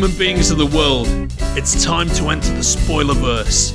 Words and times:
human 0.00 0.16
beings 0.16 0.50
of 0.50 0.56
the 0.56 0.64
world, 0.64 1.06
it's 1.58 1.84
time 1.84 2.08
to 2.08 2.30
enter 2.30 2.50
the 2.54 2.60
spoilerverse 2.60 3.74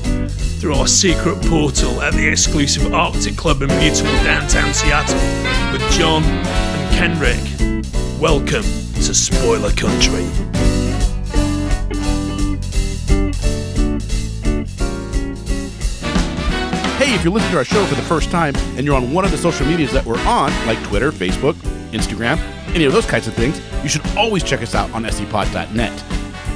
through 0.60 0.74
our 0.74 0.88
secret 0.88 1.40
portal 1.44 2.02
at 2.02 2.14
the 2.14 2.28
exclusive 2.28 2.92
Arctic 2.92 3.38
Club 3.38 3.62
in 3.62 3.68
beautiful 3.68 4.12
downtown 4.24 4.74
Seattle 4.74 5.14
with 5.72 5.84
John 5.92 6.24
and 6.24 6.96
Kenric. 6.96 8.20
Welcome 8.20 8.64
to 8.64 9.14
Spoiler 9.14 9.70
Country. 9.74 10.24
Hey, 16.98 17.14
if 17.14 17.24
you're 17.24 17.32
listening 17.32 17.52
to 17.52 17.58
our 17.58 17.66
show 17.66 17.86
for 17.86 17.94
the 17.94 18.02
first 18.02 18.32
time 18.32 18.56
and 18.78 18.84
you're 18.84 18.96
on 18.96 19.14
one 19.14 19.26
of 19.26 19.32
the 19.32 19.38
social 19.38 19.68
medias 19.68 19.92
that 19.92 20.04
we're 20.04 20.20
on, 20.26 20.50
like 20.66 20.82
Twitter, 20.86 21.12
Facebook, 21.12 21.54
Instagram, 21.92 22.40
any 22.74 22.86
of 22.86 22.94
those 22.94 23.06
kinds 23.06 23.28
of 23.28 23.36
things, 23.36 23.62
you 23.84 23.90
should 23.90 24.06
always 24.18 24.44
check 24.44 24.64
us 24.64 24.74
out 24.74 24.90
on 24.92 25.04
scpod.net. 25.04 26.15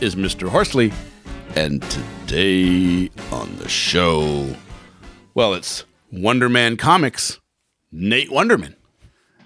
is 0.00 0.14
Mr. 0.16 0.48
Horsley. 0.48 0.92
And 1.56 1.82
today 1.90 3.10
on 3.32 3.56
the 3.56 3.68
show, 3.68 4.54
well, 5.34 5.54
it's 5.54 5.84
Wunderman 6.12 6.78
Comics, 6.78 7.40
Nate 7.90 8.30
Wunderman. 8.30 8.74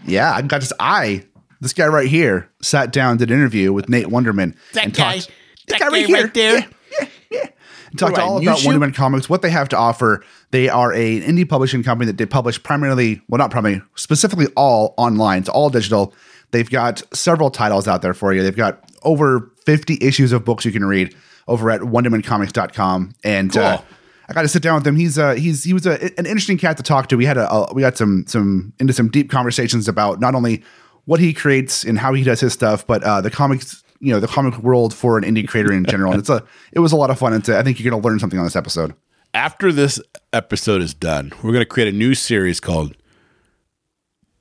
Yeah, 0.07 0.33
I 0.35 0.43
got 0.43 0.61
this. 0.61 0.73
I, 0.79 1.25
this 1.61 1.73
guy 1.73 1.87
right 1.87 2.09
here, 2.09 2.51
sat 2.61 2.93
down, 2.93 3.17
did 3.17 3.31
an 3.31 3.37
interview 3.39 3.73
with 3.73 3.89
Nate 3.89 4.07
Wunderman. 4.07 4.55
That 4.75 4.85
and 4.85 4.95
guy. 4.95 5.19
talked- 5.19 5.31
That 5.69 5.81
guy 5.81 5.89
right 5.89 6.35
there. 6.35 6.59
Yeah, 6.59 6.67
yeah, 7.01 7.07
yeah. 7.31 7.49
And 7.91 7.99
talked 7.99 8.13
What, 8.19 8.21
all 8.23 8.43
about 8.43 8.59
YouTube? 8.59 8.75
Wunderman 8.75 8.95
Comics, 8.95 9.31
what 9.31 9.41
they 9.41 9.51
have 9.51 9.71
to 9.71 9.79
offer. 9.79 10.23
They 10.51 10.69
are 10.69 10.93
a 10.93 11.21
indie 11.23 11.49
publishing 11.49 11.83
company 11.83 12.07
that 12.11 12.19
they 12.19 12.27
publish 12.27 12.63
primarily, 12.63 13.23
well, 13.29 13.39
not 13.39 13.51
primarily, 13.51 13.83
specifically 13.95 14.47
all 14.57 14.93
online. 14.99 15.39
It's 15.41 15.49
all 15.49 15.71
digital. 15.71 16.15
They've 16.51 16.69
got 16.69 17.03
several 17.17 17.51
titles 17.51 17.89
out 17.89 18.03
there 18.03 18.15
for 18.15 18.35
you. 18.35 18.43
They've 18.43 18.55
got 18.55 18.85
over 19.03 19.51
50 19.67 19.99
issues 20.01 20.33
of 20.33 20.45
books 20.45 20.65
you 20.65 20.73
can 20.73 20.85
read 20.85 21.15
over 21.49 21.71
at 21.71 21.81
wundermancomics.com. 21.81 23.15
And 23.25 23.57
uh, 23.57 23.79
Cool. 23.79 23.87
I 24.29 24.33
got 24.33 24.43
to 24.43 24.49
sit 24.49 24.63
down 24.63 24.77
with 24.77 24.87
him. 24.87 24.97
He's 24.97 25.19
uh 25.19 25.35
he's 25.35 25.65
he 25.65 25.75
was 25.75 25.87
a, 25.87 26.03
an 26.19 26.25
interesting 26.27 26.57
cat 26.57 26.79
to 26.79 26.83
talk 26.83 27.09
to. 27.09 27.17
We 27.17 27.27
had 27.27 27.37
a, 27.37 27.51
a 27.53 27.75
we 27.75 27.83
got 27.83 27.99
some 27.99 28.25
some 28.27 28.73
into 28.79 28.93
some 28.93 29.11
deep 29.11 29.31
conversations 29.31 29.87
about 29.87 30.19
not 30.19 30.35
only 30.35 30.63
what 31.05 31.21
he 31.21 31.35
creates 31.35 31.85
and 31.85 31.99
how 31.99 32.15
he 32.15 32.25
does 32.25 32.41
his 32.41 32.55
stuff, 32.55 32.87
but 32.87 33.03
uh, 33.05 33.21
the 33.21 33.31
comics 33.31 33.83
you 34.01 34.13
know 34.13 34.21
the 34.21 34.27
comic 34.27 34.59
world 34.59 34.95
for 34.95 35.19
an 35.19 35.25
indie 35.25 35.47
creator 35.47 35.73
in 35.73 35.85
general. 35.85 36.13
and 36.13 36.21
it's 36.21 36.31
a 36.31 36.43
it 36.73 36.79
was 36.79 36.93
a 36.93 36.97
lot 36.97 37.11
of 37.11 37.19
fun. 37.19 37.33
And 37.33 37.47
I 37.51 37.63
think 37.63 37.79
you're 37.79 37.91
going 37.91 38.01
to 38.01 38.09
learn 38.09 38.19
something 38.19 38.39
on 38.39 38.47
this 38.47 38.57
episode. 38.57 38.95
After 39.35 39.73
this 39.73 40.01
episode 40.33 40.81
is 40.81 40.95
done, 40.95 41.33
we're 41.43 41.53
going 41.53 41.61
to 41.61 41.67
create 41.67 41.93
a 41.93 41.97
new 41.97 42.15
series 42.15 42.61
called 42.61 42.97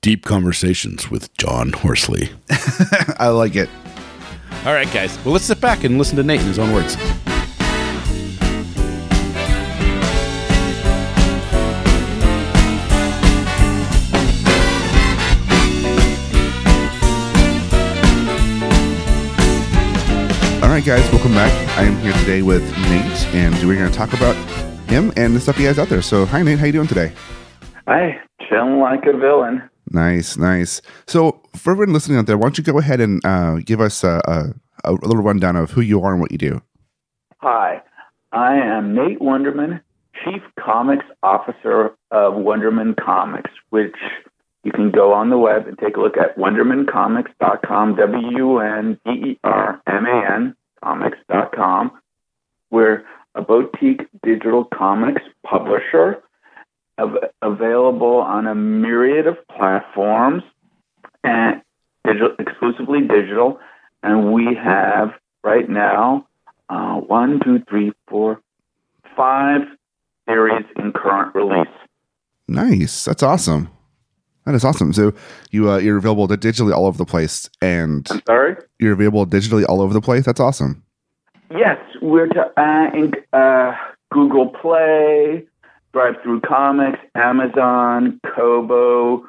Deep 0.02 0.24
Conversations 0.24 1.10
with 1.10 1.36
John 1.38 1.74
Horsley. 1.74 2.30
I 3.18 3.30
like 3.30 3.56
it. 3.56 3.70
All 4.66 4.72
right, 4.72 4.90
guys. 4.94 5.18
Well, 5.26 5.34
let's 5.34 5.44
sit 5.44 5.60
back 5.60 5.84
and 5.84 5.98
listen 5.98 6.16
to 6.16 6.24
Nate 6.24 6.40
in 6.40 6.48
his 6.48 6.58
own 6.58 6.72
words. 6.72 6.96
All 20.64 20.70
right, 20.70 20.86
guys, 20.86 21.12
welcome 21.12 21.34
back. 21.34 21.52
I 21.78 21.84
am 21.84 21.98
here 21.98 22.14
today 22.14 22.42
with 22.42 22.64
Nate, 22.84 23.36
and 23.36 23.54
we're 23.68 23.76
going 23.76 23.92
to 23.92 23.98
talk 23.98 24.14
about 24.14 24.36
him 24.90 25.12
and 25.18 25.36
the 25.36 25.42
stuff 25.42 25.58
he 25.58 25.66
has 25.66 25.78
out 25.78 25.90
there. 25.90 26.02
So, 26.02 26.26
hi, 26.26 26.42
Nate. 26.42 26.58
How 26.58 26.68
you 26.68 26.72
doing 26.72 26.88
today? 26.88 27.12
Hi, 27.86 28.18
chilling 28.48 28.80
like 28.80 29.06
a 29.08 29.18
villain. 29.18 29.70
Nice, 29.90 30.38
nice. 30.38 30.82
So, 31.06 31.42
for 31.56 31.72
everyone 31.72 31.94
listening 31.94 32.18
out 32.18 32.26
there, 32.26 32.38
why 32.38 32.46
don't 32.46 32.58
you 32.58 32.64
go 32.64 32.80
ahead 32.80 33.00
and 33.00 33.24
uh, 33.26 33.58
give 33.64 33.82
us 33.82 34.04
a, 34.04 34.22
a, 34.84 34.92
a 34.92 34.94
little 34.94 35.24
rundown 35.24 35.56
of 35.56 35.72
who 35.72 35.82
you 35.82 36.02
are 36.02 36.14
and 36.14 36.22
what 36.22 36.32
you 36.32 36.38
do? 36.38 36.62
Hi, 37.38 37.82
I 38.32 38.56
am 38.56 38.96
Nate 38.96 39.20
Wunderman, 39.20 39.82
Chief 40.24 40.42
Comics 40.60 41.06
Officer 41.22 41.92
of 42.12 42.34
Wunderman 42.34 42.96
Comics, 42.96 43.52
which 43.70 43.96
you 44.64 44.72
can 44.72 44.92
go 44.92 45.14
on 45.14 45.30
the 45.30 45.38
web 45.38 45.68
and 45.68 45.78
take 45.78 45.98
a 45.98 46.00
look 46.00 46.18
at 46.18 46.38
wundermancomics.com, 46.38 47.96
W 47.96 48.60
N 48.60 49.00
D 49.06 49.12
E 49.12 49.40
R 49.44 49.82
M 49.88 50.06
A 50.06 50.34
N 50.34 50.56
comics.com. 50.84 51.92
We're 52.72 53.04
a 53.36 53.42
boutique 53.42 54.02
digital 54.24 54.66
comics 54.66 55.22
publisher 55.46 56.24
av- 57.00 57.18
available 57.42 58.18
on 58.18 58.48
a 58.48 58.56
myriad 58.56 59.28
of 59.28 59.38
platforms 59.48 60.44
and 61.24 61.62
digital, 62.06 62.36
exclusively 62.40 63.02
digital. 63.02 63.60
And 64.02 64.34
we 64.34 64.56
have 64.56 65.12
right 65.44 65.70
now 65.70 66.28
uh, 66.70 66.96
one, 66.96 67.40
two, 67.44 67.60
three, 67.70 67.92
four, 68.08 68.42
five 69.16 69.62
series 70.28 70.66
in 70.78 70.92
current 70.92 71.36
release. 71.36 71.68
Nice. 72.48 73.06
That's 73.06 73.24
awesome. 73.24 73.70
That 74.46 74.56
is 74.56 74.66
awesome. 74.66 74.92
So 74.92 75.14
you 75.52 75.70
uh, 75.72 75.78
you're 75.78 75.98
available 75.98 76.28
to 76.28 76.36
digitally 76.36 76.74
all 76.74 76.86
over 76.86 76.98
the 76.98 77.06
place, 77.06 77.50
and 77.62 78.06
I'm 78.12 78.22
sorry. 78.26 78.58
you're 78.78 78.92
available 78.92 79.26
digitally 79.26 79.64
all 79.68 79.82
over 79.82 79.94
the 79.94 80.02
place. 80.02 80.26
That's 80.26 80.42
awesome. 80.42 80.84
Yes, 81.50 81.78
we're 82.02 82.28
to, 82.28 82.52
uh, 82.58 82.90
in 82.94 83.14
uh, 83.32 83.72
Google 84.12 84.50
Play, 84.50 85.46
DriveThru 85.94 86.42
Comics, 86.46 87.00
Amazon, 87.16 88.20
Kobo, 88.36 89.26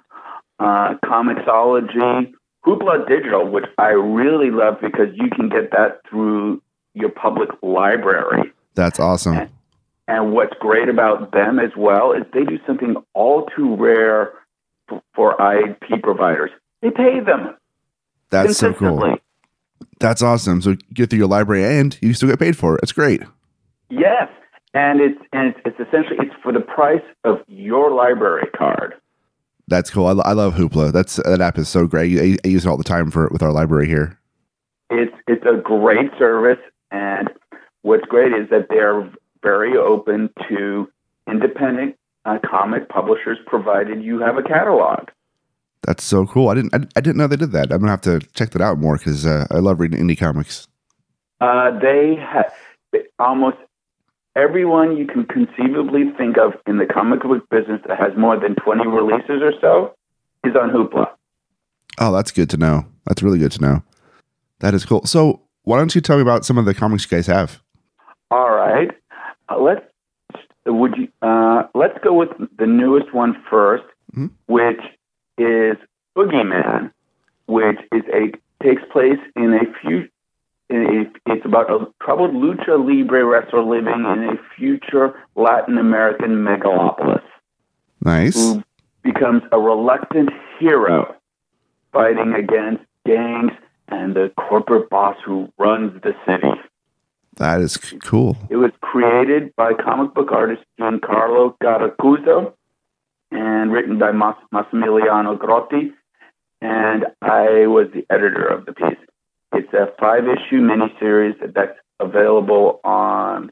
uh, 0.58 0.94
Comixology, 1.04 2.32
Hoopla 2.64 3.06
Digital, 3.08 3.46
which 3.48 3.66
I 3.78 3.88
really 3.88 4.50
love 4.50 4.76
because 4.80 5.08
you 5.14 5.28
can 5.30 5.48
get 5.48 5.70
that 5.72 6.00
through 6.08 6.62
your 6.94 7.10
public 7.10 7.50
library. 7.62 8.52
That's 8.74 8.98
awesome. 8.98 9.48
And 10.06 10.32
what's 10.32 10.54
great 10.60 10.88
about 10.88 11.32
them 11.32 11.58
as 11.58 11.70
well 11.76 12.12
is 12.12 12.22
they 12.32 12.44
do 12.44 12.58
something 12.66 12.96
all 13.14 13.46
too 13.56 13.76
rare 13.76 14.32
for 15.14 15.32
IP 15.32 16.02
providers. 16.02 16.50
They 16.82 16.90
pay 16.90 17.20
them 17.20 17.56
That's 18.30 18.58
so 18.58 18.74
cool. 18.74 19.16
That's 20.00 20.22
awesome. 20.22 20.60
So 20.60 20.70
you 20.70 20.78
get 20.92 21.10
through 21.10 21.20
your 21.20 21.28
library 21.28 21.64
and 21.78 21.96
you 22.02 22.12
still 22.12 22.28
get 22.28 22.38
paid 22.38 22.56
for 22.56 22.76
it. 22.76 22.80
It's 22.82 22.92
great. 22.92 23.22
Yes, 23.88 24.28
and 24.74 25.00
it's 25.00 25.20
and 25.32 25.48
it's, 25.48 25.60
it's 25.64 25.88
essentially 25.88 26.18
it's 26.20 26.34
for 26.42 26.52
the 26.52 26.60
price 26.60 27.02
of 27.24 27.38
your 27.46 27.92
library 27.92 28.48
card. 28.56 28.94
That's 29.68 29.90
cool. 29.90 30.06
I, 30.06 30.30
I 30.30 30.32
love 30.32 30.54
Hoopla. 30.54 30.92
That's 30.92 31.16
that 31.16 31.40
app 31.40 31.56
is 31.58 31.68
so 31.68 31.86
great. 31.86 32.18
I, 32.18 32.36
I 32.44 32.48
use 32.48 32.66
it 32.66 32.68
all 32.68 32.76
the 32.76 32.84
time 32.84 33.10
for 33.10 33.28
with 33.30 33.42
our 33.42 33.52
library 33.52 33.86
here. 33.86 34.18
It's 34.90 35.14
it's 35.26 35.44
a 35.46 35.56
great 35.56 36.10
service, 36.18 36.58
and 36.90 37.30
what's 37.82 38.04
great 38.04 38.32
is 38.32 38.50
that 38.50 38.66
they're 38.68 39.10
very 39.42 39.76
open 39.76 40.30
to 40.48 40.90
independent 41.28 41.96
uh, 42.24 42.38
comic 42.44 42.88
publishers, 42.88 43.38
provided 43.46 44.02
you 44.02 44.18
have 44.20 44.36
a 44.36 44.42
catalog. 44.42 45.08
That's 45.82 46.02
so 46.02 46.26
cool. 46.26 46.48
I 46.48 46.54
didn't 46.54 46.74
I, 46.74 46.78
I 46.96 47.00
didn't 47.00 47.16
know 47.16 47.26
they 47.26 47.36
did 47.36 47.52
that. 47.52 47.72
I'm 47.72 47.78
gonna 47.78 47.90
have 47.90 48.00
to 48.02 48.20
check 48.34 48.50
that 48.50 48.62
out 48.62 48.78
more 48.78 48.96
because 48.96 49.24
uh, 49.24 49.46
I 49.50 49.58
love 49.58 49.80
reading 49.80 50.00
indie 50.00 50.18
comics. 50.18 50.66
Uh, 51.40 51.78
they 51.78 52.16
have 52.16 52.52
almost 53.18 53.56
everyone 54.36 54.96
you 54.96 55.06
can 55.06 55.24
conceivably 55.26 56.10
think 56.16 56.36
of 56.38 56.52
in 56.66 56.78
the 56.78 56.86
comic 56.86 57.22
book 57.22 57.48
business 57.50 57.80
that 57.86 57.98
has 57.98 58.16
more 58.16 58.38
than 58.38 58.54
20 58.56 58.86
releases 58.86 59.42
or 59.42 59.52
so 59.60 59.94
is 60.44 60.54
on 60.56 60.70
Hoopla. 60.70 61.06
Oh, 61.98 62.12
that's 62.12 62.30
good 62.32 62.50
to 62.50 62.56
know. 62.56 62.84
That's 63.06 63.22
really 63.22 63.38
good 63.38 63.52
to 63.52 63.60
know. 63.60 63.82
That 64.60 64.74
is 64.74 64.84
cool. 64.84 65.04
So 65.06 65.42
why 65.62 65.78
don't 65.78 65.94
you 65.94 66.00
tell 66.00 66.16
me 66.16 66.22
about 66.22 66.44
some 66.44 66.58
of 66.58 66.64
the 66.64 66.74
comics 66.74 67.04
you 67.10 67.16
guys 67.16 67.26
have? 67.26 67.60
All 68.30 68.50
right. 68.50 68.90
Uh, 69.48 69.58
let's 69.60 69.84
would 70.66 70.96
you 70.96 71.08
uh, 71.22 71.64
let's 71.74 71.98
go 72.02 72.14
with 72.14 72.30
the 72.58 72.66
newest 72.66 73.12
one 73.14 73.36
first, 73.50 73.84
Mhm. 74.16 74.30
which 74.46 74.80
is 75.38 75.76
Boogeyman, 76.16 76.90
which 77.46 77.78
is 77.92 78.02
a 78.12 78.32
takes 78.62 78.82
place 78.90 79.18
in 79.36 79.52
a 79.52 79.60
few. 79.82 80.08
A, 80.72 81.04
it's 81.26 81.44
about 81.44 81.70
a 81.70 81.86
troubled 82.02 82.32
lucha 82.32 82.78
libre 82.78 83.24
wrestler 83.24 83.62
living 83.62 84.04
in 84.04 84.24
a 84.30 84.56
future 84.56 85.14
Latin 85.36 85.76
American 85.76 86.36
megalopolis 86.36 87.22
Nice. 88.02 88.34
who 88.34 88.62
becomes 89.02 89.42
a 89.52 89.60
reluctant 89.60 90.30
hero 90.58 91.06
oh. 91.10 91.14
fighting 91.92 92.32
against 92.34 92.82
gangs 93.06 93.52
and 93.88 94.14
the 94.14 94.32
corporate 94.38 94.88
boss 94.88 95.16
who 95.24 95.52
runs 95.58 96.00
the 96.02 96.14
city. 96.26 96.60
That 97.36 97.60
is 97.60 97.76
cool. 97.76 98.36
It 98.48 98.56
was 98.56 98.70
created 98.80 99.54
by 99.56 99.74
comic 99.74 100.14
book 100.14 100.30
artist 100.32 100.62
Giancarlo 100.80 101.56
Caracuzzo 101.62 102.54
and 103.30 103.72
written 103.72 103.98
by 103.98 104.12
Mas- 104.12 104.36
Massimiliano 104.52 105.36
Grotti. 105.36 105.92
And 106.60 107.06
I 107.20 107.66
was 107.66 107.88
the 107.92 108.06
editor 108.08 108.46
of 108.46 108.64
the 108.66 108.72
piece. 108.72 109.03
It's 109.54 109.72
a 109.72 109.92
five 110.00 110.24
issue 110.24 110.60
miniseries 110.60 111.34
that's 111.54 111.78
available 112.00 112.80
on 112.84 113.50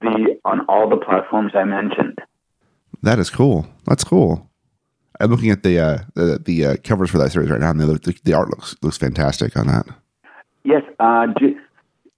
the 0.00 0.38
on 0.44 0.64
all 0.68 0.88
the 0.88 0.96
platforms 0.96 1.52
I 1.54 1.64
mentioned. 1.64 2.18
That 3.02 3.18
is 3.18 3.30
cool. 3.30 3.66
That's 3.86 4.04
cool. 4.04 4.50
I'm 5.20 5.30
looking 5.30 5.50
at 5.50 5.62
the 5.62 5.78
uh, 5.78 5.98
the, 6.14 6.38
the 6.38 6.64
uh, 6.64 6.76
covers 6.82 7.10
for 7.10 7.18
that 7.18 7.32
series 7.32 7.50
right 7.50 7.60
now, 7.60 7.70
and 7.70 7.86
look, 7.86 8.02
the, 8.02 8.18
the 8.24 8.32
art 8.32 8.48
looks 8.48 8.74
looks 8.82 8.96
fantastic 8.96 9.56
on 9.56 9.66
that. 9.66 9.86
Yes, 10.64 10.82
uh, 10.98 11.26
G- 11.38 11.56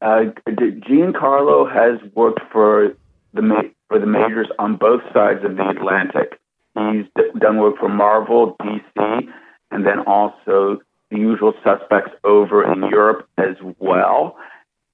uh, 0.01 0.25
Giancarlo 0.49 1.73
has 1.73 2.01
worked 2.15 2.41
for 2.53 2.95
the 3.35 3.43
ma- 3.43 3.63
for 3.89 3.99
the 3.99 4.07
majors 4.07 4.49
on 4.59 4.77
both 4.77 5.03
sides 5.13 5.45
of 5.45 5.57
the 5.57 5.69
Atlantic. 5.69 6.39
He's 6.75 7.07
d- 7.17 7.39
done 7.39 7.59
work 7.59 7.77
for 7.79 7.89
Marvel, 7.89 8.57
DC, 8.63 9.29
and 9.71 9.87
then 9.87 10.01
also 10.07 10.81
the 11.13 11.19
usual 11.19 11.53
suspects 11.63 12.13
over 12.25 12.65
in 12.73 12.83
Europe 12.91 13.29
as 13.39 13.57
well. 13.79 14.37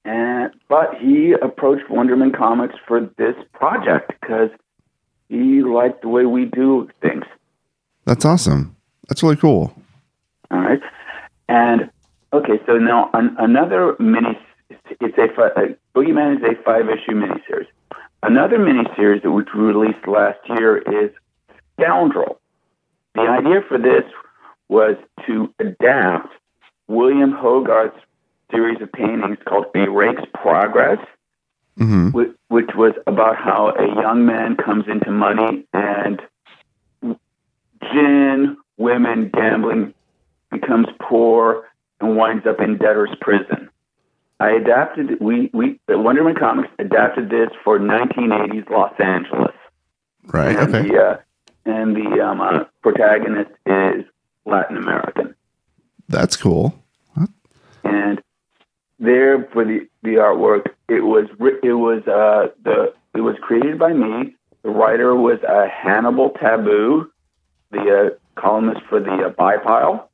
And 0.04 0.52
but 0.68 0.94
he 1.00 1.32
approached 1.32 1.88
Wunderman 1.88 2.36
Comics 2.36 2.74
for 2.86 3.00
this 3.18 3.34
project 3.52 4.12
because 4.20 4.50
he 5.28 5.62
liked 5.62 6.02
the 6.02 6.08
way 6.08 6.26
we 6.26 6.46
do 6.46 6.88
things. 7.00 7.24
That's 8.04 8.24
awesome. 8.24 8.76
That's 9.08 9.22
really 9.22 9.36
cool. 9.36 9.74
All 10.50 10.60
right. 10.60 10.80
And 11.48 11.90
okay, 12.32 12.60
so 12.66 12.78
now 12.78 13.10
an, 13.12 13.36
another 13.38 13.96
mini, 13.98 14.38
it's 14.70 15.18
a, 15.18 15.42
uh 15.42 15.74
Boogeyman 15.94 16.36
is 16.36 16.42
a 16.42 16.62
five 16.62 16.86
issue 16.88 17.12
miniseries. 17.12 17.66
Another 18.22 18.58
miniseries 18.58 19.22
that 19.22 19.30
we 19.30 19.44
released 19.54 20.06
last 20.08 20.38
year 20.48 20.78
is 20.78 21.10
Scoundrel. 21.78 22.40
The 23.14 23.22
idea 23.22 23.60
for 23.68 23.78
this 23.78 24.04
was 24.68 24.96
to 25.26 25.52
adapt 25.58 26.28
William 26.86 27.32
Hogarth's 27.32 27.98
series 28.50 28.80
of 28.80 28.90
paintings 28.92 29.38
called 29.46 29.66
A 29.74 29.90
Rake's 29.90 30.22
Progress, 30.34 30.98
hmm 31.76 32.08
which, 32.10 32.32
which 32.48 32.70
was 32.74 32.94
about 33.06 33.36
how 33.36 33.70
a 33.78 33.86
young 34.02 34.26
man 34.26 34.56
comes 34.56 34.84
into 34.88 35.10
money 35.10 35.64
and 35.72 36.20
gin, 37.92 38.56
women, 38.76 39.30
gambling, 39.32 39.94
becomes 40.50 40.86
poor, 41.00 41.68
and 42.00 42.16
winds 42.16 42.46
up 42.46 42.60
in 42.60 42.78
debtor's 42.78 43.14
prison. 43.20 43.70
I 44.40 44.50
adapted, 44.52 45.20
we, 45.20 45.50
we, 45.52 45.80
the 45.86 45.94
Wunderman 45.94 46.38
Comics 46.38 46.68
adapted 46.78 47.28
this 47.30 47.50
for 47.64 47.78
1980s 47.78 48.70
Los 48.70 48.94
Angeles. 49.00 49.54
Right. 50.24 50.56
And 50.56 50.74
Okay. 50.74 50.88
the, 50.88 51.02
uh, 51.02 51.16
and 51.64 51.96
the 51.96 52.20
um, 52.20 52.40
uh, 52.40 52.64
protagonist 52.82 53.50
is 53.66 54.04
Latin 54.48 54.76
American. 54.76 55.34
That's 56.08 56.36
cool. 56.36 56.74
and 57.84 58.20
there 58.98 59.44
for 59.52 59.64
the 59.64 59.86
the 60.02 60.14
artwork 60.16 60.66
it 60.88 61.02
was 61.04 61.26
it 61.62 61.72
was 61.74 62.02
uh 62.08 62.48
the 62.64 62.92
it 63.14 63.20
was 63.20 63.36
created 63.40 63.78
by 63.78 63.92
me 63.92 64.34
the 64.62 64.70
writer 64.70 65.14
was 65.14 65.38
uh, 65.48 65.66
Hannibal 65.68 66.30
Tabu 66.30 67.10
the 67.70 67.78
uh, 68.14 68.40
columnist 68.40 68.80
for 68.88 68.98
the 69.00 69.12
uh, 69.26 69.28
Buy 69.30 69.56
Pile 69.58 70.10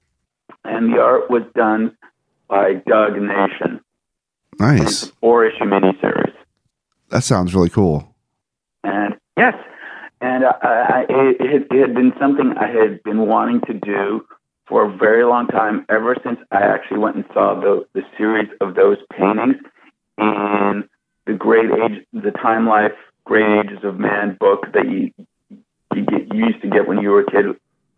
and 0.65 0.93
the 0.93 0.99
art 1.01 1.31
was 1.31 1.43
done 1.55 1.97
by 2.49 2.75
Doug 2.87 3.13
Nation 3.21 3.81
Nice. 4.59 5.07
four 5.21 5.47
issue 5.47 5.65
miniseries 5.65 6.35
That 7.11 7.23
sounds 7.25 7.55
really 7.55 7.71
cool. 7.71 8.15
and 8.83 9.15
yes 9.39 9.55
and 10.25 10.45
uh, 10.45 10.53
I, 10.63 11.05
it, 11.09 11.37
it 11.41 11.81
had- 11.81 11.95
been 11.95 12.13
something 12.19 12.55
I 12.59 12.69
had 12.69 13.03
been 13.03 13.27
wanting 13.27 13.61
to 13.69 13.75
do 13.75 14.25
for 14.67 14.87
a 14.87 14.97
very 14.97 15.25
long 15.25 15.47
time, 15.49 15.85
ever 15.91 16.17
since 16.25 16.39
I 16.51 16.63
actually 16.63 16.99
went 16.99 17.17
and 17.17 17.25
saw 17.35 17.55
the, 17.61 17.87
the 17.93 18.03
series 18.17 18.49
of 18.63 18.75
those 18.75 18.97
paintings 19.13 19.57
in 20.19 20.89
the 21.27 21.35
Great 21.35 21.71
Age, 21.71 22.07
the 22.13 22.31
Time 22.31 22.67
Life 22.67 22.93
Great 23.25 23.47
Ages 23.61 23.85
of 23.85 23.99
Man 23.99 24.37
book 24.41 24.61
that 24.73 24.87
you 24.89 25.11
you, 25.95 26.05
get, 26.07 26.23
you 26.35 26.47
used 26.47 26.61
to 26.63 26.69
get 26.69 26.89
when 26.89 26.99
you 27.01 27.11
were 27.11 27.21
a 27.21 27.31
kid. 27.31 27.47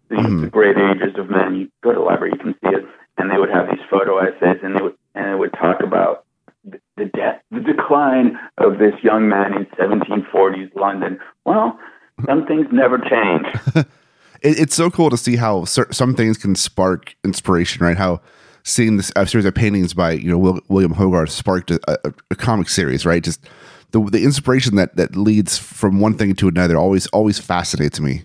The, 0.09 0.17
Mhm. 0.17 0.41
the 0.43 0.51
Great 0.51 0.77
Ages 0.77 1.15
of 1.19 1.31
Man. 1.31 1.55
You 1.57 1.69
go 1.83 1.91
to 1.93 1.99
the 1.99 2.05
library, 2.05 2.33
you 2.35 2.39
can 2.39 2.55
see 2.63 2.77
it, 2.77 2.85
and 3.19 3.31
they 3.31 3.39
would 3.39 3.51
have 3.51 3.67
these 3.69 3.85
photo 3.91 4.19
essays, 4.19 4.61
and 4.63 4.77
they 4.77 4.83
would 4.83 4.95
and 5.17 5.27
it 5.33 5.39
would 5.39 5.53
talk 5.55 5.79
about 5.83 6.25
the, 6.65 6.79
the 6.97 7.07
death, 7.07 7.41
the 7.51 7.61
decline 7.61 8.39
of 8.59 8.79
this 8.79 8.95
young 9.03 9.29
man 9.29 9.55
in 9.55 9.67
1740s 9.81 10.75
London. 10.77 11.19
Well, 11.45 11.79
some 12.25 12.47
things 12.47 12.67
never 12.73 12.99
change. 12.99 13.87
It, 14.43 14.59
it's 14.59 14.75
so 14.75 14.91
cool 14.91 15.09
to 15.09 15.17
see 15.17 15.37
how 15.37 15.65
cer- 15.65 15.91
some 15.93 16.15
things 16.15 16.37
can 16.37 16.55
spark 16.55 17.17
inspiration, 17.25 17.85
right? 17.85 17.97
How 17.97 18.21
seeing 18.65 18.99
this 18.99 19.11
a 19.17 19.27
series 19.27 19.47
of 19.47 19.55
paintings 19.55 19.95
by 19.95 20.13
you 20.13 20.29
know 20.31 20.37
Will, 20.37 20.61
William 20.69 20.93
Hogarth 20.93 21.31
sparked 21.31 21.71
a, 21.71 21.81
a, 21.89 22.13
a 22.31 22.35
comic 22.35 22.69
series, 22.69 23.07
right? 23.07 23.25
Just 23.25 23.49
the 23.93 24.01
the 24.11 24.25
inspiration 24.25 24.77
that 24.77 24.95
that 24.97 25.17
leads 25.17 25.57
from 25.57 26.01
one 26.01 26.19
thing 26.19 26.35
to 26.35 26.49
another 26.49 26.77
always 26.77 27.07
always 27.09 27.39
fascinates 27.39 27.99
me. 27.99 28.25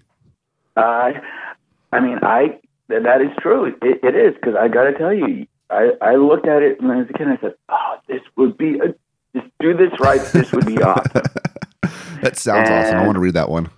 Uh, 0.75 1.11
I 1.93 1.99
mean, 2.01 2.19
I 2.23 2.59
that 2.89 3.21
is 3.21 3.31
true. 3.39 3.65
It, 3.65 3.99
it 4.03 4.15
is 4.15 4.35
because 4.35 4.55
I 4.59 4.67
got 4.67 4.83
to 4.83 4.93
tell 4.97 5.13
you, 5.13 5.47
I 5.69 5.91
I 6.01 6.15
looked 6.15 6.45
at 6.47 6.61
it 6.61 6.81
when 6.81 6.91
I 6.91 6.97
was 6.97 7.07
a 7.09 7.13
kid. 7.13 7.27
and 7.27 7.38
I 7.38 7.41
said, 7.41 7.53
"Oh, 7.69 7.95
this 8.07 8.21
would 8.35 8.57
be 8.57 8.79
a 8.79 8.93
just 9.33 9.49
do 9.61 9.73
this 9.75 9.97
right. 9.99 10.21
This 10.33 10.51
would 10.51 10.65
be 10.65 10.77
awesome." 10.83 11.23
That 12.21 12.38
sounds 12.38 12.69
awesome. 12.69 12.97
I 12.97 13.05
want 13.05 13.15
to 13.15 13.21
read 13.21 13.35
that 13.35 13.49
one. 13.49 13.69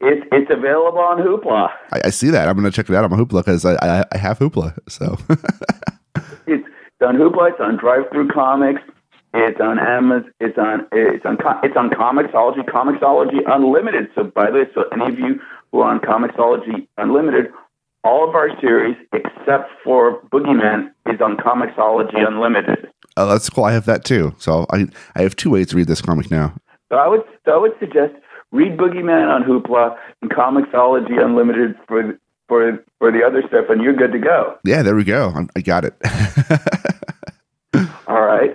It's 0.00 0.26
it's 0.32 0.50
available 0.50 1.00
on 1.00 1.18
Hoopla. 1.18 1.68
I, 1.92 2.00
I 2.06 2.10
see 2.10 2.30
that. 2.30 2.48
I'm 2.48 2.54
going 2.56 2.70
to 2.70 2.74
check 2.74 2.88
it 2.88 2.94
out 2.94 3.04
on 3.04 3.10
my 3.10 3.16
Hoopla 3.16 3.40
because 3.44 3.64
I, 3.64 3.74
I 3.82 4.04
I 4.12 4.18
have 4.18 4.38
Hoopla. 4.38 4.78
So 4.88 5.16
It's 6.46 6.66
on 7.00 7.16
Hoopla. 7.16 7.50
It's 7.52 7.60
on 7.60 7.78
DriveThru 7.78 8.32
Comics. 8.32 8.80
It's 9.34 9.60
on 9.60 9.78
Amazon. 9.78 10.30
It's 10.40 10.58
on 10.58 10.86
it's 10.92 11.24
on 11.24 11.36
it's 11.62 11.76
on 11.76 11.90
Comixology. 11.90 12.64
Comixology 12.68 13.40
Unlimited. 13.46 14.08
So 14.14 14.24
by 14.24 14.46
the 14.50 14.58
way, 14.58 14.64
so 14.74 14.84
any 14.92 15.12
of 15.12 15.18
you 15.18 15.40
who 15.72 15.80
are 15.80 15.90
on 15.90 16.00
Comixology 16.00 16.86
Unlimited, 16.98 17.46
all 18.04 18.28
of 18.28 18.34
our 18.34 18.48
series 18.60 18.96
except 19.12 19.70
for 19.82 20.20
Boogeyman 20.32 20.90
is 21.06 21.20
on 21.20 21.36
Comixology 21.38 22.26
Unlimited. 22.26 22.88
oh, 23.16 23.26
that's 23.26 23.48
cool. 23.50 23.64
I 23.64 23.72
have 23.72 23.86
that 23.86 24.04
too. 24.04 24.34
So 24.38 24.66
I 24.72 24.86
I 25.16 25.22
have 25.22 25.34
two 25.34 25.50
ways 25.50 25.68
to 25.68 25.76
read 25.76 25.88
this 25.88 26.02
comic 26.02 26.30
now. 26.30 26.54
So 26.90 26.98
I 26.98 27.08
would 27.08 27.22
so 27.44 27.52
I 27.52 27.56
would 27.56 27.72
suggest 27.80 28.12
read 28.52 28.76
Boogeyman 28.76 29.28
on 29.28 29.42
Hoopla 29.42 29.96
and 30.20 30.30
Comixology 30.30 31.18
Unlimited 31.22 31.74
for 31.88 32.18
for 32.48 32.84
for 32.98 33.10
the 33.10 33.24
other 33.24 33.42
stuff, 33.48 33.66
and 33.70 33.82
you're 33.82 33.94
good 33.94 34.12
to 34.12 34.18
go. 34.18 34.58
Yeah, 34.64 34.82
there 34.82 34.94
we 34.94 35.04
go. 35.04 35.32
I'm, 35.34 35.48
I 35.56 35.60
got 35.60 35.84
it. 35.84 35.94
All 38.06 38.22
right. 38.22 38.54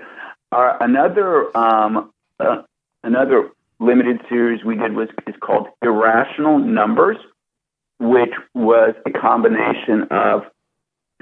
Uh, 0.51 0.77
another 0.80 1.58
um, 1.58 2.12
uh, 2.39 2.62
another 3.04 3.50
limited 3.80 4.22
series 4.30 4.63
we 4.63 4.75
did 4.75 4.94
was 4.94 5.10
is 5.27 5.36
called 5.42 5.68
Irrational 5.82 6.60
Numbers, 6.60 7.18
which 8.00 8.34
was 8.54 8.96
a 9.06 9.12
combination 9.12 10.04
of 10.12 10.44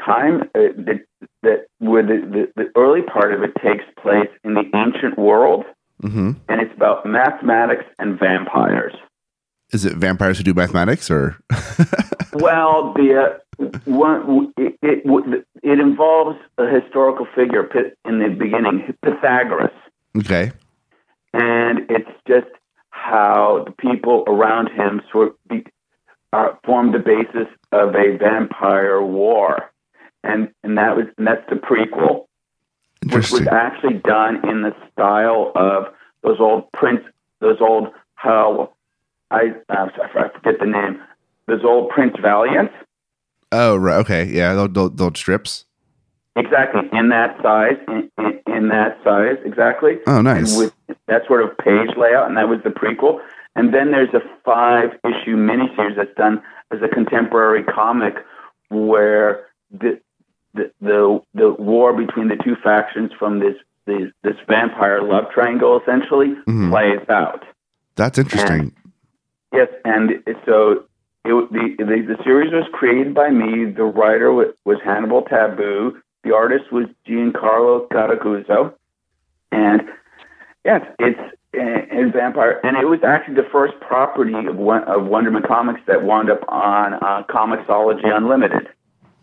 time 0.04 0.42
uh, 0.54 0.76
that 0.78 1.06
that 1.44 1.68
where 1.80 2.04
the, 2.04 2.50
the 2.56 2.64
the 2.64 2.72
early 2.80 3.02
part 3.02 3.34
of 3.34 3.42
it 3.42 3.54
takes 3.64 3.86
place 4.02 4.30
in 4.44 4.54
the 4.54 4.64
ancient 4.76 5.18
world, 5.18 5.66
hmm 6.06 6.32
and 6.48 6.62
it's 6.62 6.74
about 6.76 7.06
mathematics 7.06 7.86
and 8.00 8.20
vampires. 8.20 8.94
Is 9.72 9.86
it 9.86 9.98
vampires 9.98 10.38
who 10.38 10.44
do 10.44 10.54
mathematics 10.54 11.10
or? 11.10 11.38
Well, 12.36 12.94
the 12.94 13.40
uh, 13.62 13.80
one 13.86 14.54
it, 14.58 14.78
it 14.82 15.46
it 15.64 15.80
involves 15.80 16.38
a 16.58 16.68
historical 16.68 17.26
figure 17.34 17.64
in 18.04 18.20
the 18.20 18.28
beginning, 18.28 18.94
Pythagoras, 19.02 19.72
okay. 20.18 20.52
and 21.34 21.90
it's 21.90 22.10
just 22.28 22.48
how 22.90 23.64
the 23.66 23.72
people 23.72 24.26
around 24.28 24.70
him 24.70 25.02
sort 25.12 25.30
of 25.30 25.36
be, 25.48 25.66
uh, 26.34 26.50
formed 26.66 26.94
the 26.94 27.00
basis 27.00 27.48
of 27.72 27.96
a 27.96 28.18
vampire 28.18 29.02
war, 29.02 29.72
and 30.26 30.50
and 30.62 30.78
that 30.78 30.98
was 30.98 31.06
and 31.18 31.26
that's 31.26 31.50
the 31.50 31.56
prequel, 31.56 32.26
which 33.14 33.32
was 33.32 33.48
actually 33.48 34.02
done 34.04 34.48
in 34.50 34.62
the 34.62 34.76
style 34.92 35.54
of 35.56 35.86
those 36.26 36.40
old 36.40 36.72
Prince, 36.74 37.02
those 37.40 37.58
old 37.62 37.90
how 38.16 38.74
I 39.32 39.54
uh, 39.70 39.88
I 39.96 40.30
forget 40.30 40.60
the 40.60 40.66
name, 40.66 41.02
those 41.48 41.64
old 41.64 41.90
Prince 41.90 42.16
Valiant. 42.22 42.72
Oh, 43.52 43.76
right. 43.76 43.98
Okay. 43.98 44.26
Yeah. 44.26 44.54
They'll, 44.54 44.90
they'll 44.90 45.16
strips. 45.16 45.66
Exactly 46.38 46.82
in 46.92 47.08
that 47.10 47.42
size, 47.42 47.78
in, 47.88 48.12
in, 48.18 48.54
in 48.54 48.68
that 48.68 49.00
size, 49.06 49.38
exactly. 49.46 50.00
Oh, 50.06 50.22
nice. 50.22 50.52
And 50.52 50.66
with 50.66 50.98
that 51.08 51.26
sort 51.28 51.42
of 51.42 51.58
page 51.60 51.96
layout, 51.96 52.28
and 52.28 52.36
that 52.36 52.50
was 52.50 52.60
the 52.66 52.72
prequel. 52.72 53.22
And 53.56 53.74
then 53.74 53.92
there's 53.92 54.14
a 54.14 54.20
five-issue 54.44 55.38
miniseries 55.38 55.96
that's 55.96 56.14
done 56.18 56.44
as 56.72 56.82
a 56.82 56.90
contemporary 56.90 57.64
comic, 57.64 58.16
where 58.70 59.46
the 59.72 60.02
the 60.56 60.72
the, 60.82 61.22
the 61.34 61.52
war 61.52 61.94
between 61.94 62.28
the 62.28 62.36
two 62.44 62.58
factions 62.62 63.12
from 63.18 63.40
this 63.40 63.56
this, 63.86 64.12
this 64.24 64.36
vampire 64.48 65.02
love 65.04 65.26
triangle 65.34 65.80
essentially 65.82 66.36
Mhm. 66.48 66.70
plays 66.72 67.10
out. 67.10 67.44
That's 67.96 68.18
interesting. 68.18 68.74
Yes, 69.54 69.70
and 69.86 70.24
so 70.46 70.84
it, 71.24 71.52
the, 71.52 71.76
the 71.78 72.16
the 72.16 72.24
series 72.24 72.52
was 72.52 72.66
created 72.74 73.14
by 73.14 73.30
me. 73.30 73.66
The 73.72 73.84
writer 73.86 74.34
was, 74.34 74.48
was 74.66 74.78
Hannibal 74.84 75.22
Tabu. 75.24 75.96
The 76.24 76.36
artist 76.36 76.72
was 76.72 76.86
Giancarlo 77.08 77.88
Caracuzzo, 77.90 78.74
and 79.52 79.82
yes, 80.66 80.82
it's 81.00 81.20
a, 81.54 82.10
vampire, 82.12 82.60
and 82.64 82.76
it 82.76 82.86
was 82.86 83.00
actually 83.08 83.36
the 83.36 83.48
first 83.52 83.74
property 83.80 84.34
of 84.48 84.58
one, 84.58 84.84
of 84.84 85.04
Wunderman 85.04 85.48
Comics 85.48 85.80
that 85.88 86.04
wound 86.04 86.30
up 86.30 86.42
on 86.50 86.96
uh, 86.96 87.24
Comixology 87.30 88.14
Unlimited. 88.14 88.68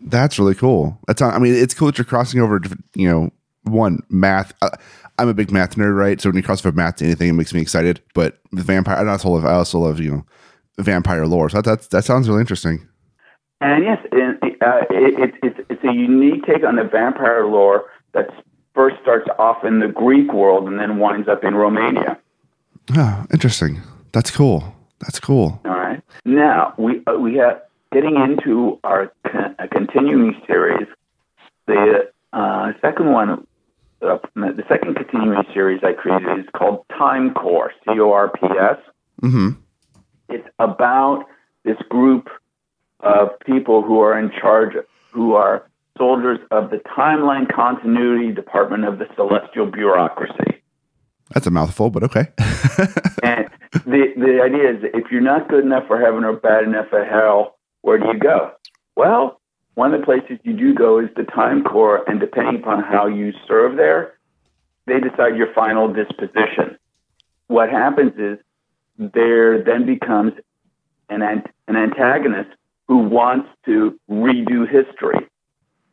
That's 0.01 0.39
really 0.39 0.55
cool. 0.55 0.97
That's 1.07 1.21
I 1.21 1.37
mean, 1.39 1.53
it's 1.53 1.73
cool 1.73 1.87
that 1.87 1.97
you're 1.97 2.05
crossing 2.05 2.41
over. 2.41 2.59
You 2.95 3.09
know, 3.09 3.29
one 3.63 3.99
math. 4.09 4.53
Uh, 4.61 4.69
I'm 5.19 5.29
a 5.29 5.33
big 5.33 5.51
math 5.51 5.75
nerd, 5.75 5.95
right? 5.95 6.19
So 6.19 6.29
when 6.29 6.37
you 6.37 6.43
cross 6.43 6.65
over 6.65 6.75
math 6.75 6.97
to 6.97 7.05
anything, 7.05 7.29
it 7.29 7.33
makes 7.33 7.53
me 7.53 7.61
excited. 7.61 8.01
But 8.13 8.39
the 8.51 8.63
vampire, 8.63 8.97
I 8.97 9.11
also 9.11 9.29
love. 9.29 9.45
I 9.45 9.53
also 9.53 9.79
love 9.79 9.99
you 9.99 10.11
know, 10.11 10.25
vampire 10.79 11.25
lore. 11.27 11.49
So 11.49 11.61
that 11.61 11.65
that's, 11.65 11.87
that 11.87 12.05
sounds 12.05 12.27
really 12.27 12.41
interesting. 12.41 12.87
And 13.61 13.83
yes, 13.83 13.99
and, 14.11 14.37
uh, 14.61 14.81
it, 14.89 15.19
it, 15.19 15.33
it's 15.41 15.59
it's 15.69 15.83
a 15.83 15.93
unique 15.93 16.45
take 16.45 16.63
on 16.63 16.75
the 16.75 16.83
vampire 16.83 17.45
lore 17.45 17.85
that 18.13 18.29
first 18.73 18.97
starts 19.01 19.27
off 19.39 19.63
in 19.63 19.79
the 19.79 19.87
Greek 19.87 20.33
world 20.33 20.67
and 20.67 20.79
then 20.79 20.99
winds 20.99 21.27
up 21.27 21.43
in 21.43 21.55
Romania. 21.55 22.17
Oh, 22.95 23.25
interesting. 23.31 23.81
That's 24.11 24.31
cool. 24.31 24.75
That's 24.99 25.19
cool. 25.19 25.61
All 25.65 25.71
right. 25.71 26.01
Now 26.25 26.73
we 26.77 27.01
uh, 27.07 27.17
we 27.17 27.35
have 27.35 27.61
getting 27.91 28.15
into 28.15 28.79
our 28.83 29.11
con- 29.31 29.55
a 29.59 29.67
continuing 29.67 30.35
series. 30.47 30.87
The 31.67 32.11
uh, 32.33 32.73
second 32.81 33.11
one, 33.13 33.47
uh, 34.03 34.17
the 34.35 34.63
second 34.67 34.95
continuing 34.95 35.43
series 35.53 35.81
I 35.83 35.93
created 35.93 36.39
is 36.39 36.45
called 36.55 36.85
Time 36.89 37.33
Corps. 37.33 37.71
C 37.85 37.99
O 37.99 38.11
R 38.11 38.29
P 38.29 38.47
S. 38.59 38.77
hmm 39.21 39.49
It's 40.29 40.47
about 40.59 41.25
this 41.63 41.77
group 41.89 42.29
of 42.99 43.29
people 43.45 43.81
who 43.81 43.99
are 43.99 44.17
in 44.17 44.31
charge, 44.31 44.73
who 45.11 45.33
are 45.33 45.69
soldiers 45.97 46.39
of 46.51 46.69
the 46.69 46.77
Timeline 46.97 47.53
Continuity 47.53 48.31
Department 48.31 48.85
of 48.85 48.99
the 48.99 49.05
Celestial 49.15 49.69
Bureaucracy. 49.69 50.61
That's 51.33 51.47
a 51.47 51.51
mouthful, 51.51 51.89
but 51.89 52.03
okay. 52.03 52.27
And 53.23 53.47
the 53.85 54.13
the 54.17 54.41
idea 54.43 54.71
is 54.71 54.77
if 54.93 55.11
you're 55.11 55.21
not 55.21 55.49
good 55.49 55.63
enough 55.63 55.87
for 55.87 55.99
heaven 55.99 56.23
or 56.23 56.33
bad 56.33 56.63
enough 56.63 56.89
for 56.89 57.03
hell, 57.03 57.55
where 57.81 57.97
do 57.97 58.05
you 58.07 58.19
go? 58.19 58.51
Well, 58.95 59.39
one 59.75 59.93
of 59.93 59.99
the 59.99 60.05
places 60.05 60.39
you 60.43 60.53
do 60.53 60.73
go 60.73 60.99
is 60.99 61.09
the 61.15 61.23
Time 61.23 61.63
Corps, 61.63 62.03
and 62.07 62.19
depending 62.19 62.57
upon 62.57 62.83
how 62.83 63.07
you 63.07 63.33
serve 63.47 63.75
there, 63.75 64.13
they 64.85 64.99
decide 64.99 65.35
your 65.35 65.51
final 65.53 65.91
disposition. 65.91 66.77
What 67.47 67.69
happens 67.69 68.13
is 68.17 68.37
there 68.97 69.63
then 69.63 69.85
becomes 69.85 70.33
an 71.09 71.21
an 71.67 71.75
antagonist 71.75 72.49
who 72.87 72.97
wants 72.97 73.49
to 73.65 73.99
redo 74.09 74.69
history. 74.69 75.27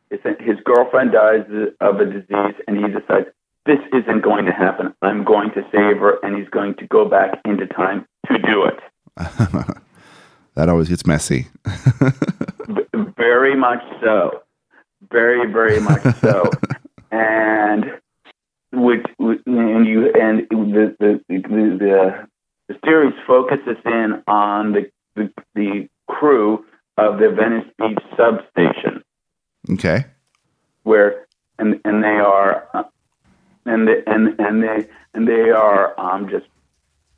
His 0.09 0.57
girlfriend 0.65 1.13
dies 1.13 1.45
of 1.79 1.99
a 1.99 2.05
disease, 2.05 2.55
and 2.67 2.77
he 2.77 2.83
decides 2.83 3.27
this 3.65 3.79
isn't 3.93 4.21
going 4.21 4.45
to 4.45 4.51
happen. 4.51 4.93
I'm 5.01 5.23
going 5.23 5.51
to 5.51 5.61
save 5.71 5.97
her, 5.99 6.19
and 6.23 6.35
he's 6.35 6.49
going 6.49 6.75
to 6.75 6.87
go 6.87 7.05
back 7.07 7.39
into 7.45 7.65
time 7.67 8.05
to 8.27 8.37
do 8.37 8.65
it. 8.65 8.79
that 10.55 10.67
always 10.67 10.89
gets 10.89 11.05
messy. 11.05 11.47
Very 13.21 13.55
much 13.55 13.83
so, 14.01 14.41
very 15.11 15.51
very 15.51 15.79
much 15.79 16.03
so, 16.21 16.49
and 17.11 17.85
which 18.71 19.05
and 19.19 19.85
you 19.85 20.11
and 20.13 20.47
the 20.49 20.95
the 20.99 21.21
the, 21.29 21.37
the, 21.37 22.27
the 22.67 22.75
series 22.83 23.13
focuses 23.27 23.77
in 23.85 24.23
on 24.27 24.71
the, 24.73 24.91
the 25.15 25.31
the 25.53 25.89
crew 26.07 26.65
of 26.97 27.19
the 27.19 27.29
Venice 27.29 27.67
Beach 27.77 27.99
substation. 28.17 29.03
Okay. 29.69 30.05
where 30.83 31.27
and 31.59 31.79
and 31.85 32.03
they 32.03 32.07
are 32.07 32.67
uh, 32.73 32.83
and 33.65 33.87
they, 33.87 34.03
and 34.07 34.39
and 34.39 34.63
they 34.63 34.87
and 35.13 35.27
they 35.27 35.51
are 35.51 35.99
um, 35.99 36.29
just 36.29 36.45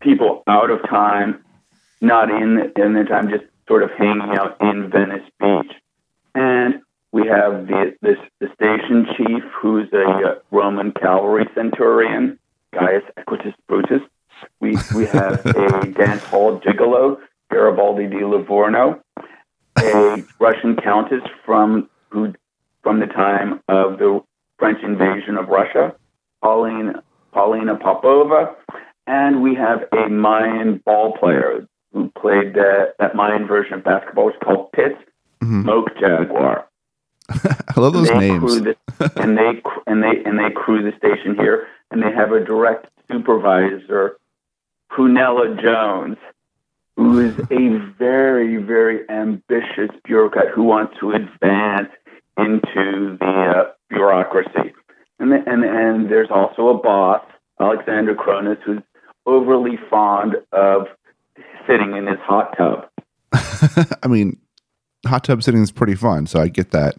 people 0.02 0.44
out 0.48 0.70
of 0.70 0.82
time, 0.90 1.44
not 2.02 2.30
in 2.30 2.72
in 2.76 2.94
their 2.94 3.06
time, 3.06 3.30
just 3.30 3.46
sort 3.68 3.84
of 3.84 3.92
hanging 3.92 4.36
out 4.38 4.58
in 4.60 4.90
Venice 4.90 5.24
Beach, 5.40 5.72
and 6.36 6.82
we 7.12 7.28
have 7.28 7.68
the 7.68 7.96
this 8.02 8.18
the 8.40 8.48
station 8.56 9.06
chief 9.16 9.44
who's 9.62 9.88
a 9.94 10.04
uh, 10.04 10.36
Roman 10.52 10.92
cavalry 10.92 11.48
centurion, 11.54 12.40
Gaius 12.74 13.04
Equitus 13.18 13.54
Brutus. 13.68 14.02
We 14.60 14.78
we 14.96 15.06
have 15.06 15.46
a 15.46 15.88
dance 15.88 16.24
hall 16.24 16.60
gigolo, 16.60 17.18
Garibaldi 17.52 18.08
di 18.08 18.24
Livorno, 18.24 19.02
a 19.78 20.24
Russian 20.40 20.75
countess 20.75 21.22
from 21.46 21.90
who 22.10 22.34
from 22.82 23.00
the 23.00 23.08
time 23.08 23.62
of 23.68 24.00
the 24.00 24.22
French 24.58 24.84
invasion 24.84 25.38
of 25.38 25.48
Russia, 25.48 25.96
Pauline, 26.42 26.94
Paulina 27.32 27.75
Popova, 27.75 28.56
and 29.08 29.42
we 29.42 29.56
have 29.56 29.84
a 29.92 30.10
Mayan 30.10 30.82
ball 30.86 31.13
player 31.18 31.68
who 31.92 32.12
played 32.20 32.54
that, 32.56 32.94
that 33.00 33.16
Mayan 33.16 33.48
version 33.48 33.74
of 33.74 33.84
basketball, 33.84 34.25
which 34.25 34.36
is 34.36 34.42
called 34.44 34.72
Pitz, 34.72 34.96
Mhm. 35.44 35.64
Smoke 35.64 35.90
Jaguar. 36.00 36.66
I 37.30 37.80
love 37.80 37.94
those 37.94 38.08
they 38.10 38.18
names. 38.20 38.62
The, 38.62 38.76
and 39.18 39.38
they 39.38 39.62
and 39.88 40.04
they 40.04 40.24
and 40.24 40.40
they 40.40 40.52
crew 40.52 40.90
the 40.90 40.96
station 40.98 41.36
here, 41.36 41.68
and 41.92 42.02
they 42.02 42.12
have 42.12 42.32
a 42.32 42.44
direct 42.44 42.88
supervisor, 43.12 44.18
Prunella 44.92 45.62
Jones, 45.62 46.18
who 46.96 47.20
is 47.20 47.38
a 47.52 47.78
very 47.98 48.58
very 48.58 49.10
ambitious 49.10 49.90
bureaucrat 50.06 50.50
who 50.54 50.64
wants 50.64 50.98
to 51.00 51.12
advance 51.12 51.90
into 52.38 53.18
the 53.20 53.54
uh, 53.56 53.72
bureaucracy. 53.90 54.74
And, 55.20 55.32
the, 55.32 55.44
and 55.46 55.64
and 55.64 56.10
there's 56.10 56.30
also 56.32 56.70
a 56.70 56.78
boss, 56.78 57.24
Alexander 57.60 58.16
Cronus, 58.16 58.58
who's 58.66 58.82
overly 59.26 59.78
fond 59.90 60.36
of 60.52 60.88
sitting 61.68 61.96
in 61.96 62.08
his 62.08 62.20
hot 62.20 62.58
tub. 62.58 62.88
I 64.04 64.08
mean, 64.08 64.38
hot 65.06 65.24
tub 65.24 65.44
sitting 65.44 65.62
is 65.62 65.72
pretty 65.72 65.96
fun, 65.96 66.28
so 66.28 66.40
I 66.40 66.48
get 66.48 66.72
that. 66.72 66.96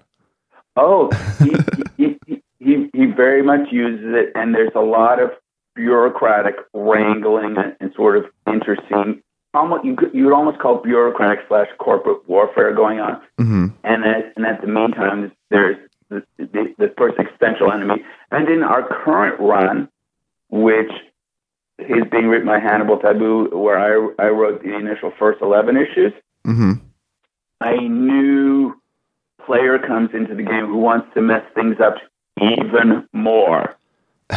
Oh, 0.77 1.11
he, 1.39 1.55
he, 1.97 2.19
he, 2.27 2.43
he, 2.59 2.91
he 2.93 3.07
very 3.07 3.43
much 3.43 3.71
uses 3.71 4.15
it, 4.15 4.33
and 4.35 4.55
there's 4.55 4.73
a 4.75 4.81
lot 4.81 5.21
of 5.21 5.31
bureaucratic 5.75 6.57
wrangling 6.73 7.57
and, 7.57 7.77
and 7.81 7.93
sort 7.95 8.17
of 8.17 8.25
interscene. 8.47 9.23
Almost, 9.53 9.85
you 9.85 9.95
could, 9.95 10.13
you 10.13 10.25
would 10.25 10.35
almost 10.35 10.59
call 10.59 10.83
bureaucratic 10.83 11.45
slash 11.47 11.69
corporate 11.79 12.29
warfare 12.29 12.75
going 12.75 12.99
on. 12.99 13.23
hmm 13.39 13.67
And 13.85 14.05
at, 14.05 14.33
and 14.37 14.45
at 14.47 14.61
the 14.61 14.67
meantime, 14.67 15.31
there's 15.51 15.77
the, 16.09 16.25
the, 16.39 16.75
the 16.79 16.95
first 16.99 17.19
existential 17.19 17.71
enemy. 17.73 18.05
And 18.33 18.49
in 18.49 18.63
our 18.65 18.83
current 19.05 19.39
run, 19.39 19.89
which 20.51 20.91
is 21.79 22.03
being 22.11 22.27
written 22.27 22.47
by 22.47 22.59
Hannibal 22.59 22.99
Tabu, 22.99 23.57
where 23.57 23.79
I, 23.79 24.25
I 24.25 24.29
wrote 24.29 24.63
the 24.63 24.77
initial 24.77 25.13
first 25.19 25.41
11 25.41 25.77
issues, 25.77 26.13
hmm 26.45 26.73
a 27.64 27.88
new 27.88 28.75
player 29.44 29.78
comes 29.78 30.11
into 30.14 30.35
the 30.35 30.42
game 30.42 30.66
who 30.66 30.76
wants 30.76 31.09
to 31.14 31.21
mess 31.21 31.42
things 31.54 31.76
up 31.80 31.97
even 32.40 33.09
more. 33.12 33.76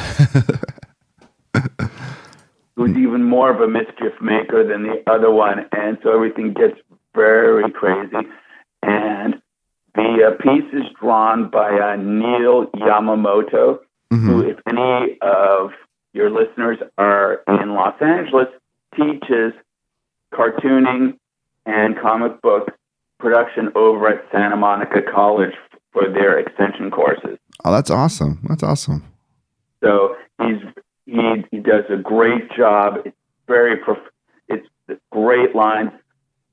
Who's 2.76 2.96
even 2.96 3.24
more 3.24 3.50
of 3.50 3.60
a 3.60 3.68
mischief 3.68 4.14
maker 4.22 4.64
than 4.68 4.84
the 4.84 5.02
other 5.12 5.32
one, 5.32 5.66
and 5.72 5.98
so 6.04 6.14
everything 6.14 6.54
gets 6.54 6.80
very 7.16 7.72
crazy. 7.72 8.28
And 8.84 9.42
the 9.96 10.28
uh, 10.28 10.32
piece 10.44 10.72
is 10.72 10.84
drawn 11.00 11.50
by 11.50 11.70
uh, 11.72 11.96
Neil 11.96 12.68
Yamamoto, 12.76 13.80
who, 14.12 14.16
hmm 14.16 14.50
if 14.50 14.58
any 14.68 15.18
of 15.22 15.72
your 16.14 16.30
listeners 16.30 16.78
are 16.98 17.42
in 17.48 17.74
Los 17.74 18.00
Angeles, 18.00 18.48
teaches 18.96 19.54
cartooning 20.32 21.18
and 21.66 22.00
comic 22.00 22.42
book 22.42 22.70
production 23.20 23.72
over 23.76 24.08
at 24.08 24.26
Santa 24.32 24.56
Monica 24.56 25.02
College 25.02 25.54
for 25.92 26.08
their 26.10 26.38
extension 26.40 26.92
courses. 26.92 27.38
Oh, 27.66 27.72
that's 27.72 27.90
awesome. 27.90 28.40
That's 28.48 28.64
awesome. 28.64 29.04
So 29.84 30.16
he's 30.42 30.62
he 31.06 31.46
he 31.52 31.60
does 31.60 31.86
a 31.90 31.98
great 31.98 32.52
job. 32.52 33.00
It's 33.06 33.16
very 33.48 33.78
prof- 33.78 33.98
it's 34.48 34.68
great 35.12 35.56
lines, 35.56 35.92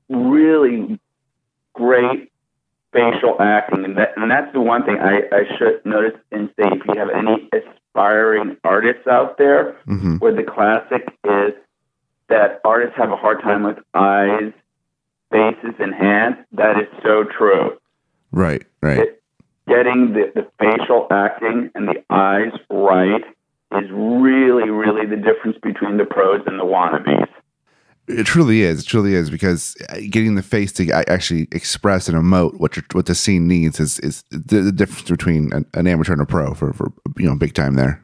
really 0.09 0.99
great 1.73 2.31
facial 2.93 3.35
acting, 3.39 3.83
and 3.83 3.97
that 3.97 4.13
and 4.15 4.31
that's 4.31 4.51
the 4.53 4.61
one 4.61 4.83
thing 4.85 4.97
I, 4.99 5.23
I 5.31 5.57
should 5.57 5.85
notice 5.85 6.19
and 6.31 6.49
say 6.57 6.67
if 6.71 6.81
you 6.87 6.95
have 6.97 7.09
any 7.09 7.49
aspiring 7.53 8.57
artists 8.63 9.07
out 9.07 9.37
there, 9.37 9.75
hmm 9.85 10.15
where 10.17 10.33
the 10.33 10.43
classic 10.43 11.07
is 11.25 11.53
that 12.29 12.59
artists 12.65 12.95
have 12.97 13.11
a 13.11 13.15
hard 13.15 13.41
time 13.41 13.63
with 13.63 13.77
eyes, 13.93 14.51
faces, 15.35 15.75
and 15.79 15.93
hands. 15.93 16.37
That 16.53 16.79
is 16.79 16.87
so 17.03 17.25
true. 17.37 17.77
Right, 18.31 18.63
right. 18.81 18.99
It- 18.99 19.21
getting 19.67 20.13
the, 20.13 20.31
the 20.35 20.47
facial 20.59 21.07
acting 21.09 21.71
and 21.73 21.87
the 21.87 22.03
eyes 22.11 22.51
right 22.69 23.23
is 23.71 23.89
really, 23.91 24.69
really 24.69 25.07
the 25.07 25.15
difference 25.15 25.57
between 25.61 25.97
the 25.97 26.05
pros 26.05 26.41
and 26.45 26.59
the 26.59 26.63
wannabes. 26.63 27.27
It 28.07 28.27
truly 28.27 28.61
is. 28.61 28.81
It 28.81 28.85
truly 28.85 29.15
is 29.15 29.31
because 29.31 29.75
uh, 29.89 29.95
getting 30.11 30.35
the 30.35 30.43
face 30.43 30.71
to 30.73 30.87
actually 31.09 31.47
express 31.51 32.07
and 32.07 32.15
emote 32.15 32.59
what 32.59 32.75
you're, 32.75 32.85
what 32.91 33.07
the 33.07 33.15
scene 33.15 33.47
needs 33.47 33.79
is 33.79 33.97
is 34.01 34.23
the, 34.29 34.61
the 34.61 34.71
difference 34.71 35.09
between 35.09 35.51
an, 35.51 35.65
an 35.73 35.87
amateur 35.87 36.13
and 36.13 36.21
a 36.21 36.25
pro 36.27 36.53
for 36.53 36.71
for 36.71 36.93
you 37.17 37.25
know 37.27 37.35
big 37.35 37.55
time 37.55 37.73
there. 37.73 37.99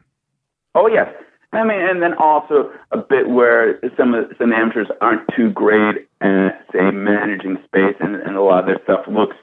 Oh 0.74 0.88
yes, 0.88 1.06
I 1.52 1.64
mean, 1.64 1.80
and 1.80 2.02
then 2.02 2.14
also 2.14 2.72
a 2.92 2.96
bit 2.96 3.28
where 3.28 3.78
some 3.96 4.14
of 4.14 4.32
some 4.38 4.52
amateurs 4.52 4.88
aren't 5.02 5.28
too 5.36 5.50
great 5.50 6.08
at 6.22 6.64
say 6.72 6.90
managing 6.90 7.58
space, 7.66 7.96
and, 8.00 8.16
and 8.16 8.36
a 8.36 8.42
lot 8.42 8.60
of 8.60 8.66
their 8.66 8.82
stuff 8.84 9.06
looks 9.06 9.36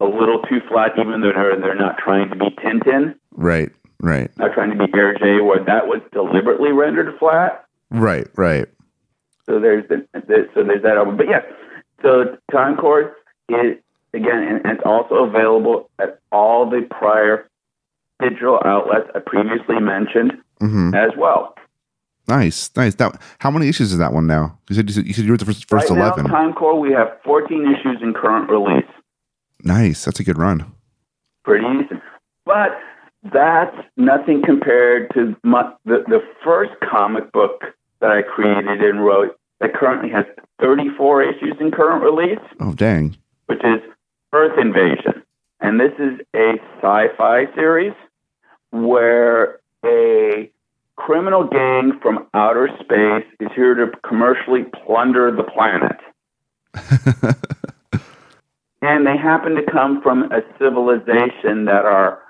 a 0.00 0.04
little 0.04 0.42
too 0.42 0.60
flat, 0.68 0.92
even 0.98 1.20
though 1.20 1.32
they're 1.32 1.60
they're 1.60 1.76
not 1.76 1.98
trying 1.98 2.28
to 2.30 2.36
be 2.36 2.50
Tintin, 2.62 3.14
Right. 3.32 3.70
Right. 4.00 4.36
not 4.36 4.52
trying 4.52 4.70
to 4.70 4.76
be 4.76 4.90
Hergé, 4.92 5.44
where 5.46 5.64
that 5.64 5.86
was 5.86 6.00
deliberately 6.12 6.72
rendered 6.72 7.16
flat. 7.18 7.64
Right. 7.90 8.26
Right. 8.36 8.66
So 9.46 9.60
there's 9.60 9.88
the, 9.88 10.06
the 10.12 10.48
so 10.54 10.64
there's 10.64 10.82
that 10.82 10.96
over. 10.96 11.12
But 11.12 11.28
yes, 11.28 11.44
so 12.02 12.36
Time 12.50 12.76
Corps 12.76 13.14
is 13.48 13.78
again, 14.12 14.42
and, 14.42 14.60
and 14.64 14.78
it's 14.78 14.82
also 14.84 15.24
available 15.24 15.88
at 16.00 16.18
all 16.32 16.68
the 16.68 16.86
prior 16.90 17.48
digital 18.20 18.58
outlets 18.64 19.08
I 19.14 19.20
previously 19.20 19.78
mentioned 19.80 20.32
hmm 20.60 20.94
as 20.94 21.10
well. 21.16 21.54
Nice. 22.26 22.70
Nice. 22.74 22.98
Now, 22.98 23.12
how 23.38 23.50
many 23.50 23.68
issues 23.68 23.92
is 23.92 23.98
that 23.98 24.12
one 24.14 24.26
now? 24.26 24.58
You 24.70 24.76
said 24.76 24.88
you 24.88 24.94
said 24.94 25.06
you, 25.06 25.12
said 25.12 25.24
you 25.26 25.32
were 25.32 25.36
the 25.36 25.44
first, 25.44 25.68
first 25.68 25.90
right 25.90 25.98
eleven. 25.98 26.24
now, 26.24 26.30
Time 26.32 26.52
Corps, 26.54 26.78
we 26.80 26.90
have 26.92 27.08
14 27.22 27.66
issues 27.74 27.98
in 28.02 28.14
current 28.14 28.48
release. 28.50 28.88
nice. 29.62 30.04
That's 30.04 30.20
a 30.20 30.24
good 30.24 30.38
run. 30.38 30.72
Pretty 31.44 31.64
decent. 31.82 32.00
But 32.46 32.78
that's 33.32 33.76
nothing 33.98 34.42
compared 34.44 35.12
to 35.14 35.36
my, 35.42 35.70
the, 35.84 36.04
the 36.08 36.20
first 36.42 36.72
comic 36.90 37.30
book 37.32 37.62
that 38.00 38.10
I 38.10 38.22
created 38.22 38.80
and 38.82 39.04
wrote 39.04 39.38
that 39.60 39.74
currently 39.74 40.08
has 40.10 40.24
34 40.60 41.22
issues 41.24 41.54
in 41.60 41.70
current 41.70 42.02
release, 42.02 42.38
Oh 42.60 42.72
dang. 42.72 43.16
which 43.46 43.62
is 43.64 43.80
Earth 44.32 44.58
Invasion. 44.58 45.22
And 45.60 45.78
this 45.80 45.92
is 45.98 46.20
a 46.34 46.54
sci 46.80 47.06
fi 47.18 47.46
series 47.54 47.92
where 48.70 49.58
a 49.84 50.50
criminal 50.96 51.44
gang 51.44 51.98
from 52.00 52.26
outer 52.34 52.68
space 52.80 53.26
is 53.40 53.48
here 53.54 53.74
to 53.74 53.90
commercially 54.06 54.64
plunder 54.84 55.30
the 55.34 55.42
planet. 55.44 55.98
and 58.82 59.06
they 59.06 59.16
happen 59.16 59.54
to 59.54 59.62
come 59.70 60.02
from 60.02 60.30
a 60.32 60.42
civilization 60.58 61.64
that 61.66 61.84
are 61.84 62.20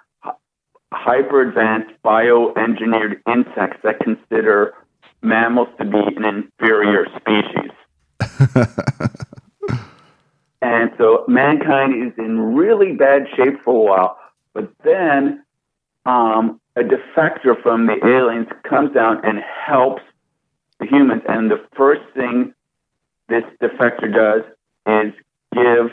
hyper 0.92 1.42
advanced 1.42 1.92
bioengineered 2.04 3.20
insects 3.28 3.78
that 3.82 3.98
consider 4.00 4.74
mammals 5.22 5.68
to 5.78 5.84
be 5.84 5.98
an 6.16 6.24
inferior 6.24 7.06
species. 7.16 7.70
and 10.62 10.92
so 10.98 11.24
mankind 11.26 12.06
is 12.06 12.12
in 12.18 12.54
really 12.54 12.92
bad 12.92 13.26
shape 13.36 13.62
for 13.64 13.74
a 13.74 13.80
while, 13.90 14.18
but 14.52 14.70
then 14.84 15.44
um, 16.06 16.60
a 16.76 16.80
defector 16.80 17.60
from 17.62 17.86
the 17.86 17.94
mm-hmm. 17.94 18.08
aliens 18.08 18.48
comes 18.68 18.92
down 18.92 19.24
and 19.24 19.38
helps 19.66 20.02
the 20.80 20.86
humans. 20.86 21.22
And 21.28 21.50
the 21.50 21.64
first 21.76 22.02
thing 22.14 22.52
this 23.28 23.44
defector 23.62 24.12
does 24.12 24.42
is 24.86 25.14
give 25.52 25.90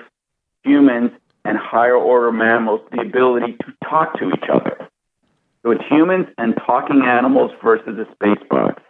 humans 0.63 1.11
and 1.45 1.57
higher 1.57 1.95
order 1.95 2.31
mammals 2.31 2.81
the 2.91 3.01
ability 3.01 3.53
to 3.53 3.73
talk 3.83 4.17
to 4.19 4.29
each 4.29 4.49
other. 4.51 4.89
So 5.63 5.71
it's 5.71 5.83
humans 5.89 6.27
and 6.37 6.55
talking 6.65 7.03
animals 7.03 7.51
versus 7.63 7.97
a 7.99 8.11
space 8.13 8.43
box. 8.49 8.81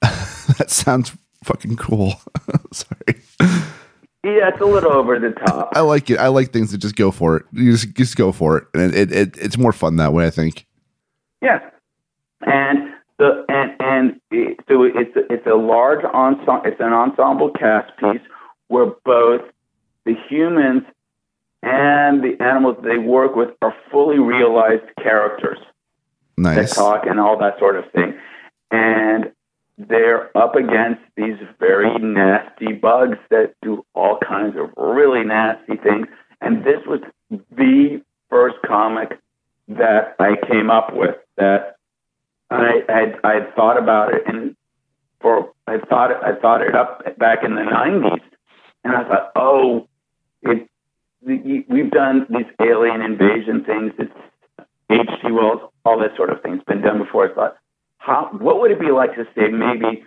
that 0.58 0.70
sounds 0.70 1.12
fucking 1.44 1.76
cool. 1.76 2.14
Sorry. 2.72 3.22
Yeah, 4.24 4.48
it's 4.48 4.60
a 4.60 4.64
little 4.64 4.92
over 4.92 5.18
the 5.18 5.30
top. 5.30 5.72
I 5.74 5.80
like 5.80 6.10
it. 6.10 6.18
I 6.18 6.28
like 6.28 6.52
things 6.52 6.72
that 6.72 6.78
just 6.78 6.96
go 6.96 7.10
for 7.10 7.36
it. 7.36 7.46
You 7.52 7.72
just 7.72 7.94
just 7.94 8.16
go 8.16 8.32
for 8.32 8.58
it, 8.58 8.64
and 8.74 8.94
it, 8.94 9.12
it 9.12 9.38
it's 9.38 9.56
more 9.56 9.72
fun 9.72 9.96
that 9.96 10.12
way. 10.12 10.26
I 10.26 10.30
think. 10.30 10.66
Yes, 11.40 11.62
and 12.42 12.94
the 13.18 13.44
and 13.48 13.72
and 13.80 14.20
it, 14.30 14.60
so 14.68 14.82
it's 14.82 15.12
it's 15.14 15.46
a 15.46 15.54
large 15.54 16.04
ensemble. 16.04 16.62
It's 16.64 16.80
an 16.80 16.92
ensemble 16.92 17.50
cast 17.50 17.96
piece 17.98 18.22
where 18.68 18.86
both 19.04 19.42
the 20.04 20.14
humans 20.28 20.82
and 21.62 22.22
the 22.22 22.36
animals 22.40 22.76
they 22.82 22.98
work 22.98 23.34
with 23.34 23.50
are 23.62 23.74
fully 23.90 24.18
realized 24.18 24.84
characters 25.02 25.58
that 26.36 26.56
Nice. 26.56 26.74
talk 26.74 27.06
and 27.06 27.18
all 27.18 27.36
that 27.38 27.58
sort 27.58 27.76
of 27.76 27.90
thing, 27.92 28.14
and 28.70 29.32
they're 29.76 30.36
up 30.36 30.56
against 30.56 31.02
these 31.16 31.36
very 31.60 31.96
nasty 31.98 32.72
bugs 32.72 33.18
that 33.30 33.54
do 33.62 33.84
all 33.94 34.18
kinds 34.18 34.56
of 34.56 34.70
really 34.76 35.24
nasty 35.24 35.76
things. 35.76 36.06
And 36.40 36.64
this 36.64 36.84
was 36.86 37.00
the 37.30 38.02
first 38.28 38.56
comic 38.66 39.18
that 39.68 40.16
I 40.18 40.34
came 40.50 40.70
up 40.70 40.94
with 40.94 41.16
that 41.36 41.76
I 42.50 42.80
had 42.88 43.16
I 43.24 43.40
thought 43.54 43.78
about 43.78 44.14
it 44.14 44.22
and 44.26 44.56
for 45.20 45.52
I 45.66 45.78
thought 45.78 46.10
I 46.24 46.38
thought 46.40 46.62
it 46.62 46.74
up 46.74 47.18
back 47.18 47.44
in 47.44 47.54
the 47.54 47.62
nineties 47.62 48.22
and 48.84 48.96
I 48.96 49.04
thought, 49.04 49.32
oh, 49.36 49.88
it 50.42 50.68
we've 51.22 51.90
done 51.90 52.26
these 52.30 52.46
alien 52.60 53.02
invasion 53.02 53.64
things. 53.64 53.92
It's 53.98 54.12
H.G. 54.90 55.32
Wells, 55.32 55.60
all 55.84 55.98
that 56.00 56.16
sort 56.16 56.30
of 56.30 56.40
thing. 56.42 56.54
It's 56.54 56.64
been 56.64 56.80
done 56.80 56.98
before. 56.98 57.30
I 57.30 57.34
thought, 57.34 57.56
how 57.98 58.30
what 58.38 58.60
would 58.60 58.70
it 58.70 58.80
be 58.80 58.90
like 58.90 59.14
to 59.16 59.24
say 59.34 59.48
maybe 59.48 60.04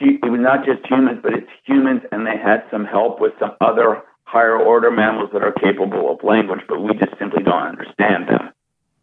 it 0.00 0.30
was 0.30 0.40
not 0.40 0.64
just 0.64 0.86
humans, 0.88 1.20
but 1.22 1.34
it's 1.34 1.50
humans 1.64 2.00
and 2.10 2.26
they 2.26 2.36
had 2.36 2.64
some 2.70 2.84
help 2.84 3.20
with 3.20 3.32
some 3.38 3.52
other 3.60 4.02
higher 4.24 4.56
order 4.58 4.90
mammals 4.90 5.30
that 5.32 5.42
are 5.42 5.52
capable 5.52 6.10
of 6.10 6.24
language, 6.24 6.60
but 6.68 6.80
we 6.80 6.94
just 6.94 7.18
simply 7.18 7.42
don't 7.42 7.62
understand 7.62 8.28
them. 8.28 8.50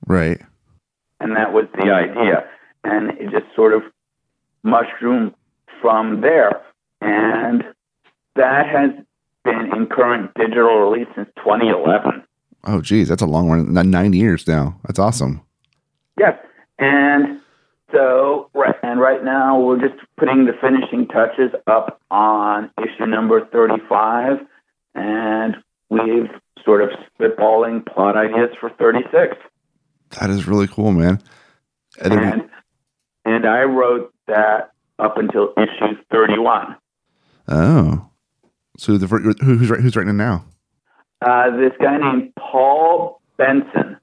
Right. 0.08 0.42
And 1.20 1.36
that 1.36 1.54
was 1.54 1.66
the 1.76 1.92
idea. 1.92 2.48
And 2.84 3.12
it 3.20 3.32
just 3.32 3.54
sort 3.56 3.74
of 3.74 3.84
mushroomed 4.64 5.34
from 5.82 6.22
there. 6.22 6.62
And 7.02 7.64
that 8.36 8.68
has 8.68 8.92
been 9.44 9.72
in 9.76 9.88
current 9.88 10.32
digital 10.36 10.80
release 10.80 11.08
since 11.16 11.30
2011. 11.38 12.24
Oh, 12.66 12.82
geez, 12.82 13.08
that's 13.08 13.22
a 13.22 13.28
long 13.28 13.48
one. 13.48 13.74
Nine 13.74 14.14
years 14.14 14.48
now. 14.48 14.80
That's 14.86 15.00
awesome. 15.00 15.42
Yes. 16.18 16.38
And 16.80 17.40
so, 17.92 18.50
right, 18.54 18.76
and 18.84 19.00
right 19.00 19.24
now 19.24 19.60
we're 19.60 19.80
just 19.80 20.00
putting 20.18 20.46
the 20.46 20.54
finishing 20.60 21.08
touches 21.08 21.52
up 21.68 22.02
on 22.12 22.70
issue 22.82 23.06
number 23.06 23.46
35. 23.46 24.40
And 24.96 25.56
we've 25.90 26.30
sort 26.66 26.82
of 26.82 26.90
spitballing 27.20 27.86
plot 27.86 28.18
ideas 28.18 28.50
for 28.60 28.70
36. 28.72 29.38
That 30.20 30.30
is 30.30 30.48
really 30.48 30.68
cool, 30.68 30.92
man. 30.92 31.22
And 32.02 32.14
And, 32.14 32.50
and 33.26 33.46
I 33.46 33.64
wrote 33.64 34.14
that 34.28 34.72
up 35.00 35.18
until 35.18 35.54
issue 35.58 35.96
31. 36.12 36.76
oh, 37.50 38.10
so 38.78 38.98
the 38.98 39.08
who's 39.42 39.70
who's 39.70 39.96
writing 39.96 40.10
it 40.10 40.14
now? 40.14 40.46
Uh, 41.22 41.50
this 41.58 41.74
guy 41.82 41.98
named 41.98 42.34
Paul 42.36 43.22
Benson. 43.38 43.98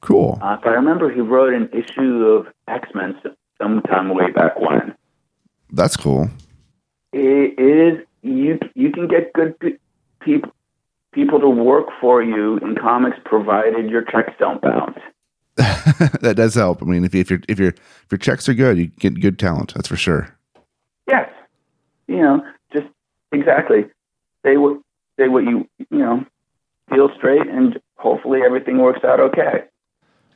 Cool. 0.00 0.38
Uh, 0.40 0.56
if 0.60 0.66
I 0.66 0.70
remember, 0.70 1.12
he 1.12 1.20
wrote 1.20 1.52
an 1.52 1.68
issue 1.72 2.24
of 2.26 2.46
X 2.68 2.88
Men 2.94 3.14
sometime 3.60 4.14
way 4.14 4.30
back 4.30 4.58
when. 4.58 4.94
That's 5.70 5.96
cool. 5.96 6.30
It 7.12 7.58
is 7.58 8.06
you. 8.22 8.58
You 8.74 8.90
can 8.92 9.08
get 9.08 9.32
good 9.32 9.58
pe- 9.58 9.78
people 10.20 10.52
people 11.16 11.40
to 11.40 11.48
work 11.48 11.86
for 11.98 12.22
you 12.22 12.58
in 12.58 12.76
comics, 12.76 13.16
provided 13.24 13.90
your 13.90 14.02
checks 14.02 14.34
don't 14.38 14.60
bounce. 14.60 14.98
that 15.56 16.34
does 16.36 16.54
help. 16.54 16.82
I 16.82 16.84
mean, 16.84 17.04
if, 17.04 17.14
you, 17.14 17.22
if 17.22 17.30
your 17.30 17.40
if 17.48 17.58
your 17.58 17.70
if 17.70 18.06
your 18.10 18.18
checks 18.18 18.46
are 18.48 18.54
good, 18.54 18.76
you 18.76 18.88
get 18.88 19.18
good 19.20 19.38
talent. 19.38 19.72
That's 19.74 19.88
for 19.88 19.96
sure. 19.96 20.36
Yes, 21.08 21.30
you 22.06 22.18
know, 22.18 22.44
just 22.72 22.86
exactly. 23.32 23.86
Say 24.44 24.58
what 24.58 24.78
say 25.18 25.28
what 25.28 25.44
you 25.44 25.66
you 25.78 25.98
know 25.98 26.24
feel 26.90 27.08
straight, 27.16 27.48
and 27.48 27.80
hopefully 27.96 28.40
everything 28.44 28.78
works 28.78 29.02
out 29.02 29.18
okay. 29.18 29.64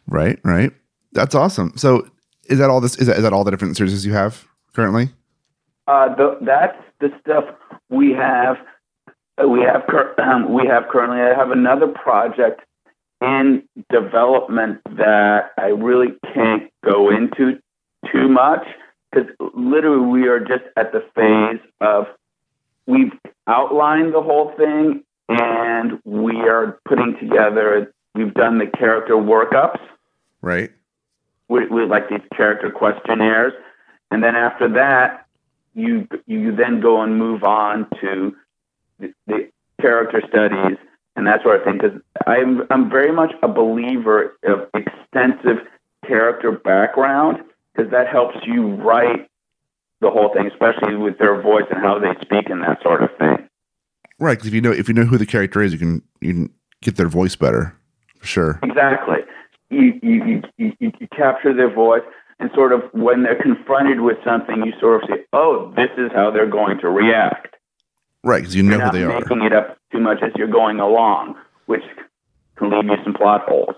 Right. 0.09 0.41
Right. 0.43 0.73
That's 1.13 1.35
awesome. 1.35 1.75
So, 1.77 2.09
is 2.47 2.59
that 2.59 2.71
all 2.71 2.81
this? 2.81 2.97
Is 2.97 3.07
that 3.07 3.19
is 3.19 3.23
that 3.23 3.35
all 3.35 3.45
the 3.45 3.51
different 3.51 3.77
series 3.77 4.07
you 4.07 4.15
have 4.15 4.47
currently? 4.75 5.11
Uh, 5.87 6.15
the, 6.15 6.39
that's 6.41 6.79
the 7.01 7.09
stuff 7.21 7.45
we 7.91 8.13
have. 8.13 8.57
Uh, 9.43 9.49
We 9.49 9.61
have 9.63 9.85
cur- 9.89 10.15
um, 10.23 10.53
we 10.53 10.67
have 10.67 10.85
currently. 10.91 11.21
I 11.21 11.35
have 11.37 11.51
another 11.51 11.89
project 11.89 12.63
in 13.21 13.63
development 13.91 14.81
that 14.97 15.53
I 15.59 15.67
really 15.67 16.15
can't 16.33 16.71
go 16.85 17.11
into 17.11 17.59
too 18.13 18.29
much 18.29 18.67
because 19.13 19.29
literally 19.55 20.07
we 20.07 20.29
are 20.29 20.41
just 20.41 20.65
at 20.77 20.93
the 20.93 21.05
phase 21.15 21.61
of 21.81 22.07
we've 22.87 23.13
outlined 23.47 24.15
the 24.15 24.23
whole 24.23 24.55
thing 24.57 25.05
and 25.29 26.01
we 26.05 26.37
are 26.37 26.79
putting 26.87 27.17
together. 27.21 27.93
We've 28.15 28.33
done 28.33 28.59
the 28.59 28.67
character 28.67 29.15
workups 29.15 29.81
Right. 30.43 30.71
We, 31.49 31.67
with 31.67 31.91
like 31.91 32.09
these 32.09 32.21
character 32.35 32.71
questionnaires, 32.71 33.53
and 34.11 34.23
then 34.23 34.37
after 34.37 34.69
that, 34.75 35.27
you 35.75 36.07
you 36.27 36.55
then 36.55 36.81
go 36.81 37.03
and 37.03 37.19
move 37.19 37.45
on 37.45 37.89
to 38.01 38.35
the, 39.01 39.13
the 39.27 39.51
character 39.81 40.23
studies 40.29 40.79
and 41.17 41.27
that 41.27 41.43
sort 41.43 41.61
of 41.61 41.65
thing. 41.65 41.79
Because 41.79 42.01
I'm 42.27 42.63
I'm 42.71 42.91
very 42.91 43.13
much 43.13 43.33
a 43.43 43.49
believer 43.49 44.37
of 44.45 44.69
extensive 44.75 45.67
character 46.07 46.53
background 46.53 47.39
because 47.75 47.91
that 47.91 48.09
helps 48.09 48.37
you 48.47 48.75
write 48.77 49.29
the 50.01 50.11
whole 50.11 50.33
thing, 50.35 50.47
especially 50.47 50.97
with 50.97 51.19
their 51.19 51.41
voice 51.41 51.65
and 51.71 51.81
how 51.81 51.99
they 51.99 52.15
speak 52.23 52.49
and 52.49 52.63
that 52.63 52.83
sort 52.83 53.03
of 53.03 53.11
thing. 53.19 53.49
Right, 54.19 54.35
because 54.35 54.49
if 54.49 54.55
you 54.55 54.61
know 54.61 54.73
if 54.73 54.89
you 54.89 54.95
know 54.95 55.05
who 55.05 55.19
the 55.19 55.27
character 55.27 55.63
is, 55.63 55.73
you 55.73 55.79
can 55.79 56.03
you 56.21 56.33
can 56.33 56.55
get 56.83 56.97
their 56.97 57.09
voice 57.09 57.37
better 57.37 57.77
for 58.19 58.27
sure. 58.27 58.61
Exactly. 58.63 59.19
You 59.71 59.99
you, 60.03 60.43
you, 60.59 60.73
you, 60.81 60.93
you 60.99 61.09
capture 61.17 61.55
their 61.55 61.73
voice 61.73 62.03
and 62.39 62.51
sort 62.55 62.73
of 62.73 62.83
when 62.93 63.23
they're 63.23 63.41
confronted 63.41 64.01
with 64.01 64.17
something, 64.25 64.65
you 64.65 64.73
sort 64.81 65.03
of 65.03 65.09
say, 65.09 65.25
"Oh, 65.33 65.73
this 65.77 65.91
is 65.97 66.11
how 66.15 66.31
they're 66.31 66.51
going 66.51 66.79
to 66.81 66.89
react." 66.89 67.50
Right, 68.23 68.41
because 68.41 68.55
you 68.55 68.63
know 68.63 68.79
who 68.79 68.93
they 68.93 69.05
are. 69.05 69.11
You're 69.11 69.21
making 69.21 69.43
it 69.43 69.53
up 69.53 69.79
too 69.93 70.01
much 70.01 70.19
as 70.23 70.33
you're 70.37 70.49
going 70.49 70.79
along, 70.79 71.37
which 71.67 71.83
can 72.57 72.71
leave 72.71 72.85
you 72.85 72.97
some 73.03 73.15
plot 73.15 73.43
holes. 73.49 73.75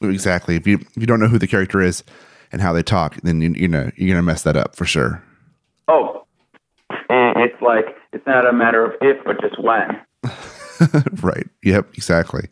Exactly. 0.00 0.56
If 0.56 0.66
you 0.66 0.76
if 0.76 0.96
you 0.96 1.06
don't 1.06 1.20
know 1.20 1.28
who 1.28 1.38
the 1.38 1.46
character 1.46 1.80
is 1.80 2.04
and 2.52 2.62
how 2.62 2.72
they 2.72 2.82
talk, 2.82 3.16
then 3.22 3.40
you 3.40 3.52
you 3.54 3.68
know 3.68 3.90
you're 3.96 4.14
gonna 4.14 4.22
mess 4.22 4.42
that 4.44 4.56
up 4.56 4.76
for 4.76 4.84
sure. 4.84 5.22
Oh, 5.88 6.24
and 7.08 7.38
it's 7.38 7.60
like 7.60 7.96
it's 8.12 8.26
not 8.26 8.46
a 8.46 8.52
matter 8.52 8.84
of 8.84 8.92
if, 9.00 9.22
but 9.24 9.40
just 9.40 9.60
when. 9.62 10.00
right. 11.22 11.46
Yep. 11.62 11.88
Exactly. 11.94 12.48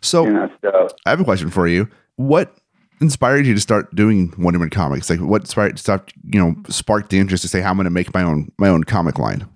So 0.00 0.24
You 0.24 0.32
know, 0.32 0.50
so 0.62 0.88
I 1.06 1.10
have 1.10 1.20
a 1.20 1.24
question 1.24 1.50
for 1.50 1.68
you. 1.68 1.88
What 2.16 2.56
inspired 3.00 3.46
you 3.46 3.54
to 3.54 3.60
start 3.60 3.94
doing 3.94 4.32
Wonder 4.38 4.58
Woman 4.58 4.70
comics? 4.70 5.10
Like, 5.10 5.20
what 5.20 5.42
inspired 5.42 5.80
you 6.24 6.40
know 6.40 6.54
sparked 6.68 7.10
the 7.10 7.18
interest 7.18 7.42
to 7.42 7.48
say, 7.48 7.60
"How 7.60 7.70
I'm 7.70 7.76
going 7.76 7.84
to 7.84 7.90
make 7.90 8.12
my 8.14 8.22
own 8.22 8.50
my 8.58 8.68
own 8.68 8.84
comic 8.84 9.18
line"? 9.18 9.46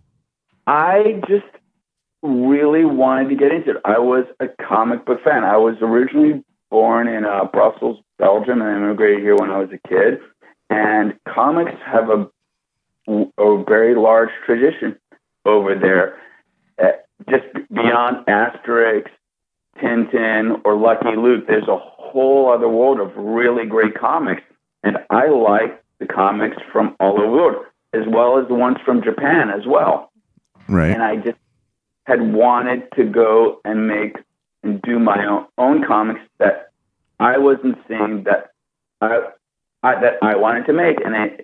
I 0.67 1.21
just 1.29 1.45
really 2.23 2.85
wanted 2.85 3.29
to 3.29 3.37
get 3.37 3.53
into 3.53 3.71
it. 3.73 3.77
I 3.85 3.99
was 3.99 4.25
a 4.41 4.47
comic 4.49 5.07
book 5.07 5.23
fan. 5.23 5.45
I 5.45 5.57
was 5.57 5.77
originally 5.81 6.45
born 6.71 7.07
in 7.09 7.25
uh, 7.25 7.45
Brussels, 7.53 8.01
Belgium, 8.19 8.61
and 8.61 8.71
I 8.71 8.77
immigrated 8.77 9.21
here 9.21 9.37
when 9.37 9.51
I 9.51 9.59
was 9.59 9.69
a 9.73 9.89
kid. 9.89 10.19
And 10.69 11.15
comics 11.29 11.73
have 11.85 12.11
a 12.11 12.29
a 13.09 13.65
very 13.69 13.95
large 13.95 14.31
tradition 14.45 14.99
over 15.45 15.77
there. 15.77 16.19
Uh, 16.83 16.97
just 17.31 17.45
beyond 17.73 18.27
Asterix, 18.27 19.05
Tintin, 19.81 20.61
or 20.65 20.77
Lucky 20.77 21.15
Luke, 21.17 21.45
there's 21.47 21.69
a 21.69 21.79
whole 21.79 22.53
other 22.53 22.69
world 22.69 22.99
of 22.99 23.17
really 23.17 23.65
great 23.65 23.97
comics. 23.97 24.43
And 24.83 24.97
I 25.09 25.29
like 25.29 25.81
the 26.01 26.07
comics 26.07 26.57
from 26.73 26.97
all 26.99 27.13
over 27.13 27.23
the 27.23 27.33
world, 27.33 27.65
as 27.95 28.03
well 28.09 28.41
as 28.41 28.49
the 28.49 28.55
ones 28.55 28.79
from 28.85 29.05
Japan 29.05 29.51
as 29.51 29.65
well 29.69 30.11
Right. 30.69 30.91
and 30.91 31.03
I 31.03 31.17
just 31.17 31.39
had 32.05 32.21
wanted 32.21 32.91
to 32.97 33.05
go 33.05 33.61
and 33.65 33.89
make 33.89 34.17
and 34.63 34.81
do 34.83 34.99
my 34.99 35.25
own, 35.27 35.47
own 35.59 35.87
comics 35.87 36.21
that 36.39 36.71
I 37.21 37.39
wasn't 37.39 37.79
seeing 37.89 38.25
that 38.25 38.53
I, 39.01 39.29
I 39.83 40.01
that 40.01 40.15
I 40.23 40.37
wanted 40.37 40.67
to 40.67 40.73
make, 40.73 40.99
and 41.05 41.17
I 41.17 41.39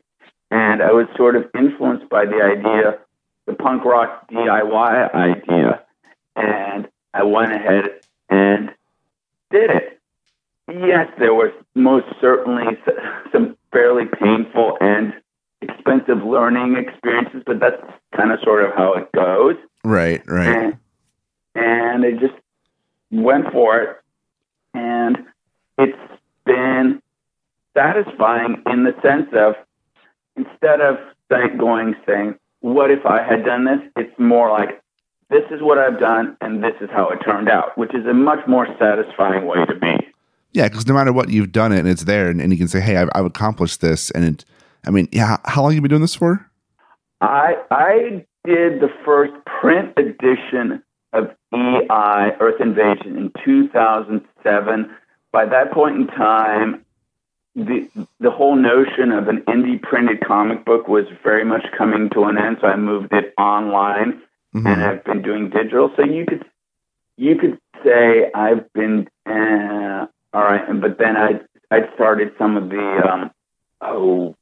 and 0.51 0.83
I 0.83 0.93
was 0.93 1.07
sort 1.17 1.37
of 1.37 1.47
influenced 1.57 2.09
by 2.09 2.27
the 2.27 2.43
idea, 2.43 2.99
the 3.47 3.55
punk 3.55 3.85
rock 3.85 4.29
DIY 4.31 5.15
idea, 5.15 5.83
and 6.37 6.89
I 7.15 7.23
went 7.23 7.53
ahead 7.53 7.85
and 8.29 8.71
did 9.51 9.71
it. 9.71 10.01
Yes, 10.69 11.09
there 11.19 11.35
was 11.35 11.53
most 11.75 12.07
certainly 12.21 12.79
some 13.33 13.57
fairly 13.73 14.05
painful 14.07 14.77
and 14.81 15.15
expensive 15.63 16.25
learning 16.25 16.77
experiences, 16.77 17.43
but 17.47 17.61
that's 17.61 17.83
kind 18.17 18.33
of 18.33 18.41
sort 18.43 18.65
of 18.65 18.73
how 18.75 18.95
it 18.95 19.11
goes. 19.13 19.57
Right. 19.85 20.23
Right. 20.27 20.49
And, 20.49 20.79
and 21.55 22.05
I 22.05 22.11
just 22.13 22.35
went 23.11 23.53
for 23.53 23.79
it. 23.79 23.97
And 24.75 25.19
it's 25.79 25.99
been 26.45 27.03
satisfying 27.75 28.63
in 28.67 28.85
the 28.85 28.95
sense 29.03 29.29
of 29.35 29.55
instead 30.37 30.81
of 30.81 30.97
saying, 31.31 31.59
going 31.59 31.95
saying, 32.07 32.37
what 32.61 32.91
if 32.91 33.05
I 33.05 33.23
had 33.23 33.45
done 33.45 33.65
this? 33.65 33.81
It's 33.97 34.19
more 34.19 34.51
like, 34.51 34.83
this 35.31 35.45
is 35.51 35.63
what 35.63 35.79
I've 35.79 35.99
done 35.99 36.37
and 36.41 36.63
this 36.63 36.75
is 36.81 36.91
how 36.91 37.09
it 37.09 37.19
turned 37.25 37.49
out, 37.49 37.77
which 37.77 37.95
is 37.95 38.07
a 38.07 38.15
much 38.15 38.47
more 38.47 38.67
satisfying 38.79 39.47
way 39.47 39.65
to 39.67 39.75
be. 39.75 39.97
Yeah, 40.53 40.69
because 40.69 40.87
no 40.87 40.95
matter 40.95 41.13
what 41.13 41.31
you've 41.31 41.53
done 41.53 41.73
it, 41.73 41.79
and 41.79 41.89
it's 41.89 42.05
there, 42.05 42.29
and, 42.29 42.41
and 42.41 42.53
you 42.53 42.59
can 42.59 42.69
say, 42.69 42.81
"Hey, 42.81 42.97
I've, 42.97 43.09
I've 43.15 43.25
accomplished 43.25 43.81
this." 43.81 44.11
And 44.11 44.25
it, 44.25 44.45
I 44.87 44.91
mean, 44.91 45.09
yeah, 45.13 45.39
how 45.45 45.63
long 45.63 45.71
have 45.73 45.77
you 45.77 45.81
been 45.83 45.91
doing 45.91 46.03
this 46.03 46.15
for? 46.15 46.49
I 47.21 47.57
I 47.71 48.27
did 48.45 48.81
the 48.81 48.91
first 49.05 49.33
print 49.61 49.93
edition 49.97 50.83
of 51.13 51.31
EI 51.55 52.33
Earth 52.41 52.61
Invasion 52.61 53.17
in 53.17 53.33
2007. 53.45 54.91
By 55.31 55.45
that 55.47 55.73
point 55.73 55.97
in 55.97 56.07
time, 56.09 56.85
the 57.55 57.89
the 58.19 58.31
whole 58.31 58.57
notion 58.57 59.13
of 59.13 59.29
an 59.29 59.43
indie 59.43 59.81
printed 59.81 60.25
comic 60.25 60.65
book 60.65 60.89
was 60.89 61.05
very 61.23 61.45
much 61.45 61.65
coming 61.77 62.11
to 62.11 62.25
an 62.25 62.39
end. 62.39 62.59
So 62.61 62.67
I 62.67 62.77
moved 62.77 63.13
it 63.13 63.35
online, 63.39 64.21
Mhm. 64.55 64.67
and 64.67 64.83
I've 64.83 65.05
been 65.05 65.23
doing 65.23 65.49
digital. 65.51 65.93
So 65.97 66.03
you 66.03 66.27
could 66.27 66.45
you 67.17 67.37
could 67.37 67.59
say 67.85 68.31
I've 68.35 68.73
been 68.73 69.09
uh, 69.27 70.07
all 70.33 70.43
right, 70.43 70.65
but 70.81 70.99
then 70.99 71.17
I 71.17 71.41
I 71.71 71.89
started 71.95 72.33
some 72.37 72.57
of 72.57 72.69
the 72.69 73.13
um, 73.13 73.31
oh. 73.81 74.35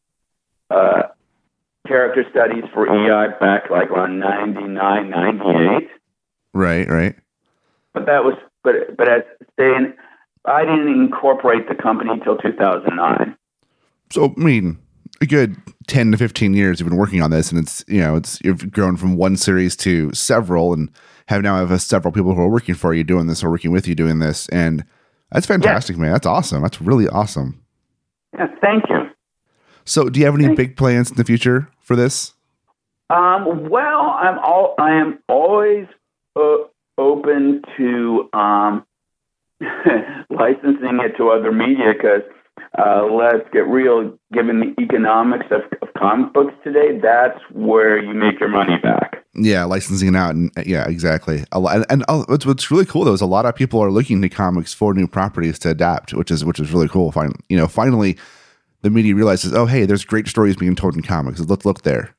Uh, 0.71 1.03
character 1.87 2.25
studies 2.31 2.65
for 2.73 2.87
EI 2.87 3.31
back 3.41 3.71
like 3.71 3.91
around 3.91 4.21
99, 4.21 5.11
98. 5.11 5.89
Right. 6.53 6.89
Right. 6.89 7.17
But 7.93 8.07
that 8.07 8.25
was, 8.25 8.35
but, 8.63 8.97
but 8.97 9.09
as 9.09 9.23
saying, 9.59 9.95
I 10.45 10.65
didn't 10.65 10.89
incorporate 10.89 11.69
the 11.69 11.75
company 11.75 12.11
until 12.13 12.37
2009. 12.37 13.37
So, 14.11 14.35
I 14.37 14.41
mean, 14.41 14.79
a 15.21 15.27
good 15.27 15.57
ten 15.87 16.11
to 16.13 16.19
fifteen 16.19 16.55
years 16.55 16.81
you've 16.81 16.89
been 16.89 16.99
working 16.99 17.23
on 17.23 17.31
this, 17.31 17.51
and 17.51 17.61
it's 17.61 17.85
you 17.87 18.01
know, 18.01 18.17
it's 18.17 18.41
you've 18.43 18.71
grown 18.73 18.97
from 18.97 19.17
one 19.17 19.37
series 19.37 19.77
to 19.77 20.13
several, 20.13 20.73
and 20.73 20.91
have 21.27 21.43
now 21.43 21.65
have 21.65 21.81
several 21.83 22.13
people 22.13 22.35
who 22.35 22.41
are 22.41 22.49
working 22.49 22.75
for 22.75 22.95
you 22.95 23.05
doing 23.05 23.27
this 23.27 23.45
or 23.45 23.51
working 23.51 23.71
with 23.71 23.87
you 23.87 23.95
doing 23.95 24.19
this, 24.19 24.49
and 24.49 24.85
that's 25.31 25.47
fantastic, 25.47 25.97
man. 25.97 26.13
That's 26.13 26.27
awesome. 26.27 26.63
That's 26.63 26.81
really 26.81 27.09
awesome. 27.09 27.63
Yeah, 28.37 28.47
thank 28.61 28.85
you. 28.89 29.10
So, 29.91 30.09
do 30.09 30.21
you 30.21 30.27
have 30.27 30.37
any 30.37 30.55
big 30.55 30.77
plans 30.77 31.11
in 31.11 31.17
the 31.17 31.25
future 31.25 31.69
for 31.81 31.97
this? 31.97 32.33
Um, 33.11 33.69
well, 33.69 34.15
I'm 34.17 34.39
all, 34.39 34.77
I 34.79 34.93
am 34.93 35.19
always 35.29 35.89
uh, 36.37 36.59
open 36.97 37.63
to 37.77 38.31
um, 38.33 38.87
licensing 40.31 41.01
it 41.01 41.17
to 41.17 41.31
other 41.31 41.51
media 41.51 41.93
because 41.93 42.23
uh, 42.79 43.07
let's 43.07 43.49
get 43.53 43.67
real. 43.67 44.17
Given 44.33 44.61
the 44.61 44.81
economics 44.81 45.47
of, 45.51 45.63
of 45.83 45.93
comic 45.95 46.33
books 46.35 46.55
today, 46.63 47.01
that's 47.03 47.41
where 47.51 48.01
you 48.01 48.15
make 48.15 48.39
your 48.39 48.49
money 48.49 48.77
back. 48.81 49.25
Yeah, 49.35 49.65
licensing 49.65 50.11
it 50.11 50.17
out, 50.17 50.37
and 50.37 50.53
yeah, 50.65 50.89
exactly. 50.89 51.47
A 51.51 51.59
lot, 51.59 51.75
and, 51.75 51.87
and 51.91 52.05
oh, 52.07 52.25
what's 52.29 52.47
what's 52.47 52.71
really 52.71 52.87
cool 52.87 53.05
though 53.05 53.13
is 53.13 53.21
a 53.21 53.27
lot 53.27 53.45
of 53.45 53.57
people 53.57 53.81
are 53.81 53.91
looking 53.91 54.23
to 54.23 54.29
comics 54.29 54.73
for 54.73 54.95
new 54.95 55.09
properties 55.09 55.59
to 55.61 55.71
adapt, 55.71 56.15
which 56.15 56.31
is 56.31 56.45
which 56.45 56.61
is 56.61 56.73
really 56.73 56.89
cool. 56.89 57.11
Fine, 57.11 57.33
you 57.49 57.57
know, 57.57 57.67
finally, 57.67 58.17
the 58.83 58.91
media 58.91 59.15
realizes, 59.15 59.53
oh, 59.55 59.67
hey, 59.67 59.87
there's 59.87 60.05
great 60.05 60.29
stories 60.29 60.57
being 60.57 60.75
told 60.75 60.97
in 60.97 61.03
comics. 61.03 61.41
Let's 61.41 61.65
look 61.65 61.83
there. 61.83 62.15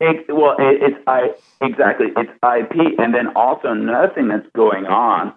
It, 0.00 0.26
well, 0.28 0.56
it, 0.58 0.82
it's 0.82 0.96
I 1.06 1.30
exactly 1.60 2.08
it's 2.16 2.30
IP, 2.42 2.98
and 2.98 3.14
then 3.14 3.28
also 3.36 3.68
another 3.68 4.12
thing 4.12 4.28
that's 4.28 4.48
going 4.54 4.86
on 4.86 5.32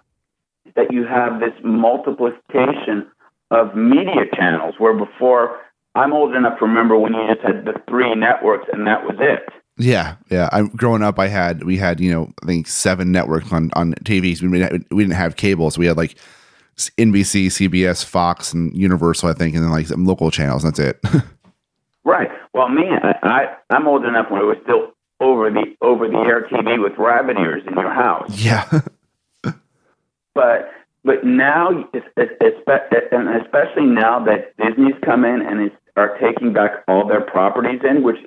is 0.64 0.74
that 0.74 0.92
you 0.92 1.04
have 1.06 1.38
this 1.38 1.52
multiplication 1.62 3.06
of 3.52 3.76
media 3.76 4.26
channels. 4.34 4.74
Where 4.78 4.92
before, 4.92 5.60
I'm 5.94 6.12
old 6.12 6.34
enough 6.34 6.58
to 6.58 6.64
remember 6.64 6.98
when 6.98 7.14
you 7.14 7.28
just 7.32 7.46
had 7.46 7.64
the 7.64 7.80
three 7.88 8.12
networks, 8.16 8.66
and 8.72 8.84
that 8.88 9.04
was 9.04 9.16
it. 9.20 9.48
Yeah, 9.78 10.16
yeah. 10.30 10.48
I'm 10.50 10.68
growing 10.70 11.02
up, 11.02 11.20
I 11.20 11.28
had 11.28 11.62
we 11.62 11.76
had 11.76 12.00
you 12.00 12.10
know 12.10 12.32
I 12.42 12.46
think 12.46 12.66
seven 12.66 13.12
networks 13.12 13.52
on 13.52 13.70
on 13.74 13.94
TVs. 14.02 14.42
We 14.42 14.48
we 14.48 15.04
didn't 15.04 15.16
have 15.16 15.36
cable, 15.36 15.70
so 15.70 15.78
we 15.78 15.86
had 15.86 15.96
like 15.96 16.16
NBC, 16.76 17.46
CBS, 17.46 18.04
Fox, 18.04 18.52
and 18.52 18.76
Universal, 18.76 19.30
I 19.30 19.32
think, 19.32 19.54
and 19.54 19.64
then 19.64 19.70
like 19.70 19.86
some 19.86 20.04
local 20.04 20.30
channels. 20.30 20.62
That's 20.62 20.78
it. 20.78 21.00
Right. 22.06 22.30
Well, 22.54 22.68
man, 22.68 23.00
I, 23.02 23.56
I'm 23.68 23.88
old 23.88 24.04
enough 24.04 24.30
when 24.30 24.40
it 24.40 24.44
was 24.44 24.58
still 24.62 24.92
over 25.20 25.50
the 25.50 25.74
over 25.82 26.06
the 26.06 26.18
air 26.18 26.46
TV 26.48 26.80
with 26.80 26.96
rabbit 26.98 27.36
ears 27.36 27.64
in 27.66 27.74
your 27.74 27.92
house. 27.92 28.30
yeah, 28.30 28.80
but 30.34 30.70
but 31.04 31.24
now, 31.24 31.88
it's, 31.92 32.06
it's, 32.16 32.32
it's, 32.40 33.08
and 33.12 33.28
especially 33.42 33.86
now 33.86 34.24
that 34.24 34.56
Disney's 34.56 34.94
come 35.04 35.24
in 35.24 35.42
and 35.42 35.66
is, 35.66 35.76
are 35.96 36.16
taking 36.18 36.52
back 36.52 36.84
all 36.86 37.06
their 37.06 37.22
properties 37.22 37.80
in, 37.82 38.04
which 38.04 38.18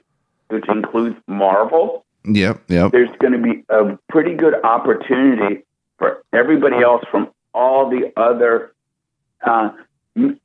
which 0.50 0.68
includes 0.68 1.16
Marvel, 1.28 2.06
yep, 2.26 2.62
yep. 2.68 2.92
there's 2.92 3.16
going 3.20 3.34
to 3.34 3.40
be 3.40 3.64
a 3.70 3.98
pretty 4.10 4.36
good 4.36 4.56
opportunity 4.66 5.64
for 5.98 6.22
everybody 6.34 6.82
else 6.84 7.04
from 7.10 7.30
all 7.60 7.90
the 7.90 8.12
other 8.16 8.74
uh, 9.46 9.72
m- 10.16 10.40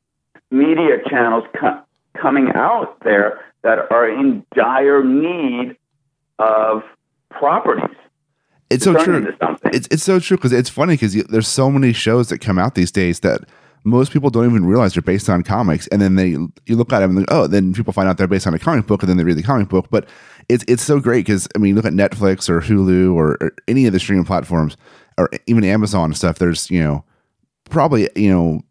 media 0.50 0.98
channels 1.08 1.44
co- 1.58 1.80
coming 2.20 2.50
out 2.54 2.98
there 3.04 3.40
that 3.62 3.90
are 3.90 4.08
in 4.08 4.44
dire 4.54 5.04
need 5.04 5.76
of 6.38 6.82
properties. 7.30 7.96
It's 8.70 8.84
so 8.84 8.94
true. 8.94 9.32
It's 9.66 9.86
it's 9.90 10.02
so 10.02 10.18
true 10.18 10.36
because 10.36 10.52
it's 10.52 10.70
funny 10.70 10.94
because 10.94 11.14
there's 11.24 11.48
so 11.48 11.70
many 11.70 11.92
shows 11.92 12.28
that 12.30 12.38
come 12.38 12.58
out 12.58 12.74
these 12.74 12.90
days 12.90 13.20
that 13.20 13.42
most 13.84 14.12
people 14.12 14.30
don't 14.30 14.46
even 14.46 14.64
realize 14.64 14.94
they're 14.94 15.02
based 15.02 15.28
on 15.28 15.42
comics, 15.42 15.86
and 15.88 16.00
then 16.00 16.16
they 16.16 16.30
you 16.30 16.76
look 16.76 16.92
at 16.92 17.00
them 17.00 17.10
and 17.10 17.18
like, 17.20 17.26
oh, 17.30 17.46
then 17.46 17.74
people 17.74 17.92
find 17.92 18.08
out 18.08 18.18
they're 18.18 18.26
based 18.26 18.46
on 18.46 18.54
a 18.54 18.58
comic 18.58 18.86
book, 18.86 19.02
and 19.02 19.08
then 19.08 19.16
they 19.18 19.24
read 19.24 19.36
the 19.36 19.42
comic 19.42 19.68
book. 19.68 19.86
But 19.90 20.08
it's 20.48 20.64
it's 20.66 20.82
so 20.82 20.98
great 20.98 21.26
because 21.26 21.46
I 21.54 21.58
mean, 21.58 21.74
look 21.76 21.84
at 21.84 21.92
Netflix 21.92 22.48
or 22.48 22.60
Hulu 22.60 23.14
or, 23.14 23.36
or 23.40 23.52
any 23.68 23.86
of 23.86 23.92
the 23.92 24.00
streaming 24.00 24.24
platforms 24.24 24.76
or 25.18 25.30
even 25.46 25.64
Amazon 25.64 26.06
and 26.06 26.16
stuff. 26.16 26.38
There's 26.38 26.70
you 26.70 26.82
know 26.82 27.04
probably 27.70 28.08
you 28.16 28.30
know 28.30 28.62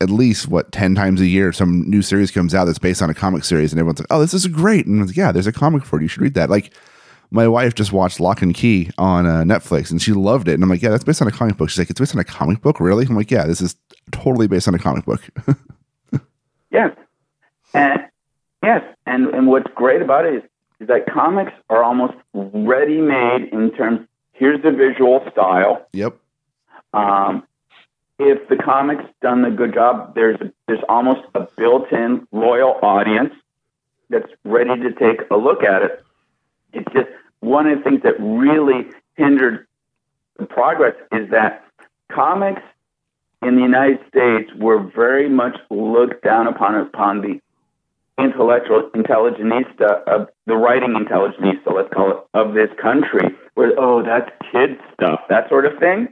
at 0.00 0.10
least 0.10 0.48
what 0.48 0.72
10 0.72 0.96
times 0.96 1.20
a 1.20 1.26
year 1.26 1.52
some 1.52 1.88
new 1.88 2.02
series 2.02 2.32
comes 2.32 2.52
out 2.52 2.64
that's 2.64 2.80
based 2.80 3.00
on 3.00 3.08
a 3.08 3.14
comic 3.14 3.44
series 3.44 3.72
and 3.72 3.78
everyone's 3.78 4.00
like 4.00 4.08
oh 4.10 4.20
this 4.20 4.34
is 4.34 4.46
great. 4.46 4.86
And 4.86 5.06
like, 5.06 5.16
yeah 5.16 5.32
there's 5.32 5.46
a 5.46 5.52
comic 5.52 5.84
for 5.84 5.98
it. 5.98 6.02
You 6.02 6.08
should 6.08 6.22
read 6.22 6.34
that. 6.34 6.50
Like 6.50 6.72
my 7.30 7.48
wife 7.48 7.74
just 7.74 7.92
watched 7.92 8.20
Locke 8.20 8.42
and 8.42 8.54
Key 8.54 8.90
on 8.98 9.26
uh, 9.26 9.42
netflix 9.42 9.90
and 9.90 10.00
she 10.00 10.12
loved 10.12 10.46
it 10.46 10.54
and 10.54 10.62
i'm 10.62 10.68
like 10.68 10.82
yeah 10.82 10.90
that's 10.90 11.04
based 11.04 11.22
on 11.22 11.28
a 11.28 11.32
comic 11.32 11.56
book. 11.56 11.70
She's 11.70 11.78
like 11.78 11.90
it's 11.90 12.00
based 12.00 12.14
on 12.14 12.20
a 12.20 12.24
comic 12.24 12.60
book? 12.60 12.80
Really? 12.80 13.06
I'm 13.06 13.16
like 13.16 13.30
yeah 13.30 13.46
this 13.46 13.60
is 13.60 13.76
totally 14.10 14.46
based 14.46 14.68
on 14.68 14.74
a 14.74 14.78
comic 14.78 15.04
book. 15.04 15.22
Yes, 16.74 16.90
and 17.72 18.00
yes, 18.64 18.82
and 19.06 19.28
and 19.28 19.46
what's 19.46 19.72
great 19.76 20.02
about 20.02 20.26
it 20.26 20.34
is, 20.34 20.42
is 20.80 20.88
that 20.88 21.06
comics 21.06 21.52
are 21.70 21.84
almost 21.84 22.14
ready 22.34 23.00
made 23.00 23.48
in 23.52 23.70
terms. 23.76 24.00
Here's 24.34 24.62
the 24.62 24.72
visual 24.72 25.26
style. 25.32 25.86
yep 25.92 26.16
Um, 26.92 27.44
if 28.18 28.48
the 28.48 28.56
comic's 28.56 29.10
done 29.20 29.44
a 29.44 29.50
good 29.50 29.74
job, 29.74 30.14
there's 30.14 30.38
there's 30.66 30.84
almost 30.88 31.22
a 31.34 31.48
built-in 31.56 32.26
loyal 32.30 32.78
audience 32.82 33.34
that's 34.10 34.30
ready 34.44 34.80
to 34.80 34.92
take 34.92 35.28
a 35.30 35.36
look 35.36 35.64
at 35.64 35.82
it. 35.82 36.04
It's 36.72 36.92
just 36.92 37.08
one 37.40 37.66
of 37.66 37.78
the 37.78 37.84
things 37.84 38.02
that 38.02 38.14
really 38.20 38.86
hindered 39.16 39.66
the 40.38 40.46
progress 40.46 40.94
is 41.12 41.30
that 41.30 41.64
comics 42.10 42.62
in 43.42 43.56
the 43.56 43.62
United 43.62 44.00
States 44.08 44.50
were 44.56 44.78
very 44.78 45.28
much 45.28 45.56
looked 45.70 46.22
down 46.24 46.46
upon 46.46 46.74
upon 46.76 47.20
the 47.20 47.40
intellectual 48.18 48.90
intelligentista 48.94 50.02
of 50.06 50.22
uh, 50.22 50.26
the 50.46 50.54
writing 50.54 50.94
intelligentista, 50.94 51.74
let's 51.74 51.92
call 51.92 52.10
it, 52.12 52.18
of 52.34 52.54
this 52.54 52.70
country, 52.80 53.28
where 53.54 53.72
oh 53.78 54.02
that's 54.02 54.30
kid 54.52 54.78
stuff, 54.94 55.20
that 55.28 55.48
sort 55.48 55.66
of 55.66 55.78
thing. 55.78 56.08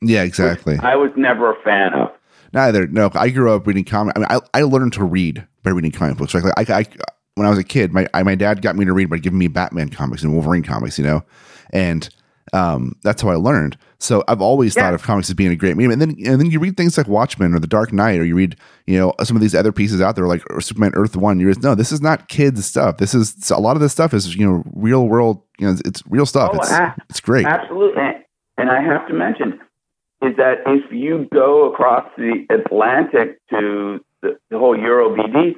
yeah 0.00 0.22
exactly 0.22 0.78
I 0.78 0.96
was 0.96 1.10
never 1.16 1.52
a 1.52 1.62
fan 1.62 1.92
of. 1.94 2.10
neither 2.52 2.86
no 2.86 3.10
i 3.14 3.28
grew 3.30 3.52
up 3.52 3.66
reading 3.66 3.84
comic 3.84 4.14
i 4.16 4.20
mean 4.20 4.28
i, 4.30 4.40
I 4.54 4.62
learned 4.62 4.92
to 4.94 5.04
read 5.04 5.46
by 5.62 5.70
reading 5.70 5.92
comic 5.92 6.16
books 6.16 6.34
like, 6.34 6.44
I, 6.56 6.80
I 6.80 6.86
when 7.34 7.46
i 7.46 7.50
was 7.50 7.58
a 7.58 7.64
kid 7.64 7.92
my 7.92 8.08
I, 8.14 8.22
my 8.22 8.34
dad 8.34 8.62
got 8.62 8.76
me 8.76 8.84
to 8.84 8.92
read 8.92 9.10
by 9.10 9.18
giving 9.18 9.38
me 9.38 9.48
batman 9.48 9.90
comics 9.90 10.22
and 10.22 10.32
wolverine 10.32 10.62
comics 10.62 10.98
you 10.98 11.04
know 11.04 11.22
and 11.72 12.08
um, 12.52 12.94
that's 13.02 13.22
how 13.22 13.28
I 13.30 13.34
learned. 13.36 13.76
So 13.98 14.24
I've 14.28 14.40
always 14.42 14.74
Yeah. 14.74 14.82
thought 14.82 14.94
of 14.94 15.02
comics 15.02 15.28
as 15.30 15.34
being 15.34 15.52
a 15.52 15.56
great 15.56 15.76
medium. 15.76 15.92
And 15.92 16.00
then 16.00 16.10
and 16.26 16.40
then 16.40 16.50
you 16.50 16.58
read 16.58 16.76
things 16.76 16.98
like 16.98 17.06
Watchmen 17.08 17.54
or 17.54 17.58
The 17.60 17.66
Dark 17.66 17.92
Knight, 17.92 18.18
or 18.18 18.24
you 18.24 18.34
read 18.34 18.56
you 18.86 18.98
know 18.98 19.14
some 19.22 19.36
of 19.36 19.40
these 19.42 19.54
other 19.54 19.72
pieces 19.72 20.00
out 20.00 20.16
there 20.16 20.26
like 20.26 20.42
Superman 20.60 20.92
Earth 20.94 21.16
One. 21.16 21.38
You're 21.40 21.50
just 21.52 21.62
no, 21.62 21.74
this 21.74 21.92
is 21.92 22.00
not 22.00 22.28
kids 22.28 22.64
stuff. 22.66 22.96
This 22.98 23.14
is 23.14 23.50
a 23.50 23.58
lot 23.60 23.76
of 23.76 23.80
this 23.80 23.92
stuff 23.92 24.12
is 24.12 24.34
you 24.36 24.44
know 24.46 24.62
real 24.74 25.06
world. 25.08 25.42
You 25.58 25.68
know, 25.68 25.76
it's 25.84 26.02
real 26.08 26.26
stuff. 26.26 26.50
Oh, 26.54 26.58
it's 26.58 26.70
a- 26.70 26.94
it's 27.08 27.20
great. 27.20 27.46
Absolutely. 27.46 28.02
And 28.58 28.70
I 28.70 28.82
have 28.82 29.06
to 29.08 29.14
mention 29.14 29.60
is 30.22 30.36
that 30.36 30.58
if 30.66 30.92
you 30.92 31.26
go 31.32 31.72
across 31.72 32.04
the 32.16 32.46
Atlantic 32.50 33.38
to 33.50 33.98
the, 34.22 34.36
the 34.50 34.58
whole 34.58 34.78
Euro 34.78 35.16
BD, 35.16 35.54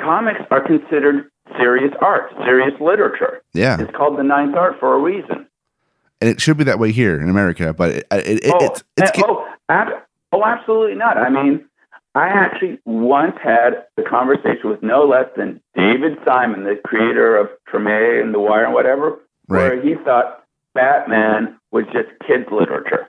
comics 0.00 0.40
are 0.50 0.60
considered 0.66 1.30
serious 1.58 1.92
art, 2.00 2.30
serious 2.44 2.72
literature. 2.80 3.42
Yeah, 3.52 3.80
It's 3.80 3.94
called 3.94 4.18
the 4.18 4.22
ninth 4.22 4.54
art 4.56 4.76
for 4.80 4.94
a 4.94 4.98
reason. 4.98 5.46
And 6.20 6.30
it 6.30 6.40
should 6.40 6.56
be 6.56 6.64
that 6.64 6.78
way 6.78 6.92
here 6.92 7.20
in 7.20 7.28
America, 7.28 7.72
but 7.72 7.90
it, 7.90 8.06
it, 8.10 8.44
it, 8.44 8.52
oh, 8.52 8.64
it's 8.66 8.84
it's 8.96 9.10
eh, 9.10 9.12
and- 9.16 9.24
oh, 9.26 9.48
ab- 9.68 10.02
oh, 10.32 10.44
absolutely 10.44 10.96
not. 10.96 11.16
I 11.18 11.28
mean, 11.28 11.64
I 12.14 12.28
actually 12.28 12.78
once 12.84 13.36
had 13.42 13.86
a 13.96 14.02
conversation 14.02 14.70
with 14.70 14.82
no 14.82 15.04
less 15.04 15.28
than 15.36 15.60
David 15.74 16.18
Simon, 16.24 16.64
the 16.64 16.80
creator 16.84 17.36
of 17.36 17.48
Treme 17.68 18.22
and 18.22 18.32
The 18.32 18.38
Wire 18.40 18.64
and 18.64 18.74
whatever, 18.74 19.18
where 19.46 19.80
he 19.82 19.96
thought 20.04 20.44
Batman 20.74 21.58
was 21.70 21.84
just 21.86 22.08
kids' 22.26 22.46
literature. 22.50 23.08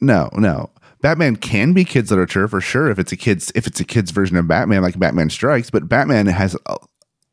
No, 0.00 0.30
no. 0.34 0.70
Batman 1.02 1.36
can 1.36 1.72
be 1.72 1.84
kids 1.84 2.10
literature 2.10 2.46
for 2.46 2.60
sure 2.60 2.90
if 2.90 2.98
it's 2.98 3.10
a 3.12 3.16
kids 3.16 3.50
if 3.54 3.66
it's 3.66 3.80
a 3.80 3.84
kids 3.84 4.10
version 4.10 4.36
of 4.36 4.46
Batman 4.46 4.82
like 4.82 4.98
Batman 4.98 5.30
Strikes, 5.30 5.70
but 5.70 5.88
Batman 5.88 6.26
has 6.26 6.56
uh, 6.66 6.76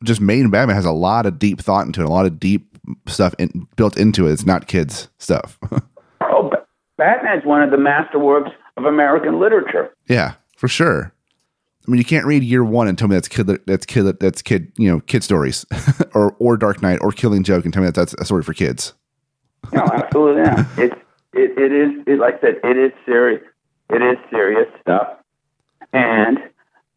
just 0.04 0.22
main 0.22 0.50
Batman 0.50 0.76
has 0.76 0.86
a 0.86 0.92
lot 0.92 1.26
of 1.26 1.38
deep 1.38 1.60
thought 1.62 1.86
into 1.86 2.02
it, 2.02 2.06
a 2.06 2.10
lot 2.10 2.26
of 2.26 2.40
deep 2.40 2.77
stuff 3.08 3.34
in, 3.40 3.68
built 3.76 3.98
into 3.98 4.28
it. 4.28 4.34
It's 4.34 4.46
not 4.46 4.68
kids 4.68 5.10
stuff. 5.18 5.60
Oh, 6.22 6.50
Ba- 6.50 6.66
Batman's 6.98 7.46
one 7.46 7.62
of 7.62 7.72
the 7.72 7.78
masterworks 7.78 8.52
of 8.76 8.86
American 8.86 9.40
literature. 9.40 9.94
yeah, 10.10 10.34
for 10.58 10.68
sure. 10.68 11.14
I 11.88 11.92
mean, 11.92 12.00
you 12.00 12.04
can't 12.06 12.26
read 12.26 12.44
Year 12.44 12.64
One 12.66 12.88
and 12.88 12.98
tell 12.98 13.08
me 13.08 13.16
that's 13.16 13.28
kid 13.30 13.48
that's 13.66 13.86
kid 13.86 14.20
that's 14.20 14.42
kid 14.42 14.72
you 14.78 14.90
know 14.92 15.00
kid 15.02 15.24
stories 15.24 15.66
or 16.14 16.36
or 16.40 16.58
Dark 16.58 16.82
Knight 16.82 17.00
or 17.02 17.12
Killing 17.12 17.44
Joke 17.44 17.64
and 17.66 17.74
tell 17.74 17.82
me 17.82 17.88
that 17.88 17.96
that's 17.96 18.14
a 18.16 18.26
story 18.26 18.44
for 18.44 18.54
kids. 18.54 18.94
No, 19.74 19.82
absolutely 19.94 20.42
not. 20.44 20.60
It's 20.78 20.96
it, 21.34 21.58
it 21.58 21.72
is 21.72 22.04
it, 22.08 22.20
like 22.20 22.36
I 22.38 22.42
said, 22.42 22.56
it 22.64 22.78
is 22.78 22.92
serious. 23.06 23.42
It 23.90 24.02
is 24.02 24.18
serious 24.30 24.68
stuff, 24.82 25.08
and 25.94 26.40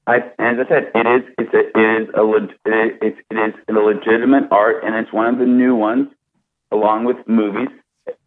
I 0.07 0.17
as 0.39 0.57
I 0.59 0.69
said, 0.69 0.91
it 0.95 1.07
is 1.07 1.23
it's 1.39 1.55
a, 1.55 1.79
it 1.79 2.03
is 2.03 2.09
a 2.15 2.49
it 2.65 3.03
is, 3.03 3.15
it 3.31 3.37
is 3.37 3.55
a 3.69 3.73
legitimate 3.73 4.45
art, 4.51 4.83
and 4.85 4.95
it's 4.95 5.13
one 5.13 5.27
of 5.27 5.39
the 5.39 5.47
new 5.47 5.75
ones, 5.75 6.09
along 6.73 7.05
with 7.05 7.17
movies, 7.27 7.69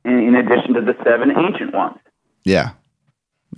in, 0.05 0.19
in 0.19 0.35
addition 0.35 0.73
to 0.75 0.81
the 0.81 0.95
seven 1.03 1.31
ancient 1.31 1.73
ones. 1.73 1.97
Yeah, 2.43 2.71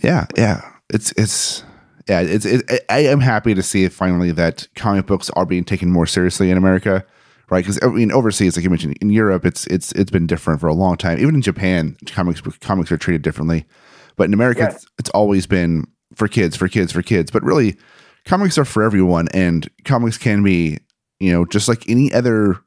yeah, 0.01 0.25
yeah. 0.37 0.61
It's 0.93 1.11
it's 1.17 1.63
yeah. 2.07 2.21
It's 2.21 2.45
it, 2.45 2.63
I 2.89 2.99
am 2.99 3.19
happy 3.19 3.53
to 3.53 3.61
see 3.63 3.87
finally 3.89 4.31
that 4.31 4.67
comic 4.75 5.05
books 5.07 5.29
are 5.31 5.45
being 5.45 5.63
taken 5.63 5.91
more 5.91 6.05
seriously 6.05 6.49
in 6.51 6.57
America, 6.57 7.03
right? 7.49 7.63
Because 7.63 7.79
I 7.83 7.87
mean, 7.87 8.11
overseas, 8.11 8.55
like 8.55 8.63
you 8.63 8.69
mentioned, 8.69 8.97
in 9.01 9.09
Europe, 9.09 9.45
it's 9.45 9.67
it's 9.67 9.91
it's 9.91 10.11
been 10.11 10.27
different 10.27 10.61
for 10.61 10.67
a 10.67 10.73
long 10.73 10.97
time. 10.97 11.19
Even 11.19 11.35
in 11.35 11.41
Japan, 11.41 11.97
comics 12.07 12.41
comics 12.61 12.91
are 12.91 12.97
treated 12.97 13.21
differently, 13.23 13.65
but 14.15 14.23
in 14.25 14.33
America, 14.33 14.61
Yes. 14.61 14.75
it's, 14.75 14.87
it's 14.99 15.09
always 15.09 15.45
been 15.47 15.85
for 16.13 16.27
kids, 16.27 16.55
for 16.55 16.67
kids, 16.67 16.91
for 16.91 17.01
kids. 17.01 17.29
But 17.31 17.43
really, 17.43 17.75
comics 18.25 18.57
are 18.57 18.65
for 18.65 18.83
everyone, 18.83 19.27
and 19.33 19.69
comics 19.83 20.17
can 20.17 20.43
be, 20.43 20.79
you 21.19 21.31
know, 21.31 21.45
just 21.45 21.67
like 21.67 21.87
any 21.89 22.11
other 22.13 22.59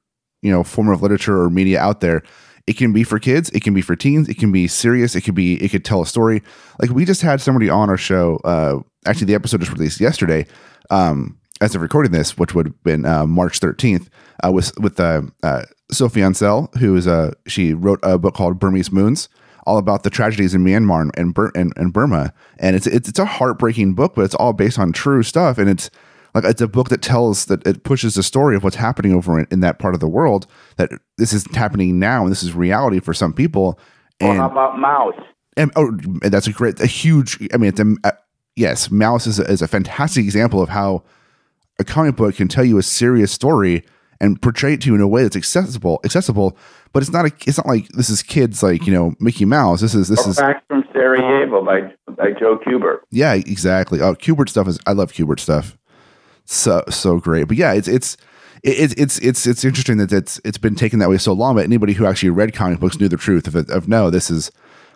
you 0.42 0.50
know 0.50 0.62
form 0.62 0.88
of 0.88 1.02
literature 1.02 1.40
or 1.40 1.50
media 1.50 1.80
out 1.80 2.00
there 2.00 2.22
it 2.68 2.76
can 2.76 2.92
be 2.92 3.02
for 3.02 3.18
kids 3.18 3.48
it 3.50 3.62
can 3.62 3.74
be 3.74 3.80
for 3.80 3.96
teens 3.96 4.28
it 4.28 4.38
can 4.38 4.52
be 4.52 4.68
serious 4.68 5.16
it 5.16 5.22
could 5.22 5.34
be 5.34 5.54
it 5.62 5.70
could 5.70 5.84
tell 5.84 6.02
a 6.02 6.06
story. 6.06 6.42
Like 6.80 6.90
we 6.90 7.04
just 7.04 7.22
had 7.22 7.40
somebody 7.40 7.70
on 7.70 7.88
our 7.88 7.96
show 7.96 8.36
uh 8.44 8.80
actually 9.06 9.26
the 9.26 9.34
episode 9.34 9.60
just 9.60 9.72
released 9.72 10.00
yesterday 10.00 10.46
um 10.90 11.38
as 11.60 11.74
of 11.74 11.80
recording 11.80 12.12
this 12.12 12.36
which 12.36 12.54
would 12.54 12.66
have 12.66 12.82
been 12.84 13.04
uh, 13.04 13.26
march 13.26 13.58
13th 13.58 14.08
uh, 14.44 14.52
with 14.52 14.78
with 14.78 15.00
uh, 15.00 15.22
uh 15.42 15.62
sophie 15.90 16.22
ansel 16.22 16.70
who 16.78 16.94
is 16.94 17.06
uh 17.06 17.32
she 17.46 17.72
wrote 17.72 17.98
a 18.02 18.18
book 18.18 18.34
called 18.34 18.58
burmese 18.58 18.92
moons 18.92 19.28
all 19.68 19.78
about 19.78 20.02
the 20.02 20.10
tragedies 20.10 20.54
in 20.54 20.64
Myanmar 20.64 21.10
and 21.14 21.34
Bur- 21.34 21.52
and, 21.54 21.72
and 21.76 21.92
Burma, 21.92 22.32
and 22.58 22.74
it's, 22.74 22.86
it's 22.86 23.08
it's 23.08 23.18
a 23.18 23.24
heartbreaking 23.24 23.94
book, 23.94 24.14
but 24.14 24.22
it's 24.22 24.34
all 24.34 24.52
based 24.52 24.78
on 24.78 24.92
true 24.92 25.22
stuff, 25.22 25.58
and 25.58 25.68
it's 25.68 25.90
like 26.34 26.44
it's 26.44 26.60
a 26.60 26.68
book 26.68 26.88
that 26.88 27.02
tells 27.02 27.46
that 27.46 27.66
it 27.66 27.84
pushes 27.84 28.14
the 28.14 28.22
story 28.22 28.56
of 28.56 28.64
what's 28.64 28.76
happening 28.76 29.12
over 29.12 29.38
in, 29.38 29.46
in 29.50 29.60
that 29.60 29.78
part 29.78 29.94
of 29.94 30.00
the 30.00 30.08
world 30.08 30.46
that 30.76 30.90
this 31.16 31.32
is 31.32 31.46
happening 31.54 31.98
now 31.98 32.22
and 32.22 32.30
this 32.30 32.42
is 32.42 32.54
reality 32.54 33.00
for 33.00 33.14
some 33.14 33.32
people. 33.32 33.78
And 34.20 34.38
how 34.38 34.50
about 34.50 34.76
Maus? 34.76 35.14
and, 35.58 35.72
oh, 35.76 35.88
and 36.22 36.32
that's 36.32 36.46
a 36.46 36.52
great 36.52 36.80
a 36.80 36.86
huge 36.86 37.38
i 37.52 37.56
mean 37.56 37.68
it's 37.68 37.80
a, 37.80 37.94
uh, 38.04 38.12
yes 38.56 38.88
Maus 38.88 39.26
is 39.26 39.38
a, 39.38 39.44
is 39.44 39.60
a 39.60 39.68
fantastic 39.68 40.24
example 40.24 40.62
of 40.62 40.70
how 40.70 41.02
a 41.78 41.84
comic 41.84 42.16
book 42.16 42.36
can 42.36 42.48
tell 42.48 42.64
you 42.64 42.78
a 42.78 42.82
serious 42.82 43.32
story 43.32 43.84
and 44.20 44.40
portray 44.40 44.74
it 44.74 44.80
to 44.82 44.88
you 44.88 44.94
in 44.94 45.00
a 45.00 45.08
way 45.08 45.22
that's 45.22 45.36
accessible 45.36 46.00
accessible 46.04 46.56
but 46.98 47.04
it's 47.04 47.12
not 47.12 47.26
a 47.26 47.32
it's 47.46 47.56
not 47.56 47.66
like 47.68 47.86
this 47.90 48.10
is 48.10 48.24
kids 48.24 48.60
like 48.60 48.84
you 48.84 48.92
know 48.92 49.14
mickey 49.20 49.44
mouse 49.44 49.80
this 49.80 49.94
is 49.94 50.08
this 50.08 50.26
Or 50.26 50.30
is 50.30 50.36
Fax 50.36 50.60
from 50.66 50.82
Sarajevo 50.92 51.64
by 51.64 51.92
by 52.16 52.32
Joe 52.32 52.58
Kubert. 52.58 52.98
yeah, 53.12 53.34
exactly. 53.34 54.00
Oh, 54.00 54.16
Kubert 54.16 54.48
stuff 54.48 54.66
is 54.66 54.80
I 54.84 54.94
love 54.94 55.12
Kubert 55.12 55.38
stuff. 55.38 55.78
So 56.44 56.82
so 56.88 57.20
great. 57.20 57.44
But 57.46 57.56
yeah, 57.56 57.72
it's 57.72 57.86
it's 57.86 58.16
it's 58.64 58.94
it's 58.94 59.18
it's 59.20 59.46
it's 59.46 59.64
interesting 59.64 59.98
that 59.98 60.10
it's 60.12 60.40
it's 60.44 60.58
been 60.58 60.74
taken 60.74 60.98
that 60.98 61.08
way 61.08 61.18
so 61.18 61.32
long. 61.32 61.54
But 61.54 61.62
anybody 61.62 61.92
who 61.92 62.04
actually 62.04 62.30
read 62.30 62.52
comic 62.52 62.80
books 62.80 62.98
knew 62.98 63.06
the 63.06 63.16
truth 63.16 63.46
of 63.46 63.54
it. 63.54 63.70
Of 63.70 63.86
no, 63.86 64.10
this 64.10 64.28
is 64.28 64.50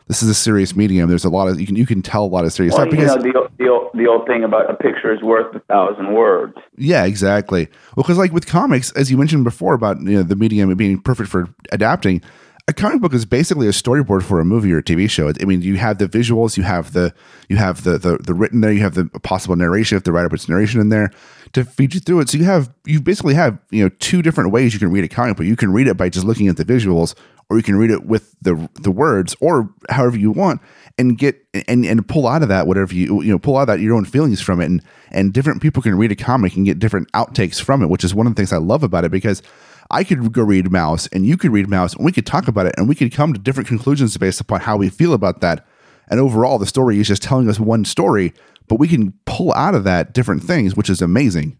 this 0.08 0.22
is 0.22 0.28
a 0.28 0.34
serious 0.34 0.74
medium. 0.76 1.08
There's 1.08 1.24
a 1.24 1.30
lot 1.30 1.48
of 1.48 1.60
you 1.60 1.66
can 1.66 1.76
you 1.76 1.86
can 1.86 2.02
tell 2.02 2.24
a 2.24 2.26
lot 2.26 2.44
of 2.44 2.52
serious 2.52 2.74
Well, 2.74 2.86
stuff 2.86 2.98
you 2.98 3.06
know 3.06 3.16
because 3.16 3.48
the, 3.58 3.64
the 3.64 3.68
old, 3.70 3.90
the 3.94 4.06
old 4.06 4.26
thing 4.26 4.44
about 4.44 4.70
a 4.70 4.74
picture 4.74 5.12
is 5.12 5.22
worth 5.22 5.54
a 5.54 5.60
thousand 5.60 6.14
words. 6.14 6.54
yeah, 6.76 7.04
exactly. 7.04 7.68
Well, 7.96 8.04
because 8.04 8.18
like 8.18 8.32
with 8.32 8.46
comics, 8.46 8.92
as 8.92 9.10
you 9.10 9.16
mentioned 9.16 9.44
before 9.44 9.74
about 9.74 10.00
you 10.00 10.16
know 10.16 10.22
the 10.22 10.36
medium 10.36 10.74
being 10.76 11.00
perfect 11.00 11.28
for 11.30 11.48
adapting. 11.70 12.20
a 12.68 12.72
comic 12.72 13.00
book 13.00 13.12
is 13.12 13.24
basically 13.24 13.66
a 13.66 13.72
storyboard 13.72 14.22
for 14.22 14.38
a 14.38 14.44
movie 14.44 14.72
or 14.72 14.78
a 14.78 14.82
TV 14.82 15.10
show. 15.10 15.32
I 15.40 15.44
mean, 15.44 15.62
you 15.62 15.76
have 15.78 15.98
the 15.98 16.06
visuals, 16.06 16.56
you 16.56 16.62
have 16.62 16.92
the 16.92 17.12
you 17.48 17.56
have 17.56 17.82
the 17.82 17.98
the, 17.98 18.18
the 18.18 18.34
written 18.34 18.60
there, 18.60 18.72
you 18.72 18.80
have 18.80 18.94
the 18.94 19.06
possible 19.24 19.56
narration 19.56 19.96
if 19.96 20.04
the 20.04 20.12
writer 20.12 20.28
puts 20.28 20.48
narration 20.48 20.80
in 20.80 20.88
there 20.88 21.10
to 21.54 21.64
feed 21.64 21.92
you 21.92 22.00
through 22.00 22.20
it. 22.20 22.28
So 22.28 22.38
you 22.38 22.44
have 22.44 22.72
you 22.86 23.00
basically 23.00 23.34
have 23.34 23.58
you 23.70 23.82
know 23.82 23.90
two 23.98 24.22
different 24.22 24.52
ways 24.52 24.72
you 24.74 24.78
can 24.80 24.92
read 24.92 25.04
a 25.04 25.08
comic 25.08 25.36
book. 25.36 25.46
You 25.46 25.56
can 25.56 25.72
read 25.72 25.88
it 25.88 25.96
by 25.96 26.08
just 26.08 26.24
looking 26.24 26.46
at 26.48 26.56
the 26.56 26.64
visuals, 26.64 27.14
or 27.52 27.56
you 27.56 27.62
can 27.62 27.76
read 27.76 27.90
it 27.90 28.06
with 28.06 28.34
the 28.40 28.68
the 28.80 28.90
words, 28.90 29.36
or 29.40 29.68
however 29.90 30.16
you 30.16 30.30
want, 30.30 30.60
and 30.98 31.18
get 31.18 31.36
and 31.68 31.84
and 31.84 32.08
pull 32.08 32.26
out 32.26 32.42
of 32.42 32.48
that 32.48 32.66
whatever 32.66 32.94
you 32.94 33.22
you 33.22 33.30
know 33.30 33.38
pull 33.38 33.56
out 33.56 33.66
that 33.66 33.80
your 33.80 33.94
own 33.94 34.04
feelings 34.04 34.40
from 34.40 34.60
it. 34.60 34.66
And 34.66 34.82
and 35.10 35.32
different 35.32 35.60
people 35.60 35.82
can 35.82 35.96
read 35.96 36.12
a 36.12 36.16
comic 36.16 36.56
and 36.56 36.64
get 36.64 36.78
different 36.78 37.10
outtakes 37.12 37.60
from 37.60 37.82
it, 37.82 37.88
which 37.88 38.04
is 38.04 38.14
one 38.14 38.26
of 38.26 38.34
the 38.34 38.40
things 38.40 38.52
I 38.52 38.58
love 38.58 38.82
about 38.82 39.04
it 39.04 39.10
because 39.10 39.42
I 39.90 40.04
could 40.04 40.32
go 40.32 40.42
read 40.42 40.66
Maus 40.66 41.08
and 41.12 41.26
you 41.26 41.36
could 41.36 41.52
read 41.52 41.66
Maus 41.66 41.94
and 41.94 42.04
we 42.04 42.12
could 42.12 42.26
talk 42.26 42.48
about 42.48 42.66
it 42.66 42.74
and 42.78 42.88
we 42.88 42.94
could 42.94 43.12
come 43.12 43.34
to 43.34 43.38
different 43.38 43.68
conclusions 43.68 44.16
based 44.16 44.40
upon 44.40 44.60
how 44.60 44.78
we 44.78 44.88
feel 44.88 45.12
about 45.12 45.42
that. 45.42 45.66
And 46.08 46.18
overall, 46.18 46.58
the 46.58 46.66
story 46.66 46.98
is 46.98 47.08
just 47.08 47.22
telling 47.22 47.48
us 47.48 47.60
one 47.60 47.84
story, 47.84 48.32
but 48.68 48.78
we 48.78 48.88
can 48.88 49.12
pull 49.26 49.52
out 49.52 49.74
of 49.74 49.84
that 49.84 50.14
different 50.14 50.42
things, 50.42 50.74
which 50.74 50.90
is 50.90 51.02
amazing. 51.02 51.58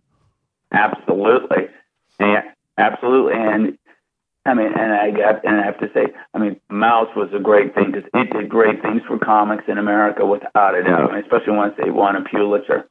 Absolutely. 0.73 1.69
Yeah, 2.21 2.43
absolutely. 2.79 3.35
And 3.35 3.79
I 4.45 4.55
mean, 4.55 4.73
and 4.77 4.93
I 4.93 5.11
got, 5.11 5.45
and 5.45 5.61
I 5.61 5.65
have 5.65 5.79
to 5.79 5.89
say, 5.95 6.07
I 6.35 6.39
mean, 6.39 6.61
Maus 6.71 7.15
was 7.15 7.31
a 7.33 7.39
great 7.39 7.75
thing 7.75 7.93
because 7.93 8.09
it 8.13 8.33
did 8.33 8.49
great 8.49 8.83
things 8.83 9.03
for 9.07 9.19
comics 9.19 9.65
in 9.69 9.79
America 9.79 10.27
without 10.27 10.75
a 10.75 10.83
doubt, 10.83 11.11
I 11.11 11.15
mean, 11.15 11.23
especially 11.25 11.55
once 11.55 11.75
they 11.79 11.91
won 11.91 12.17
a 12.17 12.25
Pulitzer. 12.25 12.89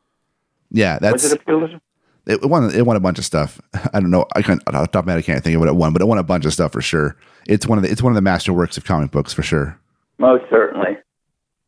Yeah, 0.72 0.98
that's 1.00 1.24
was 1.24 1.34
it 1.34 1.42
a 1.42 1.44
Pulitzer? 1.44 1.82
It 2.28 2.46
won. 2.46 2.74
It 2.74 2.86
won 2.86 2.96
a 2.96 3.02
bunch 3.02 3.18
of 3.18 3.26
stuff. 3.26 3.60
I 3.94 4.00
don't 4.00 4.12
know. 4.12 4.26
I 4.36 4.42
can't. 4.42 4.62
Off 4.74 4.92
top 4.92 5.04
of 5.04 5.06
my 5.08 5.14
head, 5.14 5.20
I 5.20 5.22
can't 5.24 5.44
think 5.44 5.56
of 5.56 5.60
what 5.60 5.68
it 5.68 5.76
won, 5.76 5.92
but 5.92 6.02
it 6.02 6.06
won 6.06 6.20
a 6.20 6.24
bunch 6.24 6.46
of 6.46 6.54
stuff 6.54 6.72
for 6.72 6.82
sure. 6.82 7.18
It's 7.48 7.68
one 7.68 7.78
of 7.78 7.84
the. 7.84 7.90
It's 7.90 8.02
one 8.02 8.16
of 8.16 8.24
the 8.24 8.30
masterworks 8.30 8.78
of 8.78 8.86
comic 8.86 9.12
books 9.12 9.34
for 9.34 9.44
sure. 9.44 9.78
Most 10.20 10.44
certainly. 10.50 10.98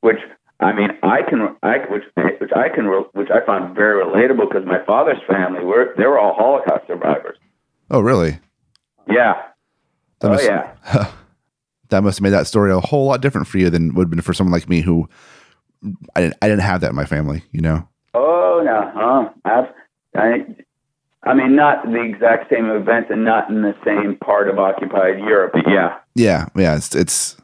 Which 0.02 0.20
I 0.60 0.72
mean, 0.72 0.92
I 1.02 1.24
can. 1.28 1.56
I 1.64 1.80
which 1.90 2.04
which 2.40 2.52
I 2.56 2.70
can 2.70 2.86
which 3.14 3.30
I 3.32 3.46
find 3.46 3.76
very 3.76 4.04
relatable 4.04 4.48
because 4.50 4.66
my 4.66 4.84
father's 4.86 5.18
family 5.28 5.64
were 5.66 5.94
they 5.98 6.06
were 6.06 6.20
all 6.20 6.36
Holocaust 6.36 6.88
survivors. 6.88 7.38
Oh, 7.90 8.00
really? 8.00 8.40
Yeah. 9.10 9.34
That 10.24 10.30
oh 10.30 10.32
must, 10.32 10.46
yeah. 10.46 11.12
that 11.90 12.02
must 12.02 12.20
have 12.20 12.24
made 12.24 12.30
that 12.30 12.48
story 12.48 12.72
a 12.72 12.80
whole 12.80 13.08
lot 13.08 13.20
different 13.20 13.46
for 13.46 13.58
you 13.58 13.70
than 13.70 13.90
it 13.90 13.94
would 13.94 14.06
have 14.06 14.10
been 14.10 14.22
for 14.22 14.34
someone 14.34 14.54
like 14.54 14.70
me 14.70 14.80
who 14.80 15.10
I 16.16 16.22
didn't. 16.22 16.38
I 16.42 16.48
didn't 16.48 16.62
have 16.62 16.80
that 16.80 16.92
in 16.92 16.96
my 16.96 17.06
family. 17.06 17.44
You 17.52 17.60
know. 17.60 17.88
Oh 18.14 18.62
no. 18.64 19.30
Huh? 19.44 19.68
I, 20.16 20.46
I 21.24 21.34
mean, 21.34 21.58
not 21.58 21.84
the 21.84 22.02
exact 22.02 22.50
same 22.50 22.70
events 22.70 23.10
and 23.12 23.26
not 23.26 23.50
in 23.50 23.64
the 23.64 23.76
same 23.84 24.16
part 24.16 24.48
of 24.48 24.60
occupied 24.60 25.20
Europe. 25.20 25.52
But 25.54 25.70
yeah. 25.70 25.98
Yeah, 26.16 26.48
yeah. 26.56 26.78
It's 26.78 26.96
it's 26.96 27.36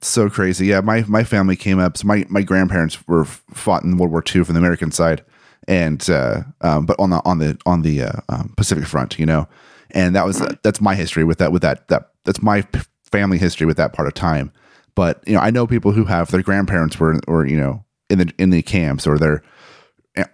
so 0.00 0.30
crazy. 0.30 0.66
Yeah, 0.66 0.80
my 0.80 1.02
my 1.08 1.24
family 1.24 1.56
came 1.56 1.80
up. 1.80 1.96
So 1.96 2.06
my 2.06 2.24
my 2.28 2.42
grandparents 2.42 3.08
were 3.08 3.24
fought 3.24 3.82
in 3.82 3.96
World 3.96 4.12
War 4.12 4.22
II 4.22 4.44
from 4.44 4.54
the 4.54 4.60
American 4.60 4.92
side, 4.92 5.24
and 5.66 6.08
uh, 6.08 6.42
um, 6.60 6.86
but 6.86 6.94
on 7.00 7.10
the 7.10 7.20
on 7.24 7.38
the 7.38 7.58
on 7.66 7.82
the 7.82 8.02
uh, 8.04 8.20
um, 8.28 8.54
Pacific 8.56 8.86
front, 8.86 9.18
you 9.18 9.26
know, 9.26 9.48
and 9.94 10.14
that 10.14 10.26
was 10.26 10.42
uh, 10.42 10.54
that's 10.62 10.80
my 10.80 10.94
history 10.94 11.24
with 11.24 11.38
that 11.38 11.52
with 11.52 11.62
that 11.62 11.88
that 11.88 12.10
that's 12.24 12.42
my 12.42 12.66
family 13.10 13.38
history 13.38 13.66
with 13.66 13.76
that 13.76 13.92
part 13.92 14.08
of 14.08 14.14
time. 14.14 14.52
But 14.94 15.22
you 15.26 15.34
know, 15.34 15.40
I 15.40 15.50
know 15.50 15.66
people 15.66 15.92
who 15.92 16.04
have 16.04 16.30
their 16.30 16.42
grandparents 16.42 16.98
were 16.98 17.18
or 17.26 17.46
you 17.46 17.56
know 17.56 17.84
in 18.10 18.18
the 18.18 18.32
in 18.38 18.50
the 18.50 18.62
camps 18.62 19.06
or 19.06 19.18
their 19.18 19.42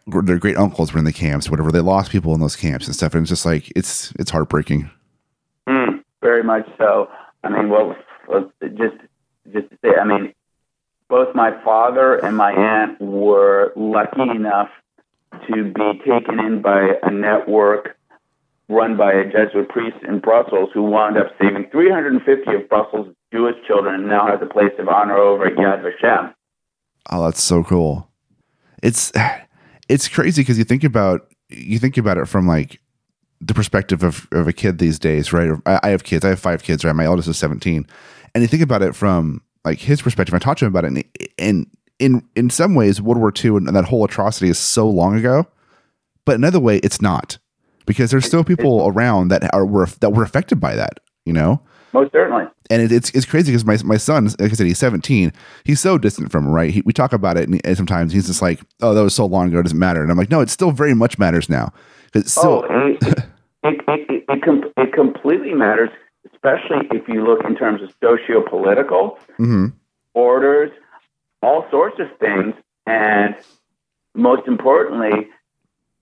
their 0.06 0.38
great 0.38 0.56
uncles 0.56 0.92
were 0.92 0.98
in 0.98 1.04
the 1.04 1.12
camps, 1.12 1.50
whatever. 1.50 1.70
They 1.70 1.80
lost 1.80 2.10
people 2.10 2.34
in 2.34 2.40
those 2.40 2.56
camps 2.56 2.86
and 2.86 2.94
stuff, 2.94 3.14
and 3.14 3.22
it's 3.22 3.30
just 3.30 3.46
like 3.46 3.70
it's 3.76 4.12
it's 4.18 4.30
heartbreaking. 4.30 4.90
Mm, 5.68 6.02
very 6.22 6.42
much 6.42 6.66
so. 6.78 7.08
I 7.44 7.50
mean, 7.50 7.70
well, 7.70 7.94
just 8.60 8.96
just 9.52 9.70
to 9.70 9.78
say, 9.82 9.90
I 10.00 10.04
mean, 10.04 10.34
both 11.08 11.34
my 11.34 11.52
father 11.62 12.14
and 12.16 12.36
my 12.36 12.52
aunt 12.52 13.00
were 13.00 13.72
lucky 13.76 14.22
enough 14.22 14.68
to 15.48 15.64
be 15.64 16.00
taken 16.04 16.40
in 16.40 16.62
by 16.62 16.94
a 17.02 17.10
network 17.10 17.96
run 18.70 18.96
by 18.96 19.12
a 19.12 19.24
Jesuit 19.24 19.68
priest 19.68 19.96
in 20.06 20.20
Brussels 20.20 20.70
who 20.72 20.82
wound 20.82 21.18
up 21.18 21.26
saving 21.40 21.68
350 21.70 22.54
of 22.54 22.68
Brussels' 22.68 23.14
Jewish 23.32 23.56
children 23.66 23.94
and 23.94 24.08
now 24.08 24.26
has 24.26 24.40
a 24.40 24.46
place 24.46 24.72
of 24.78 24.88
honor 24.88 25.16
over 25.16 25.46
at 25.46 25.56
Yad 25.56 25.82
Vashem. 25.82 26.32
Oh, 27.10 27.24
that's 27.24 27.42
so 27.42 27.64
cool. 27.64 28.08
It's 28.82 29.12
it's 29.88 30.08
crazy 30.08 30.42
because 30.42 30.58
you 30.58 30.64
think 30.64 30.84
about 30.84 31.26
you 31.48 31.78
think 31.78 31.96
about 31.96 32.16
it 32.16 32.26
from 32.26 32.46
like 32.46 32.80
the 33.40 33.54
perspective 33.54 34.02
of, 34.02 34.28
of 34.32 34.46
a 34.46 34.52
kid 34.52 34.78
these 34.78 34.98
days, 34.98 35.32
right? 35.32 35.50
I, 35.66 35.80
I 35.82 35.88
have 35.90 36.04
kids. 36.04 36.24
I 36.24 36.28
have 36.28 36.40
five 36.40 36.62
kids, 36.62 36.84
right? 36.84 36.94
My 36.94 37.04
eldest 37.04 37.28
is 37.28 37.38
17. 37.38 37.86
And 38.34 38.42
you 38.42 38.48
think 38.48 38.62
about 38.62 38.82
it 38.82 38.94
from 38.94 39.42
like 39.64 39.78
his 39.78 40.02
perspective. 40.02 40.34
I 40.34 40.38
talked 40.38 40.60
to 40.60 40.66
him 40.66 40.72
about 40.72 40.84
it, 40.84 40.88
and, 40.88 41.04
and 41.38 41.66
in 41.98 42.28
in 42.36 42.50
some 42.50 42.74
ways, 42.74 43.00
World 43.02 43.18
War 43.18 43.32
II 43.32 43.56
and, 43.56 43.68
that 43.68 43.84
whole 43.84 44.04
atrocity 44.04 44.48
is 44.48 44.58
so 44.58 44.88
long 44.88 45.16
ago. 45.16 45.46
But 46.24 46.36
another 46.36 46.60
way, 46.60 46.78
it's 46.78 47.02
not 47.02 47.38
because 47.86 48.10
there's 48.10 48.26
still 48.26 48.44
people 48.44 48.86
around 48.86 49.28
that 49.28 49.52
are 49.54 49.66
were 49.66 49.86
that 50.00 50.10
were 50.10 50.22
affected 50.22 50.60
by 50.60 50.74
that. 50.76 51.00
You 51.24 51.32
know, 51.32 51.60
most 51.92 52.12
certainly. 52.12 52.44
And 52.70 52.82
it, 52.82 52.92
it's 52.92 53.10
it's 53.10 53.26
crazy 53.26 53.52
because 53.52 53.64
my 53.64 53.78
my 53.84 53.96
son, 53.96 54.26
like 54.38 54.52
I 54.52 54.54
said, 54.54 54.66
he's 54.66 54.78
17. 54.78 55.32
He's 55.64 55.80
so 55.80 55.98
distant 55.98 56.30
from 56.30 56.46
it, 56.46 56.50
right? 56.50 56.70
He, 56.70 56.82
we 56.82 56.92
talk 56.92 57.12
about 57.12 57.36
it, 57.36 57.48
and, 57.48 57.60
and, 57.64 57.76
sometimes 57.76 58.12
he's 58.12 58.26
just 58.26 58.42
like, 58.42 58.60
"Oh, 58.80 58.94
that 58.94 59.02
was 59.02 59.14
so 59.14 59.26
long 59.26 59.48
ago, 59.48 59.58
it 59.58 59.64
doesn't 59.64 59.78
matter." 59.78 60.02
And 60.02 60.10
I'm 60.10 60.16
like, 60.16 60.30
"No, 60.30 60.40
it 60.40 60.50
still 60.50 60.70
very 60.70 60.94
much 60.94 61.18
matters 61.18 61.48
now." 61.48 61.72
It's 62.14 62.32
still. 62.32 62.64
Oh, 62.68 62.86
it, 62.86 63.02
it, 63.02 63.18
it, 63.62 63.80
it, 63.88 64.24
it, 64.28 64.42
com- 64.42 64.72
it 64.76 64.92
completely 64.92 65.52
matters, 65.52 65.90
especially 66.32 66.86
if 66.92 67.08
you 67.08 67.24
look 67.24 67.44
in 67.44 67.56
terms 67.56 67.82
of 67.82 67.92
socio-political 68.02 69.18
mm-hmm. 69.32 69.66
orders, 70.14 70.70
all 71.42 71.66
sorts 71.70 71.98
of 71.98 72.06
things, 72.18 72.54
and 72.86 73.34
most 74.14 74.46
importantly, 74.46 75.28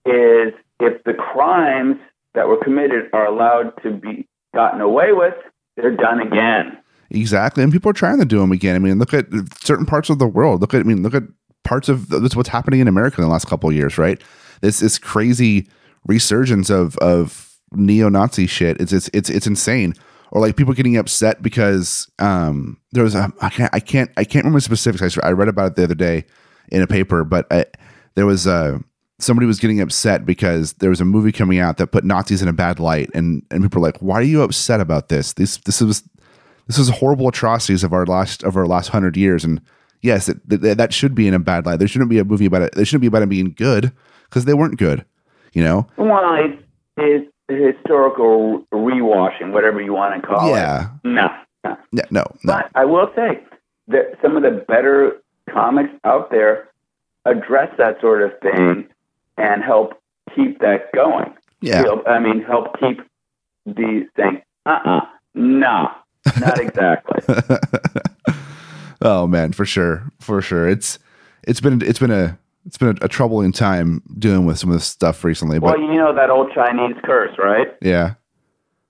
is 0.05 0.53
if 0.79 1.03
the 1.03 1.13
crimes 1.13 1.97
that 2.33 2.47
were 2.47 2.61
committed 2.63 3.09
are 3.13 3.25
allowed 3.25 3.71
to 3.83 3.91
be 3.91 4.27
gotten 4.53 4.81
away 4.81 5.11
with, 5.11 5.33
they're 5.75 5.95
done 5.95 6.19
again. 6.21 6.77
Exactly, 7.11 7.63
and 7.63 7.71
people 7.73 7.89
are 7.89 7.93
trying 7.93 8.19
to 8.19 8.25
do 8.25 8.39
them 8.39 8.51
again. 8.51 8.75
I 8.75 8.79
mean, 8.79 8.99
look 8.99 9.13
at 9.13 9.25
certain 9.63 9.85
parts 9.85 10.09
of 10.09 10.19
the 10.19 10.27
world. 10.27 10.61
Look 10.61 10.73
at, 10.73 10.81
I 10.81 10.83
mean, 10.83 11.01
look 11.01 11.15
at 11.15 11.23
parts 11.63 11.89
of 11.89 12.09
this. 12.09 12.35
What's 12.35 12.49
happening 12.49 12.79
in 12.79 12.87
America 12.87 13.17
in 13.17 13.23
the 13.23 13.31
last 13.31 13.47
couple 13.47 13.69
of 13.69 13.75
years, 13.75 13.97
right? 13.97 14.21
This 14.61 14.79
this 14.79 14.99
crazy 14.99 15.67
resurgence 16.05 16.69
of 16.69 16.97
of 16.97 17.57
neo-Nazi 17.71 18.47
shit. 18.47 18.79
It's 18.79 18.93
it's 18.93 19.09
it's 19.13 19.29
it's 19.29 19.47
insane. 19.47 19.93
Or 20.31 20.41
like 20.41 20.55
people 20.55 20.73
getting 20.73 20.97
upset 20.97 21.41
because 21.41 22.07
um 22.19 22.77
there 22.91 23.03
was 23.03 23.15
a 23.15 23.31
I 23.41 23.49
can't 23.49 23.73
I 23.73 23.79
can't 23.79 24.11
I 24.17 24.23
can't 24.23 24.45
remember 24.45 24.59
specifics. 24.59 25.17
I, 25.17 25.31
read 25.31 25.47
about 25.47 25.71
it 25.71 25.75
the 25.75 25.83
other 25.83 25.95
day 25.95 26.25
in 26.71 26.81
a 26.81 26.87
paper, 26.87 27.23
but 27.23 27.47
I, 27.51 27.65
there 28.15 28.27
was 28.27 28.45
uh 28.45 28.77
somebody 29.19 29.45
was 29.45 29.59
getting 29.59 29.81
upset 29.81 30.25
because 30.25 30.73
there 30.73 30.89
was 30.89 31.01
a 31.01 31.05
movie 31.05 31.31
coming 31.31 31.59
out 31.59 31.77
that 31.77 31.87
put 31.87 32.03
Nazis 32.03 32.41
in 32.41 32.47
a 32.47 32.53
bad 32.53 32.79
light, 32.79 33.09
and 33.13 33.45
and 33.51 33.63
people 33.63 33.81
were 33.81 33.87
like, 33.87 34.01
"Why 34.01 34.15
are 34.15 34.23
you 34.23 34.41
upset 34.41 34.81
about 34.81 35.09
this? 35.09 35.33
This 35.33 35.57
this 35.57 35.81
was 35.81 36.03
this 36.67 36.77
was 36.77 36.89
horrible 36.89 37.27
atrocities 37.27 37.83
of 37.83 37.93
our 37.93 38.05
last 38.05 38.43
of 38.43 38.55
our 38.57 38.65
last 38.65 38.89
hundred 38.89 39.15
years." 39.15 39.43
And 39.43 39.61
yes, 40.01 40.29
it, 40.29 40.37
th- 40.49 40.77
that 40.77 40.93
should 40.93 41.13
be 41.13 41.27
in 41.27 41.33
a 41.33 41.39
bad 41.39 41.65
light. 41.65 41.77
There 41.77 41.87
shouldn't 41.87 42.09
be 42.09 42.19
a 42.19 42.25
movie 42.25 42.45
about 42.45 42.63
it. 42.63 42.73
There 42.73 42.85
shouldn't 42.85 43.01
be 43.01 43.07
about 43.07 43.21
it 43.21 43.29
being 43.29 43.53
good 43.55 43.91
because 44.23 44.45
they 44.45 44.53
weren't 44.53 44.77
good. 44.77 45.05
You 45.53 45.63
know? 45.63 45.87
Well, 45.97 46.35
it's, 46.35 46.63
it's 46.97 47.31
historical 47.47 48.63
rewashing, 48.71 49.51
whatever 49.51 49.81
you 49.81 49.93
want 49.93 50.21
to 50.21 50.27
call 50.27 50.49
yeah. 50.49 50.83
it. 50.83 51.07
No, 51.07 51.27
no, 51.63 51.77
yeah, 51.91 52.03
no, 52.11 52.23
no. 52.43 52.53
But 52.53 52.69
I 52.75 52.85
will 52.85 53.11
say 53.15 53.43
that 53.87 54.17
some 54.21 54.37
of 54.37 54.43
the 54.43 54.63
better 54.67 55.19
comics 55.51 55.89
out 56.03 56.29
there 56.29 56.69
address 57.25 57.73
that 57.77 57.99
sort 57.99 58.21
of 58.21 58.39
thing 58.41 58.87
and 59.39 59.63
help 59.63 59.93
keep 60.35 60.59
that 60.59 60.91
going. 60.93 61.33
Yeah. 61.61 61.81
Help, 61.81 62.07
I 62.07 62.19
mean, 62.19 62.41
help 62.41 62.79
keep 62.79 63.01
the 63.65 64.07
thing. 64.15 64.41
Uh 64.65 64.69
uh-uh, 64.69 64.97
uh 64.97 65.05
No, 65.35 65.89
not 66.39 66.59
exactly. 66.61 67.35
oh 69.01 69.27
man, 69.27 69.51
for 69.51 69.65
sure, 69.65 70.11
for 70.19 70.41
sure. 70.41 70.67
It's 70.67 70.99
it's 71.43 71.61
been 71.61 71.81
it's 71.81 71.99
been 71.99 72.11
a 72.11 72.37
it's 72.65 72.77
been 72.77 72.89
a, 72.89 73.05
a, 73.05 73.07
troubling 73.07 73.51
time 73.51 74.01
dealing 74.19 74.45
with 74.45 74.59
some 74.59 74.69
of 74.69 74.75
this 74.75 74.85
stuff 74.85 75.23
recently. 75.23 75.59
But 75.59 75.79
well, 75.79 75.79
you 75.79 75.95
know 75.95 76.13
that 76.13 76.29
old 76.29 76.51
Chinese 76.53 76.95
curse, 77.03 77.35
right? 77.37 77.67
Yeah. 77.81 78.15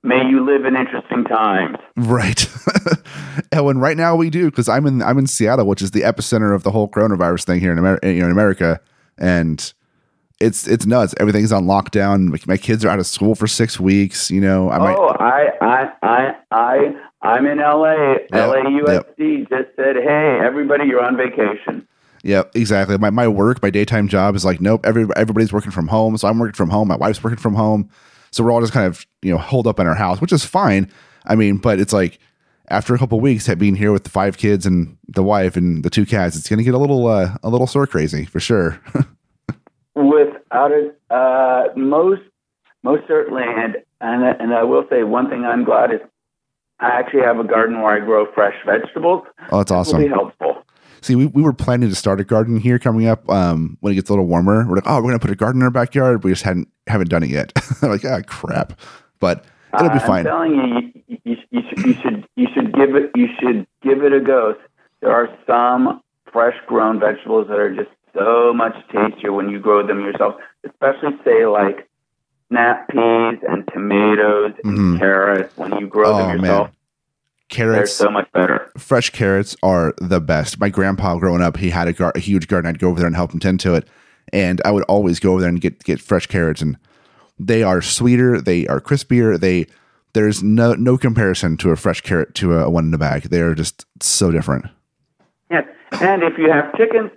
May 0.02 0.28
you 0.28 0.46
live 0.46 0.66
in 0.66 0.76
interesting 0.76 1.24
times. 1.26 1.78
Right. 1.98 2.48
and 3.52 3.82
right 3.82 3.98
now 3.98 4.16
we 4.16 4.30
do 4.30 4.50
because 4.50 4.70
I'm 4.70 4.86
in 4.86 5.02
I'm 5.02 5.18
in 5.18 5.28
Seattle, 5.28 5.68
which 5.68 5.82
is 5.82 5.92
the 5.92 6.02
epicenter 6.02 6.56
of 6.56 6.64
the 6.64 6.72
whole 6.72 6.88
coronavirus 6.88 7.46
thing 7.46 7.60
here 7.60 7.72
in 7.72 7.78
America. 7.78 8.12
You 8.12 8.22
know, 8.22 8.26
in 8.26 8.32
America, 8.32 8.80
and 9.18 9.74
it's 10.40 10.68
it's 10.68 10.86
nuts. 10.86 11.14
Everything's 11.20 11.52
on 11.52 11.66
lockdown. 11.66 12.46
My 12.48 12.58
kids 12.58 12.86
are 12.86 12.90
out 12.90 13.00
of 13.00 13.08
school 13.08 13.36
for 13.36 13.48
six 13.48 13.80
weeks. 13.80 14.32
You 14.32 14.42
know, 14.42 14.70
I 14.70 14.78
might. 14.78 14.96
Oh, 14.98 15.16
I 15.20 15.48
I 15.62 15.92
I 16.02 16.36
I 16.52 16.96
I'm 17.22 17.46
in 17.46 17.58
LA. 17.58 18.14
Yep, 18.14 18.32
LAUSD 18.32 18.88
yep. 18.88 19.50
just 19.50 19.76
said, 19.76 19.98
"Hey, 19.98 20.40
everybody, 20.42 20.86
you're 20.86 21.04
on 21.04 21.18
vacation." 21.18 21.88
Yeah, 22.24 22.44
exactly. 22.54 22.98
My 22.98 23.10
my 23.10 23.28
work, 23.28 23.62
my 23.62 23.70
daytime 23.70 24.08
job 24.08 24.36
is 24.36 24.46
like, 24.46 24.62
nope. 24.62 24.86
Every 24.86 25.08
everybody's 25.16 25.52
working 25.52 25.72
from 25.72 25.88
home, 25.88 26.18
so 26.18 26.28
I'm 26.28 26.40
working 26.40 26.54
from 26.54 26.70
home. 26.70 26.88
My 26.88 26.98
wife's 26.98 27.24
working 27.24 27.40
from 27.40 27.56
home, 27.56 27.90
so 28.32 28.44
we're 28.44 28.52
all 28.52 28.62
just 28.62 28.74
kind 28.74 28.88
of 28.88 29.06
you 29.22 29.32
know 29.32 29.38
holed 29.38 29.68
up 29.68 29.80
in 29.80 29.88
our 29.88 29.96
house, 29.96 30.22
which 30.22 30.32
is 30.32 30.46
fine. 30.46 30.90
I 31.26 31.36
mean, 31.36 31.58
but 31.58 31.80
it's 31.80 31.94
like 31.94 32.20
after 32.70 32.96
a 32.96 32.98
couple 32.98 33.18
of 33.18 33.22
weeks, 33.22 33.54
being 33.56 33.76
here 33.76 33.92
with 33.92 34.06
the 34.06 34.10
five 34.10 34.38
kids 34.38 34.66
and 34.66 34.98
the 35.08 35.24
wife 35.24 35.58
and 35.58 35.84
the 35.84 35.90
two 35.90 36.06
cats, 36.06 36.38
it's 36.38 36.48
going 36.48 36.60
to 36.60 36.64
get 36.64 36.74
a 36.74 36.78
little 36.78 37.08
uh, 37.08 37.36
a 37.44 37.50
little 37.50 37.68
sore 37.68 37.88
crazy 37.88 38.24
for 38.24 38.40
sure. 38.40 38.80
Without 40.00 40.72
it, 40.72 40.98
uh, 41.10 41.64
most 41.76 42.22
most 42.84 43.04
certainly, 43.08 43.44
and 43.46 43.76
and 44.00 44.24
and 44.24 44.54
I 44.54 44.64
will 44.64 44.86
say 44.90 45.04
one 45.04 45.30
thing 45.30 45.44
I'm 45.44 45.66
glad 45.66 45.92
is 45.92 46.00
I 46.80 46.88
actually 46.88 47.24
have 47.24 47.38
a 47.40 47.44
garden 47.44 47.82
where 47.82 47.94
I 47.94 48.00
grow 48.00 48.26
fresh 48.34 48.56
vegetables. 48.66 49.24
Oh, 49.52 49.58
that's 49.58 49.72
awesome. 49.72 49.98
Will 49.98 50.06
be 50.08 50.10
helpful. 50.10 50.64
See, 51.02 51.16
we, 51.16 51.26
we 51.28 51.42
were 51.42 51.54
planning 51.54 51.90
to 51.90 51.96
start 51.96 52.20
a 52.20 52.24
garden 52.24 52.58
here 52.58 52.78
coming 52.80 53.08
up 53.08 53.30
um, 53.30 53.78
when 53.82 53.92
it 53.92 53.96
gets 53.96 54.10
a 54.10 54.14
little 54.14 54.26
warmer. 54.28 54.66
We're 54.68 54.76
like, 54.76 54.84
oh, 54.88 54.98
we're 55.02 55.10
gonna 55.10 55.20
put 55.20 55.32
a 55.32 55.36
garden 55.36 55.62
in 55.62 55.66
our 55.66 55.72
backyard. 55.72 56.24
We 56.24 56.32
just 56.32 56.44
hadn't 56.44 56.70
haven't 56.88 57.10
done 57.10 57.24
it 57.24 57.30
yet. 57.30 57.52
like, 57.82 58.06
ah, 58.06 58.22
crap. 58.26 58.80
But 59.20 59.46
it'll 59.74 59.90
be 59.90 59.96
Uh, 59.96 60.00
fine. 60.00 60.28
I'm 60.28 60.32
telling 60.34 60.56
you, 60.56 61.04
you, 61.08 61.18
you, 61.26 61.38
you, 61.52 61.62
should, 61.70 61.86
you 61.86 61.94
should 62.02 62.28
you 62.38 62.48
should 62.54 62.74
give 62.74 62.96
it 62.96 63.12
you 63.16 63.28
should 63.40 63.68
give 63.82 64.02
it 64.04 64.14
a 64.14 64.22
go. 64.22 64.56
There 65.02 65.12
are 65.12 65.30
some 65.46 66.02
fresh 66.32 66.56
grown 66.68 67.00
vegetables 67.00 67.48
that 67.48 67.58
are 67.60 67.74
just 67.76 67.90
so 68.14 68.54
much 68.54 68.76
tastier 68.92 69.32
when 69.34 69.50
you 69.50 69.60
grow 69.60 69.86
them 69.86 70.00
yourself, 70.02 70.36
especially 70.66 71.18
say 71.24 71.46
like 71.46 71.88
snap 72.50 72.88
peas 72.90 73.40
and 73.48 73.68
tomatoes 73.74 74.54
and 74.64 74.78
Mhm. 74.78 75.00
carrots. 75.00 75.56
When 75.58 75.74
you 75.80 75.88
grow 75.88 76.14
Oh, 76.14 76.18
them 76.18 76.28
man. 76.28 76.40
yourself, 76.40 76.68
they're 76.70 76.76
Carrots, 77.50 77.94
so 77.94 78.10
much 78.10 78.32
better. 78.32 78.72
fresh 78.78 79.10
carrots 79.12 79.56
are 79.64 79.94
the 80.00 80.20
best. 80.22 80.60
My 80.60 80.70
grandpa 80.70 81.16
growing 81.18 81.42
up, 81.42 81.58
he 81.58 81.70
had 81.70 81.88
a, 81.88 81.94
gar- 81.94 82.12
a 82.16 82.20
huge 82.20 82.48
garden. 82.48 82.70
I'd 82.70 82.80
go 82.80 82.90
over 82.90 83.00
there 83.00 83.08
and 83.08 83.16
help 83.16 83.34
him 83.34 83.40
tend 83.40 83.60
to 83.62 83.74
it, 83.76 83.88
and 84.34 84.62
I 84.66 84.72
would 84.72 84.84
always 84.84 85.20
go 85.20 85.32
over 85.32 85.42
there 85.42 85.50
and 85.50 85.60
get 85.62 85.84
get 85.84 86.00
fresh 86.02 86.28
carrots, 86.28 86.62
and 86.62 86.78
they 87.40 87.64
are 87.64 87.82
sweeter, 87.82 88.40
they 88.42 88.68
are 88.68 88.80
crispier. 88.82 89.40
They 89.40 89.66
there's 90.14 90.42
no 90.44 90.74
no 90.74 90.98
comparison 90.98 91.56
to 91.58 91.70
a 91.72 91.76
fresh 91.76 92.02
carrot 92.02 92.34
to 92.36 92.54
a, 92.60 92.70
one 92.70 92.86
in 92.86 92.94
a 92.94 92.98
bag. 92.98 93.24
They 93.24 93.42
are 93.42 93.56
just 93.56 93.86
so 94.02 94.32
different. 94.32 94.66
Yes, 95.52 95.66
and 96.02 96.22
if 96.24 96.38
you 96.38 96.52
have 96.52 96.76
chickens, 96.76 97.10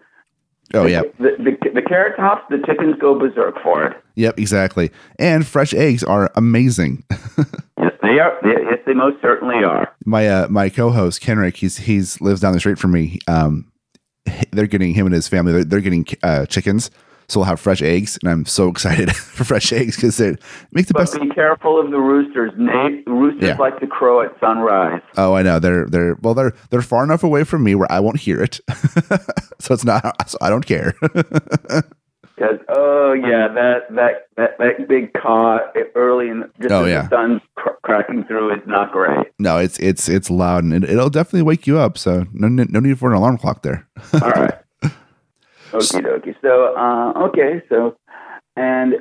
Oh 0.74 0.86
yeah, 0.86 1.02
the, 1.18 1.30
the 1.38 1.70
the 1.74 1.82
carrot 1.82 2.16
tops, 2.16 2.42
the 2.50 2.58
chickens 2.66 2.96
go 3.00 3.18
berserk 3.18 3.56
for 3.62 3.84
it. 3.84 3.96
yep, 4.14 4.38
exactly. 4.38 4.90
And 5.18 5.46
fresh 5.46 5.74
eggs 5.74 6.02
are 6.04 6.30
amazing. 6.36 7.04
Yes, 7.78 7.92
they 8.00 8.18
are. 8.20 8.38
Yes, 8.44 8.78
they 8.86 8.94
most 8.94 9.20
certainly 9.20 9.64
are. 9.64 9.92
my 10.06 10.28
uh, 10.28 10.46
my 10.48 10.68
co-host 10.68 11.20
Kenric, 11.20 11.56
he's 11.56 11.78
he's 11.78 12.20
lives 12.20 12.40
down 12.40 12.52
the 12.52 12.60
street 12.60 12.78
from 12.78 12.92
me. 12.92 13.18
Um, 13.26 13.72
they're 14.52 14.68
getting 14.68 14.94
him 14.94 15.06
and 15.06 15.14
his 15.14 15.26
family. 15.26 15.52
They're, 15.52 15.64
they're 15.64 15.80
getting 15.80 16.06
uh, 16.22 16.46
chickens, 16.46 16.90
so 17.28 17.40
we'll 17.40 17.46
have 17.46 17.60
fresh 17.60 17.82
eggs, 17.82 18.18
and 18.22 18.30
I'm 18.30 18.44
so 18.46 18.68
excited 18.74 19.14
for 19.14 19.44
fresh 19.44 19.72
eggs 19.72 19.96
because 19.96 20.16
they 20.16 20.36
make 20.72 20.86
the 20.86 20.94
But 20.94 21.00
best. 21.10 21.20
be 21.20 21.28
careful 21.30 21.80
of 21.80 21.90
the 21.90 21.98
roosters. 21.98 22.52
Nate, 22.56 23.06
roosters 23.06 23.42
Yeah. 23.48 23.56
like 23.58 23.78
to 23.80 23.86
crow 23.86 24.20
at 24.22 24.38
sunrise. 24.40 25.02
Oh, 25.16 25.34
I 25.34 25.42
know 25.42 25.58
they're 25.58 25.86
they're 25.86 26.16
well 26.22 26.34
they're 26.34 26.52
they're 26.70 26.82
far 26.82 27.04
enough 27.04 27.22
away 27.24 27.44
from 27.44 27.64
me 27.64 27.74
where 27.74 27.90
I 27.90 28.00
won't 28.00 28.20
hear 28.20 28.42
it, 28.42 28.60
so 29.58 29.74
it's 29.74 29.84
not. 29.84 30.28
So 30.28 30.38
I 30.40 30.50
don't 30.50 30.66
care. 30.66 30.94
Because 32.34 32.58
oh 32.70 33.12
yeah, 33.12 33.46
that 33.48 33.94
that 33.94 34.26
that, 34.36 34.58
that 34.58 34.88
big 34.88 35.12
caw 35.12 35.58
early 35.94 36.30
in 36.30 36.44
just 36.60 36.72
Oh, 36.72 36.84
as 36.84 36.90
yeah. 36.90 37.02
the 37.02 37.08
sun's 37.10 37.42
cr- 37.56 37.68
cracking 37.82 38.24
through 38.24 38.54
is 38.54 38.60
not 38.66 38.90
great. 38.90 39.26
no, 39.38 39.58
it's 39.58 39.78
it's 39.78 40.08
it's 40.08 40.30
loud 40.30 40.64
and 40.64 40.72
it, 40.72 40.84
it'll 40.90 41.10
definitely 41.10 41.42
wake 41.42 41.66
you 41.66 41.78
up. 41.78 41.98
So 41.98 42.24
no 42.32 42.48
no 42.48 42.80
need 42.80 42.98
for 42.98 43.10
an 43.10 43.16
alarm 43.18 43.36
clock 43.36 43.62
there. 43.62 43.86
All 44.14 44.30
right. 44.30 44.54
Okie 45.72 46.02
dokie. 46.02 46.34
So 46.42 46.74
uh, 46.76 47.12
okay, 47.28 47.62
so 47.68 47.96
and 48.56 48.94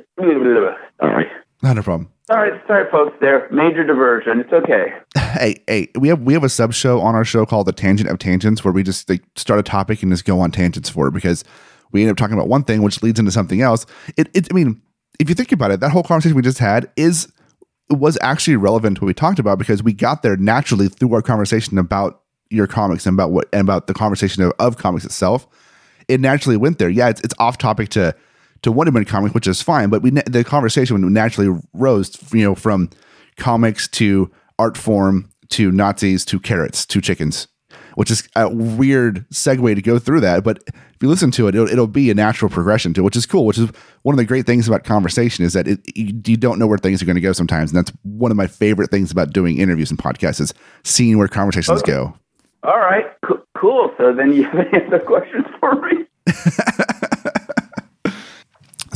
sorry, 1.00 1.26
Not 1.62 1.78
a 1.78 1.82
problem. 1.82 2.10
sorry, 2.26 2.60
sorry, 2.66 2.90
folks. 2.90 3.16
There, 3.20 3.48
major 3.50 3.84
diversion. 3.86 4.40
It's 4.40 4.52
okay. 4.52 4.92
hey, 5.38 5.62
hey, 5.66 5.88
we 5.98 6.08
have 6.08 6.22
we 6.22 6.32
have 6.32 6.44
a 6.44 6.48
sub 6.48 6.72
show 6.72 7.00
on 7.00 7.14
our 7.14 7.24
show 7.24 7.44
called 7.44 7.66
the 7.66 7.72
Tangent 7.72 8.08
of 8.08 8.18
Tangents 8.18 8.64
where 8.64 8.72
we 8.72 8.82
just 8.82 9.08
like 9.08 9.22
start 9.36 9.60
a 9.60 9.62
topic 9.62 10.02
and 10.02 10.10
just 10.10 10.24
go 10.24 10.40
on 10.40 10.50
tangents 10.50 10.88
for 10.88 11.08
it 11.08 11.12
because 11.12 11.44
we 11.92 12.02
end 12.02 12.10
up 12.10 12.16
talking 12.16 12.34
about 12.34 12.48
one 12.48 12.64
thing 12.64 12.82
which 12.82 13.02
leads 13.02 13.18
into 13.18 13.30
something 13.30 13.60
else. 13.60 13.84
It, 14.16 14.28
it 14.34 14.48
I 14.50 14.54
mean, 14.54 14.80
if 15.20 15.28
you 15.28 15.34
think 15.34 15.52
about 15.52 15.70
it, 15.70 15.80
that 15.80 15.90
whole 15.90 16.02
conversation 16.02 16.36
we 16.36 16.42
just 16.42 16.58
had 16.58 16.90
is 16.96 17.30
was 17.90 18.16
actually 18.22 18.56
relevant 18.56 18.96
to 18.96 19.02
what 19.02 19.08
we 19.08 19.14
talked 19.14 19.38
about 19.38 19.58
because 19.58 19.82
we 19.82 19.92
got 19.92 20.22
there 20.22 20.36
naturally 20.36 20.88
through 20.88 21.12
our 21.12 21.22
conversation 21.22 21.76
about 21.76 22.22
your 22.48 22.66
comics 22.66 23.06
and 23.06 23.14
about 23.14 23.30
what 23.30 23.48
and 23.52 23.60
about 23.60 23.86
the 23.86 23.94
conversation 23.94 24.42
of, 24.42 24.52
of 24.58 24.78
comics 24.78 25.04
itself. 25.04 25.46
It 26.08 26.20
naturally 26.20 26.56
went 26.56 26.78
there. 26.78 26.88
Yeah, 26.90 27.08
it's, 27.08 27.20
it's 27.22 27.34
off 27.38 27.58
topic 27.58 27.88
to 27.90 28.14
to 28.62 28.72
Wunderman 28.72 29.06
comic, 29.06 29.34
which 29.34 29.46
is 29.46 29.60
fine, 29.60 29.90
but 29.90 30.02
we 30.02 30.10
the 30.10 30.44
conversation 30.44 31.12
naturally 31.12 31.60
rose, 31.72 32.16
you 32.32 32.44
know, 32.44 32.54
from 32.54 32.90
comics 33.36 33.88
to 33.88 34.30
art 34.58 34.76
form 34.76 35.30
to 35.50 35.70
Nazis 35.72 36.24
to 36.26 36.38
carrots 36.38 36.86
to 36.86 37.00
chickens, 37.00 37.48
which 37.96 38.10
is 38.10 38.28
a 38.36 38.48
weird 38.48 39.28
segue 39.30 39.74
to 39.74 39.82
go 39.82 39.98
through 39.98 40.20
that. 40.20 40.44
But 40.44 40.62
if 40.66 41.02
you 41.02 41.08
listen 41.08 41.30
to 41.32 41.48
it, 41.48 41.54
it'll, 41.56 41.68
it'll 41.68 41.86
be 41.88 42.10
a 42.10 42.14
natural 42.14 42.48
progression 42.48 42.94
to 42.94 43.00
it, 43.00 43.04
which 43.04 43.16
is 43.16 43.26
cool. 43.26 43.46
Which 43.46 43.58
is 43.58 43.68
one 44.02 44.12
of 44.14 44.18
the 44.18 44.24
great 44.24 44.46
things 44.46 44.68
about 44.68 44.84
conversation 44.84 45.44
is 45.44 45.52
that 45.54 45.66
it, 45.66 45.80
you, 45.96 46.22
you 46.24 46.36
don't 46.36 46.58
know 46.60 46.66
where 46.68 46.78
things 46.78 47.02
are 47.02 47.04
going 47.04 47.16
to 47.16 47.20
go 47.20 47.32
sometimes, 47.32 47.72
and 47.72 47.78
that's 47.78 47.92
one 48.02 48.30
of 48.30 48.36
my 48.36 48.46
favorite 48.46 48.90
things 48.90 49.10
about 49.10 49.32
doing 49.32 49.58
interviews 49.58 49.90
and 49.90 49.98
podcasts 49.98 50.40
is 50.40 50.54
seeing 50.84 51.18
where 51.18 51.28
conversations 51.28 51.82
Okay. 51.82 51.92
go. 51.92 52.16
All 52.62 52.78
right, 52.78 53.06
co- 53.24 53.42
cool. 53.56 53.92
So 53.98 54.12
then 54.12 54.32
you 54.32 54.44
have 54.50 54.66
any 54.72 54.86
other 54.86 55.00
questions 55.00 55.46
for 55.60 55.74
me? 55.74 56.06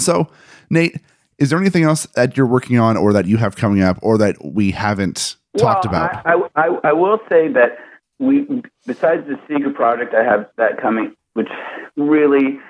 So, 0.07 0.29
Nate, 0.71 1.01
is 1.39 1.51
there 1.51 1.59
anything 1.59 1.83
else 1.83 2.07
that 2.15 2.37
you're 2.37 2.47
working 2.47 2.79
on, 2.79 2.97
or 2.97 3.13
that 3.13 3.27
you 3.27 3.39
have 3.39 3.57
coming 3.57 3.83
up, 3.83 3.99
or 4.03 4.19
that 4.19 4.37
we 4.45 4.71
haven't 4.71 5.37
talked 5.59 5.85
about? 5.85 6.25
I, 6.25 6.35
I, 6.55 6.79
I, 6.85 6.93
will 6.93 7.19
say 7.29 7.49
that 7.49 7.79
we, 8.19 8.63
besides 8.87 9.27
the 9.27 9.37
secret 9.49 9.75
project, 9.75 10.15
I 10.15 10.23
have 10.23 10.49
that 10.59 10.81
coming, 10.81 11.17
which 11.35 11.49
really 11.97 12.61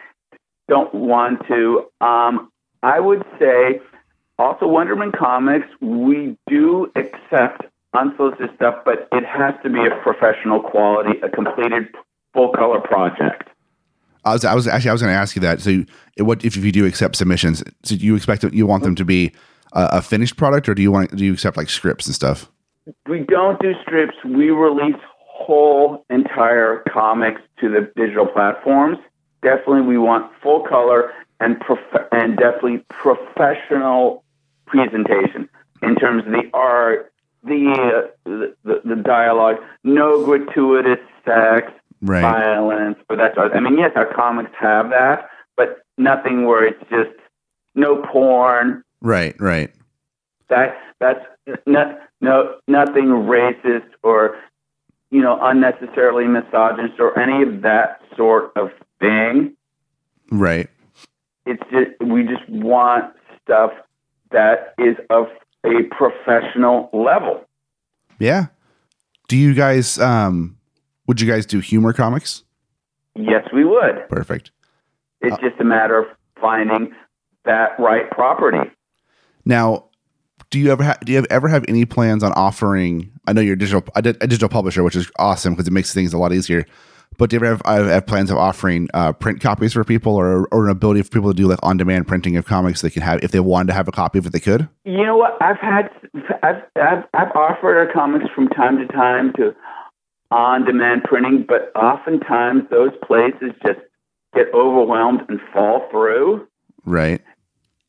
don't 0.68 0.92
want 0.94 1.46
to. 1.48 1.86
Um, 2.00 2.50
I 2.82 3.00
would 3.00 3.24
say 3.38 3.80
also 4.38 4.66
Wunderman 4.66 5.16
Comics, 5.16 5.68
we 5.80 6.36
do 6.48 6.90
accept 6.96 7.66
unsolicited 7.96 8.50
stuff, 8.56 8.76
but 8.84 9.08
it 9.12 9.24
has 9.24 9.54
to 9.62 9.70
be 9.70 9.80
a 9.80 10.02
professional 10.02 10.60
quality, 10.60 11.18
a 11.20 11.28
completed 11.28 11.88
full 12.32 12.52
color 12.52 12.80
project. 12.80 13.48
I 14.24 14.32
was, 14.32 14.44
I 14.44 14.54
was 14.54 14.66
actually, 14.66 14.90
I 14.90 14.92
was 14.92 15.02
going 15.02 15.14
to 15.14 15.18
ask 15.18 15.36
you 15.36 15.42
that. 15.42 15.60
So, 15.60 15.70
you, 15.70 15.86
what 16.18 16.44
if 16.44 16.56
you 16.56 16.72
do 16.72 16.84
accept 16.84 17.16
submissions? 17.16 17.62
So, 17.84 17.96
do 17.96 18.04
you 18.04 18.16
expect 18.16 18.42
you 18.44 18.66
want 18.66 18.82
them 18.82 18.96
to 18.96 19.04
be 19.04 19.32
a, 19.72 19.88
a 19.92 20.02
finished 20.02 20.36
product, 20.36 20.68
or 20.68 20.74
do 20.74 20.82
you 20.82 20.90
want 20.90 21.14
do 21.14 21.24
you 21.24 21.32
accept 21.32 21.56
like 21.56 21.70
scripts 21.70 22.06
and 22.06 22.14
stuff? 22.14 22.50
We 23.08 23.20
don't 23.20 23.60
do 23.60 23.72
strips. 23.82 24.16
We 24.24 24.50
release 24.50 25.00
whole 25.18 26.04
entire 26.10 26.82
comics 26.92 27.40
to 27.60 27.68
the 27.68 27.90
digital 27.96 28.26
platforms. 28.26 28.98
Definitely, 29.42 29.82
we 29.82 29.98
want 29.98 30.30
full 30.42 30.66
color 30.68 31.12
and 31.38 31.60
prof- 31.60 32.08
and 32.10 32.36
definitely 32.36 32.84
professional 32.88 34.24
presentation 34.66 35.48
in 35.82 35.94
terms 35.96 36.26
of 36.26 36.32
the 36.32 36.50
art, 36.52 37.12
the 37.44 38.08
uh, 38.24 38.30
the, 38.64 38.80
the, 38.84 38.96
dialogue, 38.96 39.56
no 39.84 40.24
gratuitous 40.24 40.98
sex, 41.24 41.72
Right. 42.02 42.20
violence, 42.20 42.98
or 43.08 43.16
that 43.16 43.34
sort. 43.34 43.52
Of, 43.52 43.56
I 43.56 43.60
mean, 43.60 43.78
yes, 43.78 43.92
our 43.96 44.12
comics 44.12 44.50
have 44.60 44.90
that, 44.90 45.30
but 45.56 45.82
nothing 45.96 46.46
where 46.46 46.66
it's 46.66 46.82
just 46.90 47.18
no 47.74 48.02
porn, 48.12 48.82
Right. 49.00 49.34
Right. 49.40 49.70
that 50.48 50.76
that's 51.00 51.24
not, 51.66 51.98
no 52.20 52.56
nothing 52.68 53.06
racist 53.06 53.88
or 54.02 54.36
you 55.10 55.22
know 55.22 55.38
unnecessarily 55.40 56.26
misogynist 56.26 56.98
or 57.00 57.18
any 57.18 57.42
of 57.42 57.62
that 57.62 58.00
sort 58.16 58.52
of 58.56 58.70
thing. 59.00 59.56
Right. 60.30 60.68
It's 61.46 61.62
just 61.70 62.00
we 62.00 62.24
just 62.24 62.48
want 62.48 63.14
stuff 63.42 63.70
that 64.32 64.74
is 64.78 64.96
of 65.10 65.28
a 65.66 65.82
professional 65.94 66.88
level. 66.92 67.44
Yeah. 68.18 68.46
Do 69.28 69.36
you 69.36 69.54
guys? 69.54 69.98
Um, 69.98 70.56
would 71.06 71.20
you 71.20 71.30
guys 71.30 71.46
do 71.46 71.60
humor 71.60 71.92
comics? 71.92 72.42
Yes, 73.14 73.46
we 73.52 73.64
would. 73.64 74.08
Perfect. 74.08 74.50
It's 75.20 75.36
just 75.38 75.60
a 75.60 75.64
matter 75.64 75.98
of 75.98 76.06
finding 76.40 76.94
that 77.44 77.70
right 77.78 78.10
property. 78.10 78.70
Now, 79.44 79.86
do 80.50 80.58
you 80.58 80.70
ever 80.70 80.84
ha- 80.84 80.98
do 81.04 81.12
you 81.12 81.16
have, 81.16 81.26
ever 81.30 81.48
have 81.48 81.64
any 81.68 81.84
plans 81.84 82.22
on 82.22 82.32
offering? 82.32 83.10
I 83.26 83.32
know 83.32 83.40
you're 83.40 83.54
a 83.54 83.58
digital 83.58 83.82
a, 83.94 84.02
di- 84.02 84.10
a 84.20 84.26
digital 84.26 84.48
publisher, 84.48 84.82
which 84.82 84.96
is 84.96 85.10
awesome 85.18 85.54
because 85.54 85.66
it 85.66 85.72
makes 85.72 85.92
things 85.94 86.12
a 86.12 86.18
lot 86.18 86.32
easier. 86.32 86.66
But 87.18 87.30
do 87.30 87.36
you 87.36 87.44
ever 87.44 87.58
have, 87.64 87.86
have 87.86 88.06
plans 88.06 88.30
of 88.30 88.36
offering 88.36 88.88
uh, 88.92 89.12
print 89.12 89.40
copies 89.40 89.72
for 89.72 89.84
people, 89.84 90.14
or 90.14 90.46
or 90.52 90.66
an 90.66 90.70
ability 90.70 91.02
for 91.02 91.10
people 91.10 91.30
to 91.30 91.36
do 91.36 91.46
like 91.48 91.58
on 91.62 91.76
demand 91.78 92.06
printing 92.06 92.36
of 92.36 92.44
comics 92.44 92.82
they 92.82 92.90
can 92.90 93.02
have 93.02 93.22
if 93.24 93.30
they 93.30 93.40
wanted 93.40 93.68
to 93.68 93.72
have 93.74 93.88
a 93.88 93.92
copy 93.92 94.18
of 94.18 94.26
it, 94.26 94.32
they 94.32 94.40
could. 94.40 94.68
You 94.84 95.04
know 95.04 95.16
what? 95.16 95.36
I've 95.40 95.58
had 95.58 95.90
I've 96.42 96.62
I've, 96.76 97.04
I've 97.14 97.32
offered 97.34 97.78
our 97.78 97.90
comics 97.92 98.26
from 98.34 98.48
time 98.48 98.76
to 98.78 98.86
time 98.88 99.32
to 99.34 99.54
on-demand 100.30 101.04
printing, 101.04 101.44
but 101.48 101.70
oftentimes 101.74 102.64
those 102.70 102.90
places 103.06 103.52
just 103.64 103.78
get 104.34 104.52
overwhelmed 104.52 105.20
and 105.28 105.40
fall 105.54 105.86
through, 105.90 106.46
Right. 106.84 107.22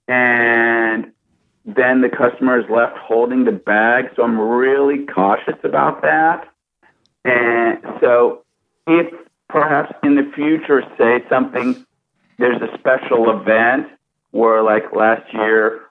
and 0.08 1.12
then 1.66 2.02
the 2.02 2.10
customer 2.10 2.60
is 2.60 2.66
left 2.70 2.98
holding 2.98 3.44
the 3.44 3.52
bag. 3.52 4.06
So 4.16 4.24
I'm 4.24 4.40
really 4.40 5.06
cautious 5.06 5.58
about 5.64 6.02
that. 6.04 6.48
And 7.26 7.80
so, 8.00 8.37
if 8.88 9.14
perhaps 9.50 9.94
in 10.04 10.16
the 10.16 10.32
future, 10.36 10.84
say 10.98 11.24
something, 11.30 11.86
there's 12.38 12.62
a 12.62 12.78
special 12.78 13.30
event 13.40 13.88
where, 14.32 14.64
like 14.64 14.94
last 14.94 15.32
year, 15.34 15.82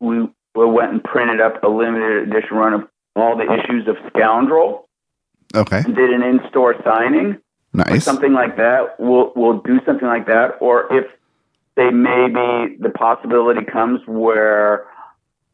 we, 0.00 0.28
we 0.54 0.66
went 0.66 0.92
and 0.92 1.02
printed 1.04 1.40
up 1.40 1.62
a 1.62 1.68
limited 1.68 2.28
edition 2.28 2.56
run 2.56 2.72
of 2.74 2.88
all 3.14 3.36
the 3.36 3.50
issues 3.52 3.88
of 3.88 3.96
Scoundrel 4.08 4.88
Okay. 5.54 5.78
and 5.78 5.94
did 5.94 6.10
an 6.10 6.22
in-store 6.22 6.76
signing 6.84 7.38
Nice. 7.72 8.04
something 8.04 8.32
like 8.32 8.56
that. 8.56 8.98
We'll 8.98 9.32
we'll 9.36 9.60
do 9.60 9.80
something 9.86 10.08
like 10.08 10.26
that. 10.26 10.56
Or 10.60 10.92
if 10.94 11.06
they 11.76 11.90
maybe 11.90 12.76
the 12.80 12.90
possibility 12.90 13.64
comes 13.64 14.00
where 14.06 14.86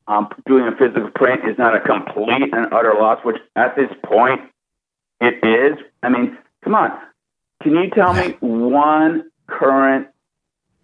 um, 0.09 0.29
doing 0.47 0.67
a 0.67 0.77
physical 0.77 1.11
print 1.15 1.49
is 1.49 1.59
not 1.59 1.75
a 1.77 1.81
complete 1.81 2.53
and 2.55 2.73
utter 2.73 2.95
loss, 2.95 3.25
which 3.25 3.37
at 3.57 3.77
this 3.77 3.91
point 4.05 4.41
it 5.21 5.35
is. 5.45 5.79
I 6.03 6.09
mean, 6.09 6.37
come 6.65 6.75
on. 6.75 6.91
Can 7.63 7.73
you 7.73 7.91
tell 7.91 8.15
me 8.15 8.37
one 8.41 9.31
current 9.47 10.09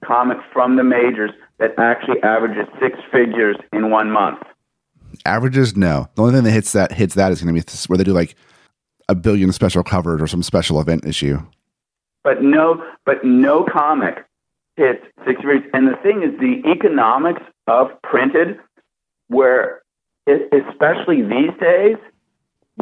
comic 0.04 0.38
from 0.52 0.76
the 0.76 0.84
majors 0.84 1.30
that 1.58 1.72
actually 1.78 2.22
averages 2.22 2.66
six 2.80 2.98
figures 3.10 3.56
in 3.72 3.90
one 3.90 4.10
month? 4.10 4.38
Averages, 5.24 5.76
no. 5.76 6.08
The 6.14 6.22
only 6.22 6.34
thing 6.34 6.44
that 6.44 6.52
hits 6.52 6.72
that 6.72 6.92
hits 6.92 7.14
that 7.14 7.32
is 7.32 7.42
going 7.42 7.54
to 7.54 7.60
be 7.60 7.88
where 7.88 7.98
they 7.98 8.04
do 8.04 8.12
like 8.12 8.36
a 9.08 9.14
billion 9.14 9.52
special 9.52 9.82
covers 9.82 10.20
or 10.20 10.26
some 10.26 10.42
special 10.42 10.80
event 10.80 11.04
issue. 11.04 11.38
but 12.22 12.42
no, 12.42 12.84
but 13.06 13.24
no 13.24 13.64
comic 13.64 14.24
hits 14.76 15.02
six 15.26 15.40
figures. 15.40 15.62
And 15.72 15.88
the 15.88 15.96
thing 16.02 16.22
is, 16.22 16.38
the 16.38 16.62
economics 16.70 17.42
of 17.66 17.88
printed, 18.02 18.58
where 19.28 19.82
it, 20.26 20.52
especially 20.52 21.22
these 21.22 21.58
days, 21.58 21.96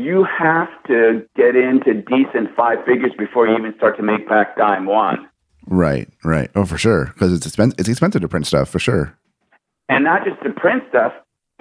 you 0.00 0.24
have 0.24 0.68
to 0.86 1.26
get 1.36 1.56
into 1.56 1.94
decent 2.02 2.54
five 2.56 2.78
figures 2.86 3.12
before 3.18 3.46
you 3.48 3.56
even 3.56 3.74
start 3.76 3.96
to 3.96 4.02
make 4.02 4.28
back 4.28 4.56
dime 4.56 4.86
one. 4.86 5.28
Right, 5.66 6.08
right. 6.22 6.50
Oh, 6.54 6.64
for 6.64 6.78
sure, 6.78 7.06
because 7.06 7.32
it's 7.32 7.46
expensive. 7.46 7.78
It's 7.80 7.88
expensive 7.88 8.20
to 8.20 8.28
print 8.28 8.46
stuff 8.46 8.68
for 8.68 8.78
sure. 8.78 9.16
And 9.88 10.04
not 10.04 10.24
just 10.24 10.42
to 10.42 10.50
print 10.50 10.84
stuff. 10.88 11.12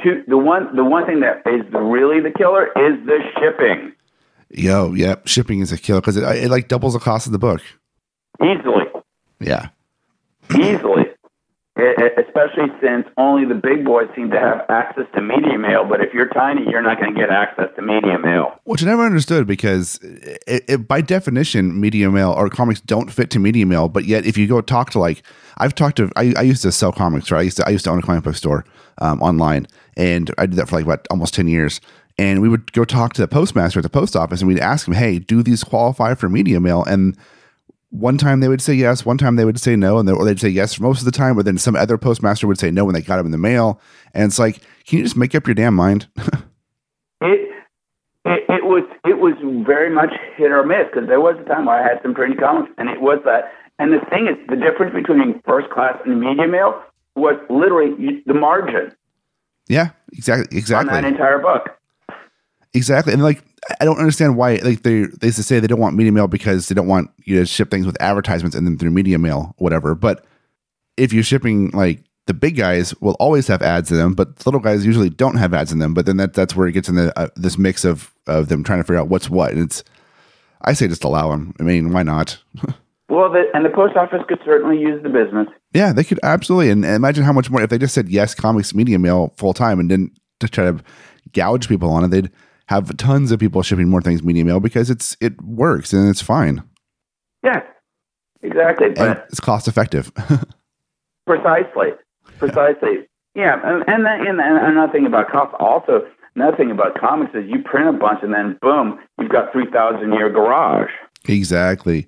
To 0.03 0.23
the 0.27 0.37
one, 0.37 0.75
the 0.75 0.83
one 0.83 1.05
thing 1.05 1.21
that 1.21 1.37
is 1.45 1.61
really 1.71 2.19
the 2.19 2.31
killer 2.31 2.65
is 2.67 2.99
the 3.05 3.19
shipping. 3.39 3.93
Yo, 4.49 4.93
yep. 4.93 5.25
Shipping 5.25 5.61
is 5.61 5.71
a 5.71 5.77
killer 5.77 6.01
because 6.01 6.17
it, 6.17 6.23
it 6.23 6.51
like 6.51 6.67
doubles 6.67 6.93
the 6.93 6.99
cost 6.99 7.27
of 7.27 7.31
the 7.31 7.39
book. 7.39 7.61
Easily, 8.43 8.83
Yeah, 9.39 9.69
easily. 10.53 11.05
Especially 11.77 12.71
since 12.81 13.05
only 13.17 13.45
the 13.45 13.53
big 13.53 13.83
boys 13.83 14.07
seem 14.15 14.31
to 14.31 14.39
have 14.39 14.61
access 14.69 15.03
to 15.13 15.21
media 15.21 15.57
mail. 15.57 15.85
But 15.85 15.99
if 15.99 16.13
you're 16.13 16.29
tiny, 16.29 16.61
you're 16.69 16.81
not 16.81 17.01
going 17.01 17.13
to 17.13 17.19
get 17.19 17.29
access 17.29 17.67
to 17.75 17.81
media 17.81 18.17
mail. 18.17 18.57
which 18.63 18.81
I 18.81 18.85
never 18.85 19.05
understood 19.05 19.45
because 19.45 19.99
it, 20.01 20.63
it, 20.69 20.87
by 20.87 21.01
definition, 21.01 21.77
media 21.77 22.09
mail 22.09 22.31
or 22.31 22.49
comics 22.49 22.79
don't 22.79 23.11
fit 23.11 23.29
to 23.31 23.39
media 23.39 23.65
mail. 23.65 23.89
But 23.89 24.05
yet, 24.05 24.25
if 24.25 24.37
you 24.37 24.47
go 24.47 24.61
talk 24.61 24.91
to 24.91 24.99
like, 24.99 25.21
I've 25.57 25.75
talked 25.75 25.97
to, 25.97 26.09
I, 26.15 26.33
I 26.37 26.43
used 26.43 26.61
to 26.61 26.71
sell 26.71 26.93
comics, 26.93 27.29
right? 27.29 27.39
I 27.39 27.43
used 27.43 27.57
to, 27.57 27.67
I 27.67 27.71
used 27.71 27.83
to 27.83 27.91
own 27.91 27.99
a 27.99 28.03
comic 28.03 28.23
book 28.23 28.35
store 28.35 28.63
um, 28.99 29.21
online, 29.21 29.67
and 29.97 30.33
I 30.37 30.45
did 30.45 30.55
that 30.55 30.69
for 30.69 30.77
like 30.77 30.85
what 30.85 31.05
almost 31.11 31.33
ten 31.33 31.49
years. 31.49 31.81
And 32.17 32.41
we 32.41 32.47
would 32.47 32.71
go 32.71 32.85
talk 32.85 33.11
to 33.13 33.21
the 33.21 33.27
postmaster 33.27 33.79
at 33.79 33.83
the 33.83 33.89
post 33.89 34.15
office, 34.15 34.39
and 34.39 34.47
we'd 34.47 34.59
ask 34.59 34.87
him, 34.87 34.93
"Hey, 34.93 35.19
do 35.19 35.43
these 35.43 35.65
qualify 35.65 36.13
for 36.15 36.29
media 36.29 36.61
mail?" 36.61 36.85
And 36.85 37.17
one 37.89 38.17
time 38.17 38.39
they 38.39 38.47
would 38.47 38.61
say 38.61 38.73
yes, 38.73 39.05
one 39.05 39.17
time 39.17 39.35
they 39.35 39.45
would 39.45 39.59
say 39.59 39.75
no, 39.75 39.97
and 39.97 40.07
they, 40.07 40.13
or 40.13 40.25
they'd 40.25 40.39
say 40.39 40.49
yes 40.49 40.79
most 40.79 40.99
of 40.99 41.05
the 41.05 41.11
time, 41.11 41.35
but 41.35 41.45
then 41.45 41.57
some 41.57 41.75
other 41.75 41.97
postmaster 41.97 42.47
would 42.47 42.59
say 42.59 42.71
no 42.71 42.85
when 42.85 42.93
they 42.93 43.01
got 43.01 43.17
them 43.17 43.25
in 43.25 43.31
the 43.31 43.37
mail. 43.37 43.79
And 44.13 44.23
it's 44.23 44.39
like, 44.39 44.61
can 44.85 44.99
you 44.99 45.03
just 45.03 45.15
make 45.15 45.33
up 45.35 45.47
your 45.47 45.55
damn 45.55 45.75
mind? 45.75 46.07
It, 47.21 47.49
it 48.25 48.43
it 48.49 48.65
was 48.65 48.83
it 49.05 49.19
was 49.19 49.33
very 49.65 49.89
much 49.89 50.11
hit 50.35 50.51
or 50.51 50.65
miss 50.65 50.85
because 50.91 51.07
there 51.07 51.21
was 51.21 51.37
a 51.39 51.47
time 51.47 51.65
where 51.65 51.81
I 51.81 51.87
had 51.87 52.01
some 52.03 52.13
pretty 52.13 52.35
comics, 52.35 52.69
and 52.77 52.89
it 52.89 52.99
was 52.99 53.19
that. 53.23 53.53
And 53.79 53.93
the 53.93 54.03
thing 54.09 54.27
is, 54.27 54.35
the 54.49 54.57
difference 54.57 54.93
between 54.93 55.41
first 55.45 55.69
class 55.69 55.95
and 56.05 56.19
media 56.19 56.45
mail 56.45 56.83
was 57.15 57.39
literally 57.49 58.21
the 58.25 58.33
margin 58.33 58.91
yeah, 59.67 59.89
exactly, 60.13 60.55
on 60.55 60.57
exactly. 60.57 60.93
that 60.93 61.05
entire 61.05 61.39
book. 61.39 61.69
Exactly, 62.73 63.13
and 63.13 63.23
like 63.23 63.41
I 63.79 63.85
don't 63.85 63.97
understand 63.97 64.37
why 64.37 64.55
like 64.57 64.83
they 64.83 65.05
they 65.05 65.27
used 65.27 65.37
to 65.37 65.43
say 65.43 65.59
they 65.59 65.67
don't 65.67 65.79
want 65.79 65.95
media 65.95 66.11
mail 66.11 66.27
because 66.27 66.67
they 66.67 66.75
don't 66.75 66.87
want 66.87 67.09
you 67.23 67.39
to 67.39 67.45
ship 67.45 67.71
things 67.71 67.85
with 67.85 67.99
advertisements 68.01 68.55
and 68.55 68.65
then 68.65 68.77
through 68.77 68.91
media 68.91 69.17
mail, 69.17 69.55
whatever. 69.57 69.95
But 69.95 70.25
if 70.97 71.11
you're 71.11 71.23
shipping 71.23 71.71
like 71.71 72.03
the 72.27 72.33
big 72.33 72.55
guys 72.55 72.95
will 73.01 73.15
always 73.19 73.47
have 73.47 73.61
ads 73.61 73.91
in 73.91 73.97
them, 73.97 74.13
but 74.13 74.37
the 74.37 74.43
little 74.45 74.59
guys 74.59 74.85
usually 74.85 75.09
don't 75.09 75.37
have 75.37 75.53
ads 75.53 75.71
in 75.71 75.79
them. 75.79 75.93
But 75.93 76.05
then 76.05 76.17
that 76.17 76.33
that's 76.33 76.55
where 76.55 76.67
it 76.67 76.73
gets 76.73 76.89
in 76.89 76.95
the 76.95 77.17
uh, 77.19 77.29
this 77.35 77.57
mix 77.57 77.85
of 77.85 78.13
of 78.27 78.49
them 78.49 78.63
trying 78.63 78.79
to 78.79 78.83
figure 78.83 78.99
out 78.99 79.09
what's 79.09 79.29
what. 79.29 79.51
And 79.51 79.61
it's 79.61 79.83
I 80.61 80.73
say 80.73 80.87
just 80.87 81.03
allow 81.03 81.29
them. 81.31 81.53
I 81.59 81.63
mean, 81.63 81.91
why 81.91 82.03
not? 82.03 82.37
Well, 83.07 83.31
the, 83.31 83.43
and 83.53 83.63
the 83.63 83.69
post 83.69 83.95
office 83.95 84.21
could 84.27 84.39
certainly 84.43 84.79
use 84.79 85.01
the 85.03 85.09
business. 85.09 85.47
yeah, 85.73 85.93
they 85.93 86.03
could 86.03 86.19
absolutely. 86.23 86.71
And, 86.71 86.83
and 86.83 86.95
imagine 86.95 87.23
how 87.23 87.33
much 87.33 87.51
more 87.51 87.61
if 87.61 87.69
they 87.69 87.77
just 87.77 87.93
said 87.93 88.09
yes, 88.09 88.33
comics 88.33 88.73
media 88.73 88.97
mail 88.97 89.31
full 89.37 89.53
time 89.53 89.79
and 89.79 89.87
didn't 89.87 90.17
to 90.39 90.47
try 90.47 90.65
to 90.65 90.83
gouge 91.31 91.69
people 91.69 91.91
on 91.91 92.03
it. 92.03 92.07
They'd 92.07 92.31
have 92.67 92.95
tons 92.97 93.31
of 93.31 93.39
people 93.39 93.61
shipping 93.61 93.89
more 93.89 94.01
things 94.01 94.23
media 94.23 94.43
mail 94.43 94.59
because 94.59 94.89
it's 94.89 95.15
it 95.21 95.41
works 95.43 95.93
and 95.93 96.09
it's 96.09 96.21
fine. 96.21 96.63
Yeah, 97.43 97.61
exactly. 98.41 98.87
it's 98.97 99.39
cost 99.39 99.67
effective. 99.67 100.11
Precisely, 101.27 101.89
precisely. 102.37 103.07
Yeah, 103.33 103.59
and 103.63 103.83
and, 103.87 104.05
then, 104.05 104.27
and, 104.27 104.39
and 104.39 104.57
another 104.67 104.91
thing 104.91 105.07
about 105.07 105.31
comics, 105.31 105.55
also 105.59 106.01
another 106.35 106.55
thing 106.55 106.69
about 106.69 106.99
comics 106.99 107.33
is 107.33 107.49
you 107.49 107.63
print 107.63 107.89
a 107.89 107.93
bunch 107.93 108.19
and 108.21 108.31
then 108.31 108.59
boom, 108.61 108.99
you've 109.19 109.31
got 109.31 109.51
three 109.51 109.69
thousand 109.71 110.13
your 110.13 110.29
garage. 110.29 110.91
exactly, 111.27 112.05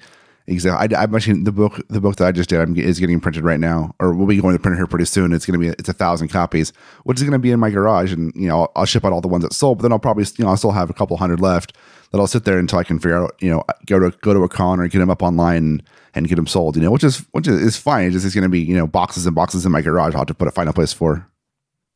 exactly. 0.48 0.95
I, 0.95 1.04
I'm 1.04 1.14
actually 1.14 1.43
the 1.43 1.52
book. 1.52 1.82
The 1.89 2.02
book 2.02 2.16
that 2.18 2.28
I 2.28 2.32
just 2.32 2.50
did 2.50 2.60
I'm, 2.60 2.76
is 2.76 3.00
getting 3.00 3.20
printed 3.20 3.43
right 3.43 3.60
now, 3.60 3.95
or 4.00 4.14
we'll 4.14 4.28
be 4.28 4.41
going 4.41 4.56
to 4.56 4.62
print 4.62 4.78
here 4.78 4.88
pretty 4.88 5.06
soon. 5.06 5.34
It's 5.34 5.45
going 5.45 5.60
to 5.60 5.66
be 5.66 5.74
it's 5.78 5.89
a 5.89 5.93
thousand 5.93 6.30
copies, 6.30 6.74
which 7.04 7.18
is 7.18 7.24
going 7.24 7.34
to 7.34 7.39
be 7.39 7.52
in 7.52 7.60
my 7.60 7.70
garage, 7.70 8.14
and 8.14 8.34
you 8.36 8.48
know 8.48 8.62
I'll, 8.62 8.72
I'll 8.78 8.86
ship 8.86 9.06
out 9.06 9.14
all 9.14 9.22
the 9.22 9.28
ones 9.28 9.43
that 9.43 9.54
sold. 9.54 9.78
But 9.78 9.84
then 9.84 9.91
I'll 9.91 10.00
probably 10.00 10.26
you 10.38 10.45
know 10.45 10.52
I'll 10.52 10.58
still 10.58 10.72
have 10.72 10.89
a 10.89 10.93
couple 10.93 11.18
hundred 11.18 11.39
left 11.39 11.76
that 12.12 12.20
I'll 12.20 12.28
sit 12.28 12.45
there 12.45 12.60
until 12.60 12.80
I 12.80 12.84
can 12.84 13.00
figure 13.00 13.24
out 13.24 13.36
you 13.39 13.50
know 13.50 13.64
go 13.86 14.00
to 14.00 14.18
go 14.20 14.34
to 14.34 14.43
a 14.43 14.50
con 14.50 14.80
or 14.80 14.88
get 14.88 15.00
them 15.00 15.10
up 15.10 15.22
online 15.22 15.58
and, 15.58 15.84
and 16.16 16.28
get 16.28 16.36
them 16.36 16.48
sold. 16.48 16.76
You 16.76 16.84
know, 16.84 16.91
which 16.91 17.04
is 17.04 17.26
which 17.32 17.48
is, 17.48 17.62
is 17.62 17.78
fine. 17.78 18.06
It's 18.06 18.14
just 18.14 18.26
it's 18.26 18.36
going 18.36 18.43
to 18.43 18.50
be 18.50 18.62
you 18.62 18.76
know 18.76 18.88
boxes 18.88 19.26
and 19.26 19.36
boxes 19.36 19.66
in 19.66 19.72
my 19.72 19.82
garage. 19.82 20.14
I'll 20.14 20.22
have 20.22 20.28
to 20.28 20.34
put 20.34 20.48
a 20.48 20.52
final 20.52 20.74
place 20.74 20.93
for. 20.93 21.30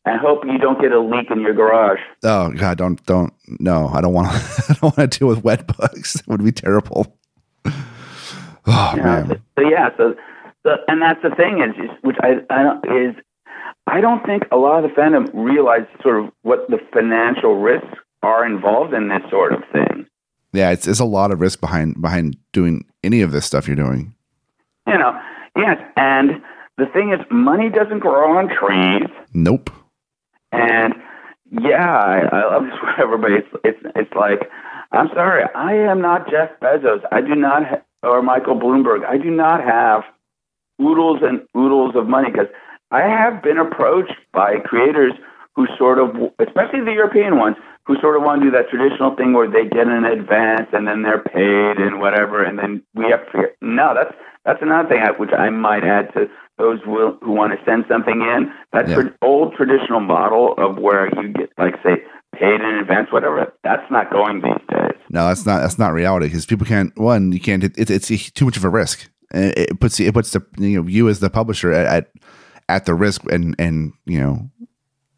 I 0.04 0.18
hope 0.18 0.44
you 0.46 0.58
don't 0.58 0.82
get 0.82 0.92
a 0.92 1.00
leak 1.00 1.30
in 1.30 1.42
your 1.42 1.54
garage. 1.54 2.00
Oh 2.24 2.52
God, 2.52 2.78
don't 2.78 3.06
don't 3.06 3.34
no, 3.60 3.88
I 3.90 4.02
don't 4.02 4.14
want 4.14 4.28
I 4.70 4.74
don't 4.74 4.98
want 4.98 5.12
to 5.12 5.20
deal 5.20 5.28
with 5.28 5.44
wet 5.44 5.68
bugs. 5.68 6.16
It 6.16 6.28
would 6.28 6.44
be 6.44 6.52
terrible. 6.52 7.18
Oh 8.68 8.92
You 8.96 9.02
know, 9.02 9.04
man. 9.04 9.28
so, 9.28 9.36
so 9.60 9.70
yeah, 9.70 9.90
so, 9.98 10.16
so 10.64 10.72
and 10.88 11.02
that's 11.02 11.22
the 11.24 11.32
thing 11.36 11.62
is, 11.62 11.76
is 11.84 11.90
which 12.02 12.18
I, 12.22 12.42
I 12.50 12.64
don't 12.64 12.86
is 12.86 13.16
I 13.88 14.00
don't 14.02 14.24
think 14.26 14.44
a 14.52 14.58
lot 14.58 14.84
of 14.84 14.90
the 14.92 14.96
fandom 15.02 15.30
realize 15.34 15.86
sort 16.04 16.24
of 16.24 16.32
what 16.44 16.68
the 16.70 16.78
financial 16.94 17.56
risks 17.58 17.98
are 18.22 18.46
involved 18.46 18.94
in 18.94 19.08
this 19.10 19.22
sort 19.30 19.54
of 19.54 19.64
thing. 19.72 20.06
Yeah, 20.54 20.70
it's 20.72 20.88
it's 20.88 21.00
a 21.00 21.06
lot 21.06 21.32
of 21.32 21.40
risk 21.42 21.60
behind 21.62 22.02
behind 22.02 22.38
doing 22.54 22.86
any 23.04 23.22
of 23.22 23.32
this 23.32 23.46
stuff 23.46 23.68
you're 23.68 23.76
doing. 23.76 24.14
You 24.88 24.98
know, 24.98 25.20
yes, 25.56 25.78
and 25.98 26.42
the 26.78 26.86
thing 26.88 27.12
is, 27.14 27.20
money 27.32 27.70
doesn't 27.70 28.00
grow 28.00 28.38
on 28.38 28.50
trees. 28.50 29.10
Nope. 29.34 29.70
And 30.52 30.94
yeah, 31.52 31.96
I, 31.98 32.20
I 32.32 32.54
love 32.54 32.64
this 32.64 32.74
whatever, 32.84 33.18
but 33.18 33.32
it's 33.32 33.48
it's 33.64 33.80
it's 33.96 34.14
like 34.14 34.42
I'm 34.92 35.08
sorry, 35.16 35.44
I 35.56 35.74
am 35.74 36.02
not 36.02 36.30
Jeff 36.30 36.50
Bezos. 36.62 37.02
I 37.12 37.22
do 37.22 37.34
not 37.36 37.66
ha- 37.66 37.82
or 38.04 38.22
Michael 38.22 38.56
Bloomberg. 38.60 39.06
I 39.06 39.18
do 39.18 39.30
not 39.30 39.64
have 39.64 40.04
oodles 40.82 41.20
and 41.22 41.42
oodles 41.56 41.96
of 41.96 42.08
money 42.08 42.30
because 42.32 42.48
I 42.92 43.02
have 43.02 43.42
been 43.44 43.58
approached 43.58 44.16
by 44.34 44.58
creators 44.64 45.14
who 45.56 45.68
sort 45.78 46.00
of, 46.00 46.10
especially 46.40 46.82
the 46.84 46.94
European 46.94 47.38
ones, 47.38 47.58
who 47.86 47.96
sort 48.00 48.16
of 48.16 48.24
want 48.24 48.42
to 48.42 48.48
do 48.48 48.52
that 48.52 48.70
traditional 48.70 49.16
thing 49.16 49.34
where 49.34 49.50
they 49.50 49.66
get 49.68 49.88
an 49.88 50.06
advance 50.06 50.68
and 50.72 50.88
then 50.88 51.02
they're 51.04 51.22
paid 51.24 51.78
and 51.82 52.00
whatever, 52.00 52.44
and 52.44 52.58
then 52.58 52.82
we 52.94 53.06
have 53.10 53.26
to. 53.26 53.32
Figure, 53.32 53.52
no, 53.62 53.94
that's 53.94 54.14
that's 54.46 54.62
another 54.62 54.88
thing 54.90 55.02
I, 55.02 55.12
which 55.12 55.32
I 55.38 55.50
might 55.50 55.84
add 55.84 56.14
to 56.14 56.28
those 56.58 56.80
will, 56.86 57.18
who 57.22 57.32
want 57.32 57.54
to 57.58 57.66
send 57.66 57.86
something 57.90 58.22
in. 58.22 58.52
That 58.74 58.88
Yeah. 58.88 58.96
tra- 58.96 59.14
old 59.22 59.56
traditional 59.56 60.00
model 60.00 60.54
of 60.58 60.78
where 60.78 61.10
you 61.22 61.30
get, 61.30 61.50
like, 61.58 61.76
say, 61.84 62.04
paid 62.34 62.62
in 62.62 62.76
advance, 62.80 63.12
whatever. 63.12 63.54
That's 63.64 63.90
not 63.92 64.12
going 64.12 64.42
these. 64.42 64.62
No, 65.12 65.28
that's 65.28 65.46
not 65.46 65.60
that's 65.60 65.78
not 65.78 65.94
reality 65.94 66.28
because 66.28 66.46
people 66.46 66.66
can't. 66.66 66.98
One, 66.98 67.34
you 67.34 67.40
can't. 67.40 67.64
It, 67.64 67.90
it's 67.90 68.32
too 68.32 68.46
much 68.46 68.56
of 68.56 68.64
a 68.64 68.70
risk. 68.70 69.10
It 69.34 69.80
puts 69.80 70.00
it 70.00 70.14
puts 70.14 70.32
the 70.32 70.46
you 70.58 70.82
know 70.82 70.88
you 70.88 71.10
as 71.10 71.20
the 71.20 71.30
publisher 71.30 71.72
at 71.74 71.86
at, 71.86 72.12
at 72.70 72.86
the 72.86 72.94
risk 72.94 73.22
and 73.30 73.54
and 73.60 73.92
you 74.06 74.20
know 74.20 74.50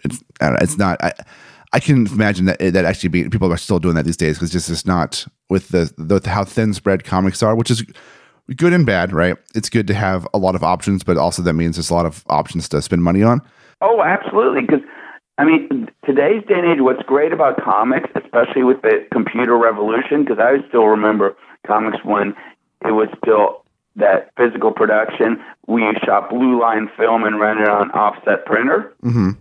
it's 0.03 0.23
it's 0.41 0.77
not. 0.77 1.03
I, 1.03 1.13
I 1.73 1.79
can 1.79 2.07
imagine 2.07 2.45
that 2.45 2.59
that 2.59 2.85
actually 2.85 3.09
be, 3.09 3.29
people 3.29 3.51
are 3.51 3.57
still 3.57 3.79
doing 3.79 3.95
that 3.95 4.05
these 4.05 4.17
days 4.17 4.37
because 4.37 4.51
just 4.51 4.69
it's 4.69 4.85
not 4.85 5.25
with 5.49 5.69
the, 5.69 5.91
the 5.97 6.27
how 6.27 6.43
thin 6.43 6.73
spread 6.73 7.03
comics 7.03 7.41
are, 7.41 7.55
which 7.55 7.71
is 7.71 7.83
good 8.55 8.73
and 8.73 8.85
bad, 8.85 9.11
right? 9.11 9.37
It's 9.55 9.69
good 9.69 9.87
to 9.87 9.93
have 9.93 10.27
a 10.33 10.37
lot 10.37 10.55
of 10.55 10.63
options, 10.63 11.03
but 11.03 11.17
also 11.17 11.41
that 11.41 11.53
means 11.53 11.75
there's 11.75 11.89
a 11.89 11.93
lot 11.93 12.05
of 12.05 12.23
options 12.29 12.69
to 12.69 12.81
spend 12.81 13.03
money 13.03 13.23
on. 13.23 13.41
Oh, 13.81 14.01
absolutely. 14.03 14.61
Because 14.61 14.81
I 15.37 15.45
mean, 15.45 15.89
today's 16.05 16.43
day 16.47 16.55
and 16.55 16.65
age, 16.65 16.79
what's 16.79 17.01
great 17.03 17.33
about 17.33 17.61
comics, 17.63 18.09
especially 18.15 18.63
with 18.63 18.81
the 18.83 19.07
computer 19.11 19.57
revolution, 19.57 20.23
because 20.23 20.39
I 20.39 20.65
still 20.67 20.85
remember 20.85 21.35
comics 21.65 21.97
when 22.03 22.35
it 22.85 22.91
was 22.91 23.09
still 23.23 23.63
that 23.95 24.31
physical 24.37 24.71
production. 24.71 25.43
We 25.67 25.81
shot 26.05 26.29
blue 26.29 26.59
line 26.59 26.89
film 26.97 27.23
and 27.23 27.39
ran 27.39 27.57
it 27.59 27.67
on 27.67 27.91
offset 27.91 28.45
printer. 28.45 28.93
Mm-hmm. 29.03 29.31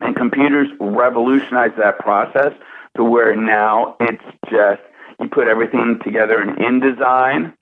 And 0.00 0.16
computers 0.16 0.68
revolutionized 0.80 1.76
that 1.76 1.98
process 1.98 2.52
to 2.96 3.04
where 3.04 3.36
now 3.36 3.96
it's 4.00 4.24
just 4.50 4.80
you 5.20 5.28
put 5.28 5.48
everything 5.48 6.00
together 6.02 6.40
in 6.40 6.56
InDesign, 6.56 7.52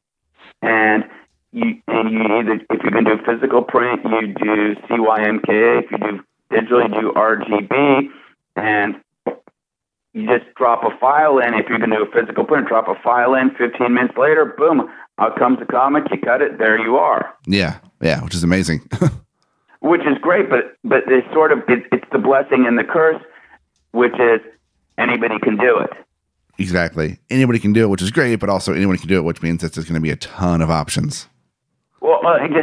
and 0.63 1.05
you 1.53 1.83
and 1.89 2.11
you 2.11 2.23
either 2.23 2.53
if 2.71 2.83
you're 2.83 2.93
going 2.93 3.05
to 3.05 3.17
do 3.17 3.25
physical 3.25 3.63
print, 3.63 4.05
you 4.05 4.29
do 4.29 4.77
CYMK. 4.89 5.83
If 5.83 5.91
you 5.91 5.99
do 5.99 6.25
digital, 6.51 6.83
you 6.83 6.89
do 6.89 7.13
RGB, 7.13 8.09
and 8.57 8.97
you 10.13 10.27
just 10.27 10.53
drop 10.57 10.83
a 10.85 10.97
file 10.99 11.39
in. 11.39 11.55
If 11.55 11.69
you're 11.69 11.79
going 11.79 11.91
to 11.91 11.97
do 11.97 12.03
a 12.03 12.13
physical 12.13 12.45
print, 12.45 12.67
drop 12.69 12.89
a 12.89 13.01
file 13.03 13.35
in. 13.35 13.51
15 13.51 13.93
minutes 13.93 14.17
later, 14.17 14.55
boom, 14.57 14.91
out 15.19 15.39
comes 15.39 15.59
the 15.59 15.67
comic. 15.67 16.05
You 16.11 16.19
cut 16.19 16.43
it, 16.43 16.59
there 16.59 16.79
you 16.79 16.97
are. 16.97 17.35
Yeah, 17.47 17.79
yeah, 18.01 18.23
which 18.23 18.35
is 18.35 18.43
amazing. 18.43 18.89
which 19.81 20.03
is 20.03 20.19
great, 20.21 20.51
but 20.51 20.77
but 20.85 21.05
it's 21.07 21.33
sort 21.33 21.53
of 21.53 21.61
it, 21.69 21.85
it's 21.93 22.07
the 22.13 22.19
blessing 22.19 22.67
and 22.67 22.79
the 22.79 22.85
curse, 22.85 23.23
which 23.93 24.15
is 24.15 24.41
anybody 24.97 25.39
can 25.39 25.57
do 25.57 25.79
it. 25.79 25.91
exactly. 26.59 27.19
Anybody 27.31 27.59
can 27.59 27.73
do 27.73 27.83
it, 27.83 27.89
which 27.89 28.03
is 28.03 28.11
great, 28.11 28.37
but 28.37 28.49
also 28.49 28.73
anyone 28.73 28.97
can 28.99 29.09
do 29.09 29.19
it, 29.19 29.23
which 29.23 29.43
means 29.43 29.63
that 29.63 29.73
there's 29.75 29.87
going 29.87 29.95
to 29.95 30.01
be 30.01 30.11
a 30.11 30.17
ton 30.17 30.61
of 30.61 30.71
options. 30.71 31.29
Well, 32.01 32.21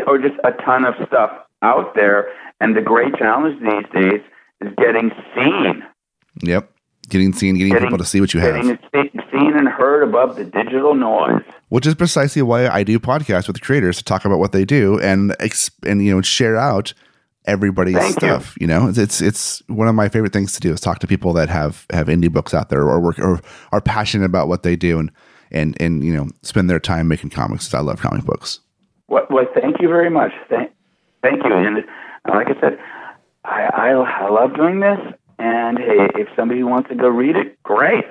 or 0.07 0.17
just 0.17 0.35
a 0.43 0.51
ton 0.63 0.85
of 0.85 0.95
stuff 1.07 1.31
out 1.61 1.95
there, 1.95 2.27
and 2.59 2.75
the 2.75 2.81
great 2.81 3.15
challenge 3.15 3.59
these 3.61 3.85
days 3.93 4.21
is 4.61 4.73
getting 4.77 5.11
seen, 5.35 5.83
Yep. 6.43 6.71
Getting 7.07 7.33
seen, 7.33 7.55
getting, 7.55 7.71
getting 7.73 7.87
people 7.87 7.99
to 7.99 8.05
see 8.05 8.19
what 8.19 8.33
you 8.33 8.39
have. 8.39 8.63
getting 8.91 9.21
seen 9.31 9.55
and 9.55 9.67
heard 9.67 10.01
above 10.01 10.35
the 10.37 10.43
digital 10.43 10.95
noise. 10.95 11.43
which 11.69 11.85
is 11.85 11.93
precisely 11.93 12.41
why 12.41 12.67
I 12.67 12.83
do 12.83 12.99
podcasts 12.99 13.47
with 13.47 13.61
creators 13.61 13.97
to 13.97 14.03
talk 14.03 14.25
about 14.25 14.39
what 14.39 14.53
they 14.53 14.65
do 14.65 14.99
and 14.99 15.35
and 15.85 16.03
you 16.03 16.15
know 16.15 16.21
share 16.23 16.57
out 16.57 16.93
everybody's 17.45 17.95
Thank 17.95 18.17
stuff. 18.17 18.55
You. 18.59 18.65
know, 18.65 18.87
it's, 18.87 18.97
it's 18.97 19.21
it's 19.21 19.61
one 19.67 19.87
of 19.87 19.93
my 19.93 20.09
favorite 20.09 20.33
things 20.33 20.53
to 20.53 20.59
do 20.59 20.73
is 20.73 20.81
talk 20.81 20.97
to 20.99 21.07
people 21.07 21.31
that 21.33 21.47
have 21.49 21.85
have 21.91 22.07
indie 22.07 22.31
books 22.31 22.55
out 22.55 22.69
there 22.69 22.81
or 22.81 22.99
work 22.99 23.19
or 23.19 23.39
are 23.71 23.81
passionate 23.81 24.25
about 24.25 24.47
what 24.47 24.63
they 24.63 24.75
do 24.75 24.97
and 24.97 25.11
and 25.51 25.77
and 25.79 26.03
you 26.03 26.11
know 26.11 26.27
spend 26.41 26.71
their 26.71 26.79
time 26.79 27.07
making 27.07 27.29
comics. 27.29 27.71
I 27.71 27.81
love 27.81 28.01
comic 28.01 28.25
books. 28.25 28.61
Well, 29.07 29.27
well 29.29 29.45
thank 29.53 29.79
you 29.79 29.87
very 29.89 30.09
much. 30.09 30.31
Thank, 30.49 30.71
thank 31.21 31.43
you. 31.43 31.53
And 31.53 31.83
uh, 32.27 32.33
like 32.35 32.47
I 32.47 32.59
said, 32.59 32.79
I, 33.43 33.63
I 33.73 33.89
I 34.25 34.29
love 34.29 34.55
doing 34.55 34.79
this. 34.79 34.99
And 35.37 35.77
hey, 35.77 36.07
if 36.15 36.29
somebody 36.35 36.63
wants 36.63 36.89
to 36.89 36.95
go 36.95 37.07
read 37.09 37.35
it, 37.35 37.61
great. 37.63 38.05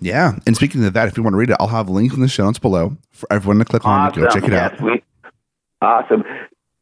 Yeah, 0.00 0.32
and 0.46 0.56
speaking 0.56 0.84
of 0.84 0.92
that, 0.94 1.08
if 1.08 1.16
you 1.16 1.22
want 1.22 1.34
to 1.34 1.38
read 1.38 1.50
it, 1.50 1.56
I'll 1.60 1.68
have 1.68 1.88
links 1.88 2.14
in 2.14 2.20
the 2.20 2.28
show 2.28 2.44
notes 2.44 2.58
below 2.58 2.96
for 3.12 3.30
everyone 3.32 3.58
to 3.58 3.64
click 3.64 3.84
on 3.84 4.00
and 4.00 4.10
Awesome. 4.10 4.22
go 4.22 4.28
check 4.30 4.44
it 4.44 4.52
yes, 4.52 4.72
out. 4.72 4.80
We, 4.80 5.02
awesome. 5.82 6.24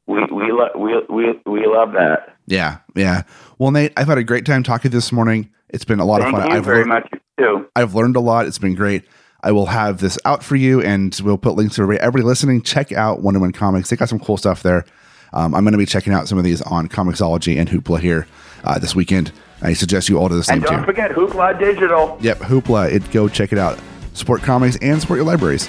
We 0.07 0.21
we 0.33 0.53
lo- 0.53 0.71
we 0.77 0.95
we 1.15 1.41
we 1.45 1.67
love 1.67 1.93
that. 1.93 2.35
Yeah, 2.47 2.79
yeah. 2.95 3.23
Well, 3.59 3.71
Nate, 3.73 3.93
I've 3.97 4.07
had 4.07 4.19
a 4.19 4.25
great 4.25 4.47
time 4.47 4.63
talking 4.63 4.91
to 4.91 4.95
you 4.95 4.99
this 4.99 5.13
morning. 5.13 5.51
It's 5.69 5.85
been 5.85 6.01
a 6.01 6.05
lot 6.05 6.23
Thank 6.23 6.35
of 6.35 6.41
fun. 6.41 6.41
Thank 6.43 6.53
you 6.53 6.59
I've 6.59 6.65
very 6.65 6.79
learned- 6.79 6.89
much 6.89 7.21
too. 7.39 7.67
I've 7.77 7.95
learned 7.95 8.17
a 8.17 8.21
lot. 8.21 8.47
It's 8.47 8.59
been 8.59 8.75
great. 8.75 9.05
I 9.43 9.53
will 9.53 9.67
have 9.67 9.99
this 9.99 10.19
out 10.25 10.43
for 10.43 10.57
you, 10.57 10.81
and 10.81 11.17
we'll 11.23 11.39
put 11.39 11.55
links 11.55 11.77
to 11.77 11.83
everybody, 11.83 12.23
listening. 12.25 12.63
Check 12.63 12.91
out 12.93 13.21
Wunderman 13.21 13.53
Comics. 13.55 13.91
They 13.91 13.97
got 13.97 14.09
some 14.09 14.19
cool 14.19 14.37
stuff 14.37 14.63
there. 14.63 14.85
Um, 15.33 15.55
I'm 15.55 15.62
going 15.64 15.72
to 15.72 15.79
be 15.79 15.87
checking 15.87 16.12
out 16.12 16.29
some 16.29 16.39
of 16.39 16.45
these 16.45 16.62
on 16.62 16.89
Comixology 16.89 17.59
and 17.59 17.68
Hoopla 17.68 18.01
here 18.01 18.26
uh, 18.64 18.79
this 18.79 18.95
weekend. 18.95 19.33
I 19.62 19.72
suggest 19.72 20.09
you 20.09 20.18
all 20.18 20.29
do 20.29 20.37
the 20.37 20.45
same 20.45 20.57
And 20.59 20.64
don't 20.64 20.79
too. 20.81 20.85
forget 20.85 21.11
Hoopla 21.11 21.59
Digital. 21.59 22.16
Yep, 22.20 22.39
Hoopla. 22.39 22.93
It 22.93 23.11
go 23.11 23.29
check 23.29 23.53
it 23.53 23.59
out. 23.59 23.79
Support 24.14 24.43
comics 24.43 24.76
and 24.81 25.01
support 25.01 25.18
your 25.18 25.26
libraries. 25.26 25.68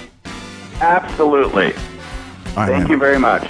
Absolutely. 0.81 1.67
All 1.67 1.71
right, 2.55 2.67
Thank 2.69 2.83
man. 2.83 2.89
you 2.89 2.97
very 2.97 3.19
much. 3.19 3.47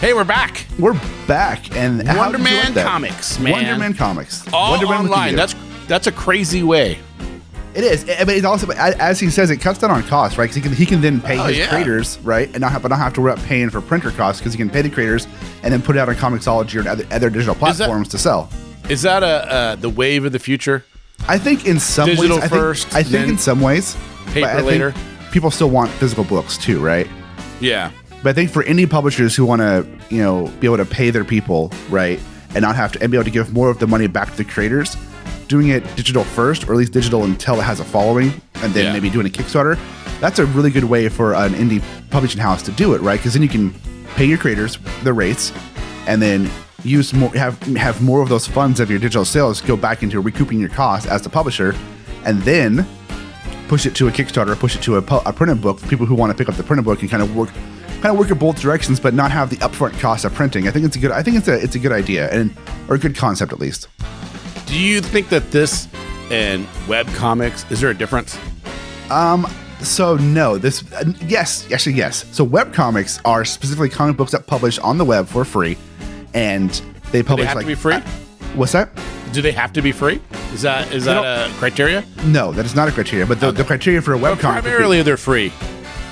Hey, 0.00 0.12
we're 0.12 0.24
back. 0.24 0.66
We're 0.78 1.00
back, 1.26 1.74
and 1.76 2.06
how 2.06 2.30
Wunderman 2.30 2.74
like? 2.74 2.84
Comics, 2.84 3.38
man. 3.38 3.80
Wunderman 3.80 3.96
Comics. 3.96 4.44
All 4.52 4.76
Wunderman 4.76 4.98
online. 5.04 5.30
you. 5.30 5.36
That's 5.36 5.54
that's 5.86 6.06
a 6.06 6.12
crazy 6.12 6.62
way. 6.62 6.98
It 7.74 7.82
is, 7.82 8.06
mean, 8.06 8.36
it 8.38 8.44
also, 8.44 8.70
as 8.70 9.18
he 9.18 9.30
says, 9.30 9.50
it 9.50 9.56
cuts 9.56 9.80
down 9.80 9.90
on 9.90 10.02
costs, 10.04 10.38
right? 10.38 10.44
Because 10.44 10.56
he 10.56 10.62
can, 10.62 10.72
he 10.72 10.86
can 10.86 11.00
then 11.00 11.20
pay 11.20 11.38
Oh, 11.38 11.44
his 11.44 11.58
yeah. 11.58 11.68
creators, 11.68 12.18
right, 12.20 12.48
and 12.48 12.60
not 12.60 12.70
have, 12.70 12.82
but 12.82 12.88
not 12.88 12.98
have 12.98 13.12
to 13.14 13.20
worry 13.20 13.32
about 13.32 13.44
paying 13.46 13.68
for 13.68 13.80
printer 13.80 14.12
costs 14.12 14.40
because 14.40 14.52
he 14.52 14.58
can 14.58 14.70
pay 14.70 14.80
the 14.82 14.90
creators 14.90 15.26
and 15.64 15.72
then 15.72 15.82
put 15.82 15.96
it 15.96 15.98
out 15.98 16.08
on 16.08 16.14
Comixology 16.14 16.84
or 16.84 16.88
other, 16.88 17.04
other 17.10 17.30
digital 17.30 17.54
that- 17.54 17.74
platforms 17.76 18.08
to 18.08 18.18
sell. 18.18 18.48
Is 18.88 19.02
that 19.02 19.22
a 19.22 19.26
uh, 19.26 19.76
the 19.76 19.88
wave 19.88 20.24
of 20.26 20.32
the 20.32 20.38
future? 20.38 20.84
I 21.26 21.38
think 21.38 21.66
in 21.66 21.80
some 21.80 22.06
Digital 22.06 22.36
ways, 22.36 22.44
I 22.44 22.48
think, 22.48 22.60
first, 22.60 22.94
I 22.94 23.02
think 23.02 23.28
in 23.28 23.38
some 23.38 23.60
ways, 23.62 23.96
paper 24.26 24.52
but 24.56 24.64
later. 24.64 24.94
People 25.32 25.50
still 25.50 25.70
want 25.70 25.90
physical 25.92 26.22
books 26.22 26.58
too, 26.58 26.80
right? 26.80 27.08
Yeah. 27.60 27.90
But 28.22 28.28
I 28.30 28.32
think 28.34 28.50
for 28.50 28.62
any 28.64 28.84
publishers 28.86 29.34
who 29.34 29.44
want 29.46 29.60
to, 29.62 29.86
you 30.10 30.22
know, 30.22 30.48
be 30.60 30.66
able 30.66 30.76
to 30.76 30.84
pay 30.84 31.08
their 31.10 31.24
people, 31.24 31.72
right, 31.88 32.20
and 32.54 32.60
not 32.62 32.76
have 32.76 32.92
to, 32.92 33.02
and 33.02 33.10
be 33.10 33.16
able 33.16 33.24
to 33.24 33.30
give 33.30 33.52
more 33.54 33.70
of 33.70 33.78
the 33.78 33.86
money 33.86 34.06
back 34.06 34.30
to 34.30 34.36
the 34.36 34.44
creators, 34.44 34.96
doing 35.48 35.68
it 35.68 35.82
digital 35.96 36.24
first, 36.24 36.68
or 36.68 36.72
at 36.72 36.78
least 36.78 36.92
digital 36.92 37.24
until 37.24 37.58
it 37.60 37.64
has 37.64 37.80
a 37.80 37.84
following, 37.84 38.32
and 38.62 38.72
then 38.74 38.86
Yeah. 38.86 38.92
maybe 38.92 39.10
doing 39.10 39.26
a 39.26 39.30
Kickstarter, 39.30 39.78
that's 40.20 40.38
a 40.38 40.46
really 40.46 40.70
good 40.70 40.84
way 40.84 41.08
for 41.08 41.34
an 41.34 41.54
indie 41.54 41.82
publishing 42.10 42.40
house 42.40 42.62
to 42.62 42.72
do 42.72 42.94
it, 42.94 43.00
right? 43.02 43.18
Because 43.18 43.34
then 43.34 43.42
you 43.42 43.48
can 43.48 43.74
pay 44.16 44.24
your 44.24 44.38
creators 44.38 44.78
the 45.02 45.12
rates, 45.12 45.52
and 46.06 46.20
then 46.22 46.50
use 46.82 47.12
more, 47.14 47.30
have 47.30 47.60
have 47.76 48.00
more 48.02 48.20
of 48.22 48.28
those 48.28 48.46
funds 48.46 48.78
of 48.80 48.90
your 48.90 48.98
digital 48.98 49.24
sales 49.24 49.60
go 49.60 49.76
back 49.76 50.02
into 50.02 50.20
recouping 50.20 50.58
your 50.60 50.68
costs 50.68 51.08
as 51.08 51.22
the 51.22 51.30
publisher, 51.30 51.74
and 52.24 52.40
then 52.42 52.86
push 53.68 53.86
it 53.86 53.94
to 53.96 54.06
a 54.08 54.10
Kickstarter, 54.10 54.54
push 54.58 54.76
it 54.76 54.82
to 54.82 54.96
a, 54.96 54.98
a 55.26 55.32
printed 55.32 55.60
book 55.62 55.78
for 55.78 55.86
people 55.88 56.04
who 56.06 56.14
want 56.14 56.30
to 56.30 56.36
pick 56.36 56.48
up 56.48 56.56
the 56.56 56.62
printed 56.62 56.84
book 56.84 57.00
and 57.00 57.10
kind 57.10 57.22
of 57.22 57.34
work, 57.34 57.48
kind 58.02 58.06
of 58.12 58.18
work 58.18 58.30
in 58.30 58.38
both 58.38 58.60
directions, 58.60 59.00
but 59.00 59.14
not 59.14 59.30
have 59.30 59.48
the 59.50 59.56
upfront 59.56 59.98
cost 59.98 60.24
of 60.26 60.34
printing. 60.34 60.68
I 60.68 60.70
think 60.70 60.84
it's 60.84 60.96
a 60.96 60.98
good. 60.98 61.10
I 61.10 61.22
think 61.22 61.36
it's 61.38 61.48
a 61.48 61.54
it's 61.54 61.74
a 61.74 61.78
good 61.78 61.92
idea 61.92 62.30
and 62.30 62.54
or 62.88 62.96
a 62.96 62.98
good 62.98 63.16
concept 63.16 63.52
at 63.52 63.58
least. 63.58 63.88
Do 64.66 64.78
you 64.78 65.00
think 65.00 65.28
that 65.28 65.50
this 65.50 65.88
and 66.30 66.66
web 66.88 67.06
comics 67.14 67.70
is 67.70 67.80
there 67.80 67.90
a 67.90 67.94
difference? 67.94 68.38
Um, 69.10 69.46
so 69.80 70.16
no, 70.16 70.56
this 70.58 70.90
uh, 70.92 71.04
yes, 71.26 71.70
actually 71.70 71.94
yes. 71.96 72.24
So 72.32 72.42
web 72.44 72.72
comics 72.72 73.20
are 73.24 73.44
specifically 73.44 73.90
comic 73.90 74.16
books 74.16 74.32
that 74.32 74.46
publish 74.46 74.78
on 74.78 74.96
the 74.98 75.04
web 75.04 75.26
for 75.28 75.44
free, 75.44 75.76
and 76.32 76.70
they 76.70 76.80
Do 76.80 76.82
they 77.12 77.22
publish 77.22 77.46
have 77.48 77.56
like 77.56 77.64
to 77.64 77.68
be 77.68 77.74
free? 77.74 77.96
what's 78.54 78.72
that? 78.72 78.90
Do 79.32 79.42
they 79.42 79.52
have 79.52 79.72
to 79.74 79.82
be 79.82 79.92
free? 79.92 80.20
Is 80.52 80.62
that 80.62 80.90
is 80.92 81.04
that 81.04 81.18
a 81.50 81.52
criteria? 81.58 82.04
No, 82.24 82.52
that 82.52 82.64
is 82.64 82.74
not 82.74 82.88
a 82.88 82.92
criteria. 82.92 83.26
But 83.26 83.40
the, 83.40 83.50
the 83.50 83.64
criteria 83.64 84.00
for 84.00 84.12
a 84.14 84.18
web 84.18 84.38
comic 84.38 84.62
would 84.62 84.64
be- 84.64 84.70
Primarily, 84.70 85.02
they're 85.02 85.16
free. 85.16 85.52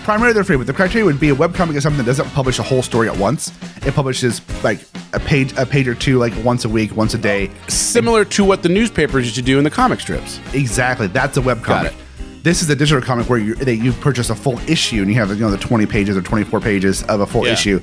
Primarily 0.04 0.32
they're 0.34 0.44
free, 0.44 0.56
but 0.56 0.66
the 0.66 0.72
criteria 0.72 1.04
would 1.04 1.20
be 1.20 1.30
a 1.30 1.34
webcomic 1.34 1.74
is 1.76 1.82
something 1.82 1.98
that 1.98 2.06
doesn't 2.06 2.28
publish 2.30 2.58
a 2.58 2.62
whole 2.62 2.82
story 2.82 3.08
at 3.08 3.16
once. 3.16 3.52
It 3.86 3.94
publishes 3.94 4.40
like 4.62 4.80
a 5.12 5.20
page, 5.20 5.52
a 5.56 5.64
page 5.66 5.86
or 5.88 5.94
two, 5.94 6.18
like 6.18 6.32
once 6.44 6.64
a 6.64 6.68
week, 6.68 6.96
once 6.96 7.14
a 7.14 7.18
day. 7.18 7.50
Similar 7.68 8.24
to 8.26 8.44
what 8.44 8.62
the 8.62 8.68
newspapers 8.68 9.24
used 9.24 9.36
to 9.36 9.42
do 9.42 9.58
in 9.58 9.64
the 9.64 9.70
comic 9.70 10.00
strips. 10.00 10.40
Exactly, 10.54 11.06
that's 11.06 11.36
a 11.36 11.40
webcomic. 11.40 11.94
This 12.42 12.60
is 12.62 12.68
a 12.70 12.74
digital 12.76 13.00
comic 13.02 13.28
where 13.28 13.38
you 13.38 13.54
that 13.54 13.76
you 13.76 13.92
purchase 13.92 14.28
a 14.30 14.34
full 14.34 14.58
issue 14.68 15.00
and 15.02 15.08
you 15.08 15.14
have 15.14 15.28
you 15.30 15.36
know 15.36 15.50
the 15.50 15.56
twenty 15.56 15.86
pages 15.86 16.16
or 16.16 16.22
twenty 16.22 16.44
four 16.44 16.60
pages 16.60 17.04
of 17.04 17.20
a 17.20 17.26
full 17.26 17.46
Yeah. 17.46 17.52
issue. 17.52 17.80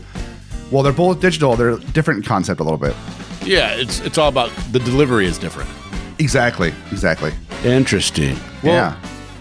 Well, 0.70 0.84
they're 0.84 0.92
both 0.92 1.22
digital. 1.22 1.56
They're 1.56 1.78
different 1.78 2.26
concept 2.26 2.60
a 2.60 2.64
little 2.64 2.78
bit. 2.78 2.94
Yeah, 3.46 3.72
it's 3.76 4.02
it's 4.02 4.18
all 4.18 4.28
about 4.28 4.52
the 4.74 4.80
delivery 4.80 5.26
is 5.28 5.38
different. 5.38 5.70
Exactly, 6.20 6.74
exactly. 6.92 7.32
Interesting. 7.64 8.36
Well, 8.62 8.74
Yeah. 8.74 8.96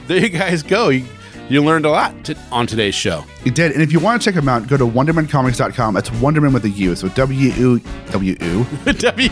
there 0.06 0.18
you 0.18 0.28
guys 0.28 0.62
go. 0.62 0.90
You, 0.90 1.04
you 1.48 1.62
learned 1.62 1.86
a 1.86 1.90
lot 1.90 2.24
to, 2.24 2.36
on 2.52 2.66
today's 2.66 2.94
show. 2.94 3.24
You 3.44 3.50
did, 3.50 3.72
and 3.72 3.82
if 3.82 3.92
you 3.92 4.00
want 4.00 4.20
to 4.20 4.24
check 4.24 4.34
them 4.34 4.48
out, 4.48 4.66
go 4.68 4.76
to 4.76 4.84
WundermanComics.com. 4.84 5.94
That's 5.94 6.10
Wunderman 6.10 6.52
with 6.52 6.64
a 6.64 6.70
U, 6.70 6.94
so 6.94 7.08
W 7.08 7.50
U 7.50 7.80
W 8.10 8.36
U. 8.40 8.66
w. 8.92 9.30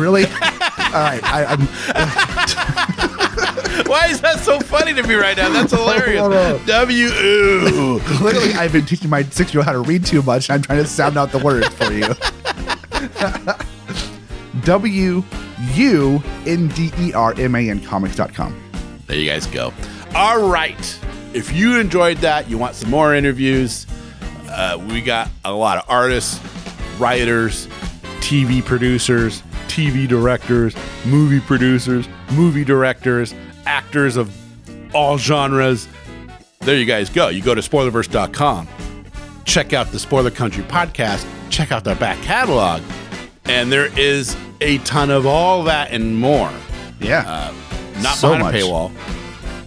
Really? 0.00 0.24
All 0.26 1.02
right, 1.02 1.22
I, 1.24 1.44
I'm 1.48 1.60
Why 3.86 4.08
is 4.08 4.20
that 4.22 4.40
so 4.40 4.58
funny 4.60 4.94
to 4.94 5.02
me 5.02 5.14
right 5.14 5.36
now? 5.36 5.50
That's 5.50 5.72
hilarious. 5.72 6.62
W 6.66 7.06
U. 7.06 8.00
Clearly, 8.04 8.52
I've 8.54 8.72
been 8.72 8.86
teaching 8.86 9.10
my 9.10 9.22
six 9.24 9.54
year 9.54 9.60
old 9.60 9.66
how 9.66 9.72
to 9.72 9.80
read 9.80 10.04
too 10.04 10.22
much, 10.22 10.48
and 10.48 10.56
I'm 10.56 10.62
trying 10.62 10.82
to 10.82 10.86
sound 10.86 11.16
out 11.16 11.30
the 11.30 11.38
words 11.38 11.68
for 11.68 11.92
you. 11.92 12.14
W 14.64 15.22
U 15.74 16.22
N 16.46 16.68
D 16.68 16.90
E 16.98 17.12
R 17.12 17.34
M 17.38 17.54
A 17.54 17.70
N 17.70 17.80
comics.com. 17.80 18.62
There 19.06 19.16
you 19.16 19.30
guys 19.30 19.46
go. 19.46 19.72
All 20.14 20.48
right. 20.48 20.98
If 21.36 21.52
you 21.52 21.78
enjoyed 21.78 22.16
that, 22.18 22.48
you 22.48 22.56
want 22.56 22.74
some 22.76 22.88
more 22.90 23.14
interviews, 23.14 23.86
uh, 24.48 24.82
we 24.88 25.02
got 25.02 25.28
a 25.44 25.52
lot 25.52 25.76
of 25.76 25.84
artists, 25.88 26.40
writers, 26.98 27.66
TV 28.20 28.64
producers, 28.64 29.42
TV 29.68 30.08
directors, 30.08 30.74
movie 31.04 31.40
producers, 31.40 32.08
movie 32.32 32.64
directors, 32.64 33.34
actors 33.66 34.16
of 34.16 34.34
all 34.94 35.18
genres. 35.18 35.86
There 36.60 36.76
you 36.76 36.86
guys 36.86 37.10
go. 37.10 37.28
You 37.28 37.42
go 37.42 37.54
to 37.54 37.60
spoilerverse.com, 37.60 38.66
check 39.44 39.74
out 39.74 39.92
the 39.92 39.98
Spoiler 39.98 40.30
Country 40.30 40.64
podcast, 40.64 41.26
check 41.50 41.70
out 41.70 41.84
their 41.84 41.96
back 41.96 42.16
catalog, 42.22 42.80
and 43.44 43.70
there 43.70 43.86
is 43.98 44.34
a 44.62 44.78
ton 44.78 45.10
of 45.10 45.26
all 45.26 45.64
that 45.64 45.90
and 45.90 46.16
more. 46.16 46.50
Yeah. 46.98 47.52
Not 48.00 48.16
So 48.16 48.28
behind 48.28 48.42
much. 48.44 48.54
a 48.54 48.58
paywall. 48.64 49.15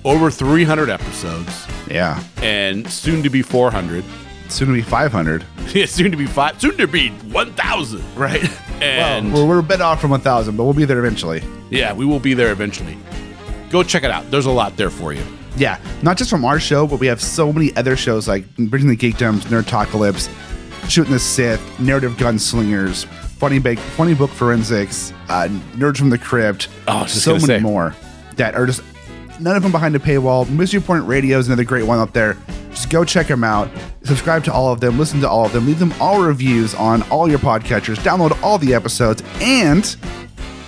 Over 0.05 0.31
300 0.31 0.89
episodes, 0.89 1.67
yeah. 1.89 2.23
and 2.41 2.89
soon 2.89 3.21
to 3.23 3.29
be 3.29 3.41
400. 3.41 4.03
Soon 4.47 4.67
to 4.69 4.73
be 4.73 4.81
500. 4.81 5.43
Yeah, 5.69 5.85
soon 5.85 6.09
to 6.09 6.17
be 6.17 6.25
five. 6.25 6.59
Soon 6.59 6.75
to 6.77 6.87
be 6.87 7.09
1,000. 7.09 8.03
Right. 8.15 8.43
And 8.81 9.31
Well, 9.31 9.43
we're, 9.45 9.55
we're 9.55 9.59
a 9.59 9.63
bit 9.63 9.81
off 9.81 10.01
from 10.01 10.09
1,000, 10.09 10.57
but 10.57 10.63
we'll 10.63 10.73
be 10.73 10.83
there 10.85 10.97
eventually. 10.97 11.43
yeah, 11.69 11.93
we 11.93 12.05
will 12.05 12.19
be 12.19 12.33
there 12.33 12.51
eventually. 12.51 12.97
Go 13.69 13.83
check 13.83 14.01
it 14.03 14.09
out. 14.09 14.31
There's 14.31 14.47
a 14.47 14.51
lot 14.51 14.75
there 14.77 14.89
for 14.89 15.13
you. 15.13 15.23
Yeah, 15.57 15.79
not 16.01 16.17
just 16.17 16.31
from 16.31 16.43
our 16.43 16.59
show, 16.59 16.87
but 16.87 16.99
we 16.99 17.05
have 17.05 17.21
so 17.21 17.53
many 17.53 17.75
other 17.75 17.95
shows 17.95 18.27
like 18.27 18.45
Bridging 18.55 18.89
the 18.89 18.97
Geekdoms, 18.97 19.41
Nerd 19.41 19.65
Talkalypse, 19.65 20.27
Shooting 20.89 21.13
the 21.13 21.19
Sith, 21.19 21.61
Narrative 21.79 22.13
Gunslingers, 22.13 23.05
Funny, 23.05 23.59
ba- 23.59 23.75
Funny 23.75 24.15
Book 24.15 24.31
Forensics, 24.31 25.13
uh, 25.27 25.47
Nerds 25.75 25.97
from 25.97 26.09
the 26.09 26.17
Crypt. 26.17 26.67
Oh, 26.87 26.97
I 26.97 27.01
was 27.03 27.11
just 27.13 27.25
so 27.25 27.33
gonna 27.35 27.45
many 27.45 27.59
say. 27.59 27.63
more 27.63 27.95
that 28.37 28.55
are 28.55 28.65
just 28.65 28.81
none 29.39 29.55
of 29.55 29.63
them 29.63 29.71
behind 29.71 29.95
a 29.95 29.99
paywall. 29.99 30.49
Mystery 30.49 30.81
Point 30.81 31.05
Radio 31.05 31.37
is 31.37 31.47
another 31.47 31.63
great 31.63 31.85
one 31.85 31.99
up 31.99 32.13
there. 32.13 32.37
Just 32.71 32.89
go 32.89 33.03
check 33.03 33.27
them 33.27 33.43
out. 33.43 33.69
Subscribe 34.03 34.43
to 34.45 34.53
all 34.53 34.71
of 34.71 34.79
them. 34.79 34.97
Listen 34.99 35.19
to 35.21 35.29
all 35.29 35.45
of 35.45 35.53
them. 35.53 35.65
Leave 35.65 35.79
them 35.79 35.93
all 35.99 36.21
reviews 36.21 36.75
on 36.75 37.01
all 37.09 37.29
your 37.29 37.39
podcatchers. 37.39 37.95
Download 37.97 38.41
all 38.43 38.57
the 38.57 38.73
episodes. 38.73 39.23
And 39.41 39.95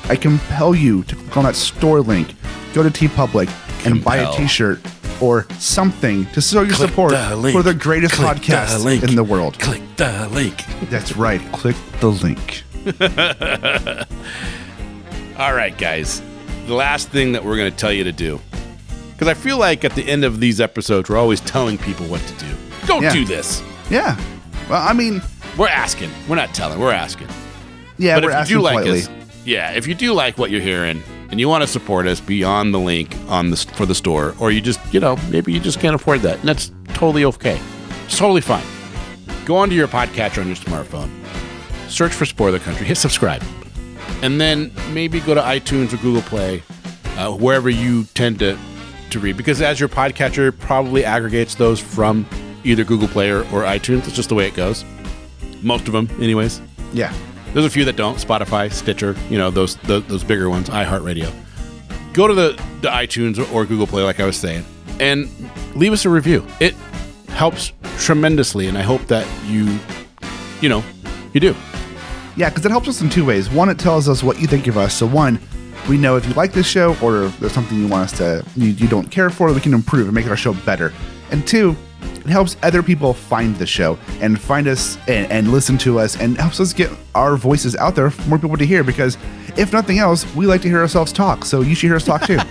I 0.05 0.15
compel 0.15 0.73
you 0.75 1.03
to 1.03 1.15
click 1.15 1.37
on 1.37 1.43
that 1.43 1.55
store 1.55 2.01
link. 2.01 2.33
Go 2.73 2.83
to 2.83 2.89
TeePublic 2.89 3.49
and 3.85 4.03
buy 4.03 4.17
a. 4.17 4.31
T-shirt 4.33 4.79
or 5.21 5.45
something 5.59 6.25
to 6.27 6.41
show 6.41 6.61
your 6.63 6.73
Click 6.73 6.89
support 6.89 7.11
the 7.11 7.49
for 7.51 7.61
the 7.61 7.75
greatest 7.75 8.15
Click 8.15 8.37
the 8.37 8.41
podcast 8.41 8.83
link. 8.83 9.03
in 9.03 9.15
the 9.15 9.23
world. 9.23 9.59
Click 9.59 9.81
the 9.97 10.27
link. 10.31 10.63
That's 10.89 11.15
right. 11.15 11.39
Click 11.51 11.75
the 11.99 12.09
link. 12.09 12.63
All 15.37 15.53
right, 15.53 15.75
guys. 15.77 16.21
The 16.65 16.73
last 16.73 17.09
thing 17.09 17.33
that 17.33 17.43
we're 17.43 17.57
going 17.57 17.71
to 17.71 17.77
tell 17.77 17.91
you 17.91 18.03
to 18.03 18.11
do, 18.11 18.39
because 19.21 19.37
I 19.37 19.39
feel 19.39 19.59
like 19.59 19.85
at 19.85 19.91
the 19.93 20.01
end 20.09 20.25
of 20.25 20.39
these 20.39 20.59
episodes, 20.59 21.07
we're 21.07 21.17
always 21.17 21.41
telling 21.41 21.77
people 21.77 22.07
what 22.07 22.21
to 22.21 22.33
do. 22.43 22.47
Don't 22.87 23.03
Yeah. 23.03 23.13
do 23.13 23.23
this. 23.23 23.61
Yeah. 23.87 24.17
Well, 24.67 24.81
I 24.81 24.93
mean, 24.93 25.21
We're 25.57 25.67
asking. 25.67 26.09
We're 26.27 26.37
not 26.37 26.55
telling. 26.55 26.79
We're 26.79 26.91
asking. 26.91 27.27
yeah, 27.99 28.15
but 28.15 28.23
we're 28.23 28.29
if 28.31 28.33
you 28.33 28.39
asking 28.39 28.57
do 28.57 28.61
like 28.63 28.73
politely. 28.77 29.01
us, 29.01 29.09
yeah, 29.45 29.71
if 29.73 29.85
you 29.85 29.93
do 29.93 30.13
like 30.13 30.39
what 30.39 30.49
you're 30.49 30.59
hearing 30.61 31.03
and 31.29 31.39
you 31.39 31.47
want 31.47 31.61
to 31.61 31.67
support 31.67 32.07
us 32.07 32.19
beyond 32.19 32.73
the 32.73 32.79
link 32.79 33.15
on 33.27 33.51
the 33.51 33.57
for 33.57 33.85
the 33.85 33.93
store, 33.93 34.33
or 34.39 34.49
you 34.49 34.59
just 34.59 34.79
you 34.91 34.99
know 34.99 35.17
maybe 35.29 35.51
you 35.53 35.59
just 35.59 35.79
can't 35.79 35.93
afford 35.93 36.21
that, 36.21 36.39
and 36.39 36.49
that's 36.49 36.71
totally 36.95 37.23
okay. 37.25 37.59
It's 38.05 38.17
totally 38.17 38.41
fine. 38.41 38.63
Go 39.45 39.55
onto 39.57 39.75
your 39.75 39.87
podcatcher 39.87 40.39
on 40.39 40.47
your 40.47 40.55
smartphone, 40.55 41.11
search 41.89 42.13
for 42.13 42.25
Spoiler 42.25 42.57
Country, 42.59 42.87
hit 42.87 42.97
subscribe, 42.97 43.43
and 44.23 44.41
then 44.41 44.71
maybe 44.93 45.19
go 45.19 45.35
to 45.35 45.41
iTunes 45.41 45.93
or 45.93 45.97
Google 45.97 46.23
Play, 46.23 46.63
uh, 47.17 47.29
wherever 47.33 47.69
you 47.69 48.05
tend 48.15 48.39
to 48.39 48.57
to 49.11 49.19
read, 49.19 49.37
because 49.37 49.61
as 49.61 49.79
your 49.79 49.89
podcatcher 49.89 50.57
probably 50.57 51.05
aggregates 51.05 51.55
those 51.55 51.79
from 51.79 52.25
either 52.63 52.83
Google 52.83 53.07
Play 53.07 53.29
or, 53.29 53.41
or 53.45 53.63
iTunes. 53.63 54.07
It's 54.07 54.13
just 54.15 54.29
the 54.29 54.35
way 54.35 54.47
it 54.47 54.53
goes. 54.53 54.85
Most 55.61 55.87
of 55.87 55.93
them, 55.93 56.09
anyways. 56.21 56.61
Yeah. 56.93 57.13
There's 57.53 57.65
a 57.65 57.69
few 57.69 57.85
that 57.85 57.95
don't. 57.95 58.17
Spotify, 58.17 58.71
Stitcher, 58.71 59.15
you 59.29 59.37
know 59.37 59.51
those 59.51 59.75
those, 59.77 60.05
those 60.07 60.23
bigger 60.23 60.49
ones. 60.49 60.69
iHeartRadio. 60.69 61.33
Go 62.13 62.27
to 62.27 62.33
the, 62.33 62.51
the 62.81 62.89
iTunes 62.89 63.37
or, 63.39 63.51
or 63.53 63.65
Google 63.65 63.87
Play, 63.87 64.03
like 64.03 64.19
I 64.19 64.25
was 64.25 64.37
saying, 64.37 64.65
and 64.99 65.29
leave 65.75 65.91
us 65.91 66.05
a 66.05 66.09
review. 66.09 66.45
It 66.59 66.73
helps 67.27 67.73
tremendously, 67.97 68.67
and 68.67 68.77
I 68.77 68.81
hope 68.81 69.05
that 69.07 69.27
you, 69.47 69.79
you 70.61 70.69
know, 70.69 70.83
you 71.33 71.39
do. 71.39 71.55
Yeah, 72.37 72.49
because 72.49 72.65
it 72.65 72.71
helps 72.71 72.87
us 72.87 73.01
in 73.01 73.09
two 73.09 73.25
ways. 73.25 73.49
One, 73.49 73.69
it 73.69 73.77
tells 73.77 74.07
us 74.07 74.23
what 74.23 74.39
you 74.39 74.47
think 74.47 74.67
of 74.67 74.77
us. 74.77 74.93
So 74.93 75.05
one, 75.05 75.39
we 75.89 75.97
know 75.97 76.15
if 76.15 76.25
you 76.27 76.33
like 76.33 76.53
this 76.53 76.67
show 76.67 76.95
or 77.01 77.23
if 77.25 77.39
there's 77.39 77.53
something 77.53 77.77
you 77.77 77.87
want 77.87 78.11
us 78.11 78.17
to 78.17 78.45
you, 78.55 78.69
you 78.69 78.87
don't 78.87 79.09
care 79.09 79.29
for, 79.29 79.51
we 79.53 79.59
can 79.59 79.73
improve 79.73 80.05
and 80.07 80.15
make 80.15 80.27
our 80.27 80.37
show 80.37 80.53
better. 80.65 80.93
And 81.31 81.45
two, 81.47 81.75
it 82.17 82.27
helps 82.27 82.55
other 82.63 82.83
people 82.83 83.13
find 83.13 83.55
the 83.57 83.65
show 83.65 83.97
and 84.21 84.39
find 84.39 84.67
us 84.67 84.97
and, 85.07 85.31
and 85.31 85.51
listen 85.51 85.77
to 85.79 85.99
us 85.99 86.19
and 86.19 86.37
helps 86.37 86.59
us 86.59 86.71
get 86.73 86.91
our 87.15 87.35
voices 87.35 87.75
out 87.75 87.95
there 87.95 88.09
for 88.11 88.29
more 88.29 88.37
people 88.39 88.57
to 88.57 88.65
hear 88.65 88.83
because 88.83 89.17
if 89.57 89.73
nothing 89.73 89.99
else, 89.99 90.25
we 90.35 90.45
like 90.45 90.61
to 90.61 90.67
hear 90.67 90.79
ourselves 90.79 91.11
talk. 91.11 91.45
So 91.45 91.61
you 91.61 91.73
should 91.75 91.87
hear 91.87 91.95
us 91.95 92.05
talk 92.05 92.23
too. 92.25 92.37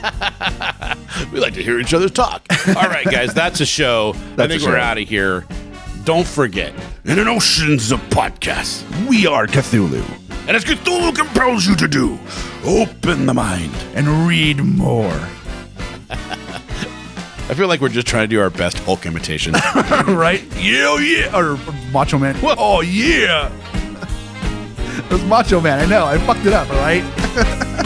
We 1.32 1.38
like 1.38 1.54
to 1.54 1.62
hear 1.62 1.78
each 1.78 1.92
other 1.92 2.08
talk. 2.08 2.42
All 2.68 2.88
right, 2.88 3.04
guys, 3.04 3.34
that's 3.34 3.60
a 3.60 3.66
show. 3.66 4.14
I 4.16 4.36
That's 4.36 4.52
think 4.52 4.62
a 4.62 4.66
we're 4.66 4.72
show. 4.76 4.80
out 4.80 4.96
of 4.98 5.06
here. 5.08 5.44
Don't 6.04 6.26
forget, 6.26 6.72
in 7.04 7.18
an 7.18 7.28
oceans 7.28 7.92
of 7.92 8.00
podcasts, 8.08 8.84
we 9.06 9.26
are 9.26 9.46
Cthulhu. 9.46 10.02
And 10.46 10.56
as 10.56 10.64
Cthulhu 10.64 11.14
compels 11.14 11.66
you 11.66 11.76
to 11.76 11.88
do, 11.88 12.18
open 12.64 13.26
the 13.26 13.34
mind. 13.34 13.74
And 13.94 14.26
read 14.26 14.58
more. 14.58 15.12
I 16.10 17.54
feel 17.54 17.68
like 17.68 17.80
we're 17.80 17.88
just 17.88 18.06
trying 18.06 18.28
to 18.28 18.34
do 18.34 18.40
our 18.40 18.50
best 18.50 18.78
Hulk 18.80 19.06
imitation. 19.06 19.52
right? 20.06 20.42
yeah, 20.56 20.96
yeah. 20.98 21.36
Or 21.36 21.58
Macho 21.92 22.18
Man. 22.18 22.36
Oh, 22.42 22.80
yeah. 22.80 23.50
it 25.06 25.10
was 25.12 25.24
Macho 25.24 25.60
Man. 25.60 25.80
I 25.80 25.86
know. 25.86 26.04
I 26.06 26.18
fucked 26.18 26.46
it 26.46 26.52
up, 26.52 26.70
all 26.70 26.76
right? 26.76 27.76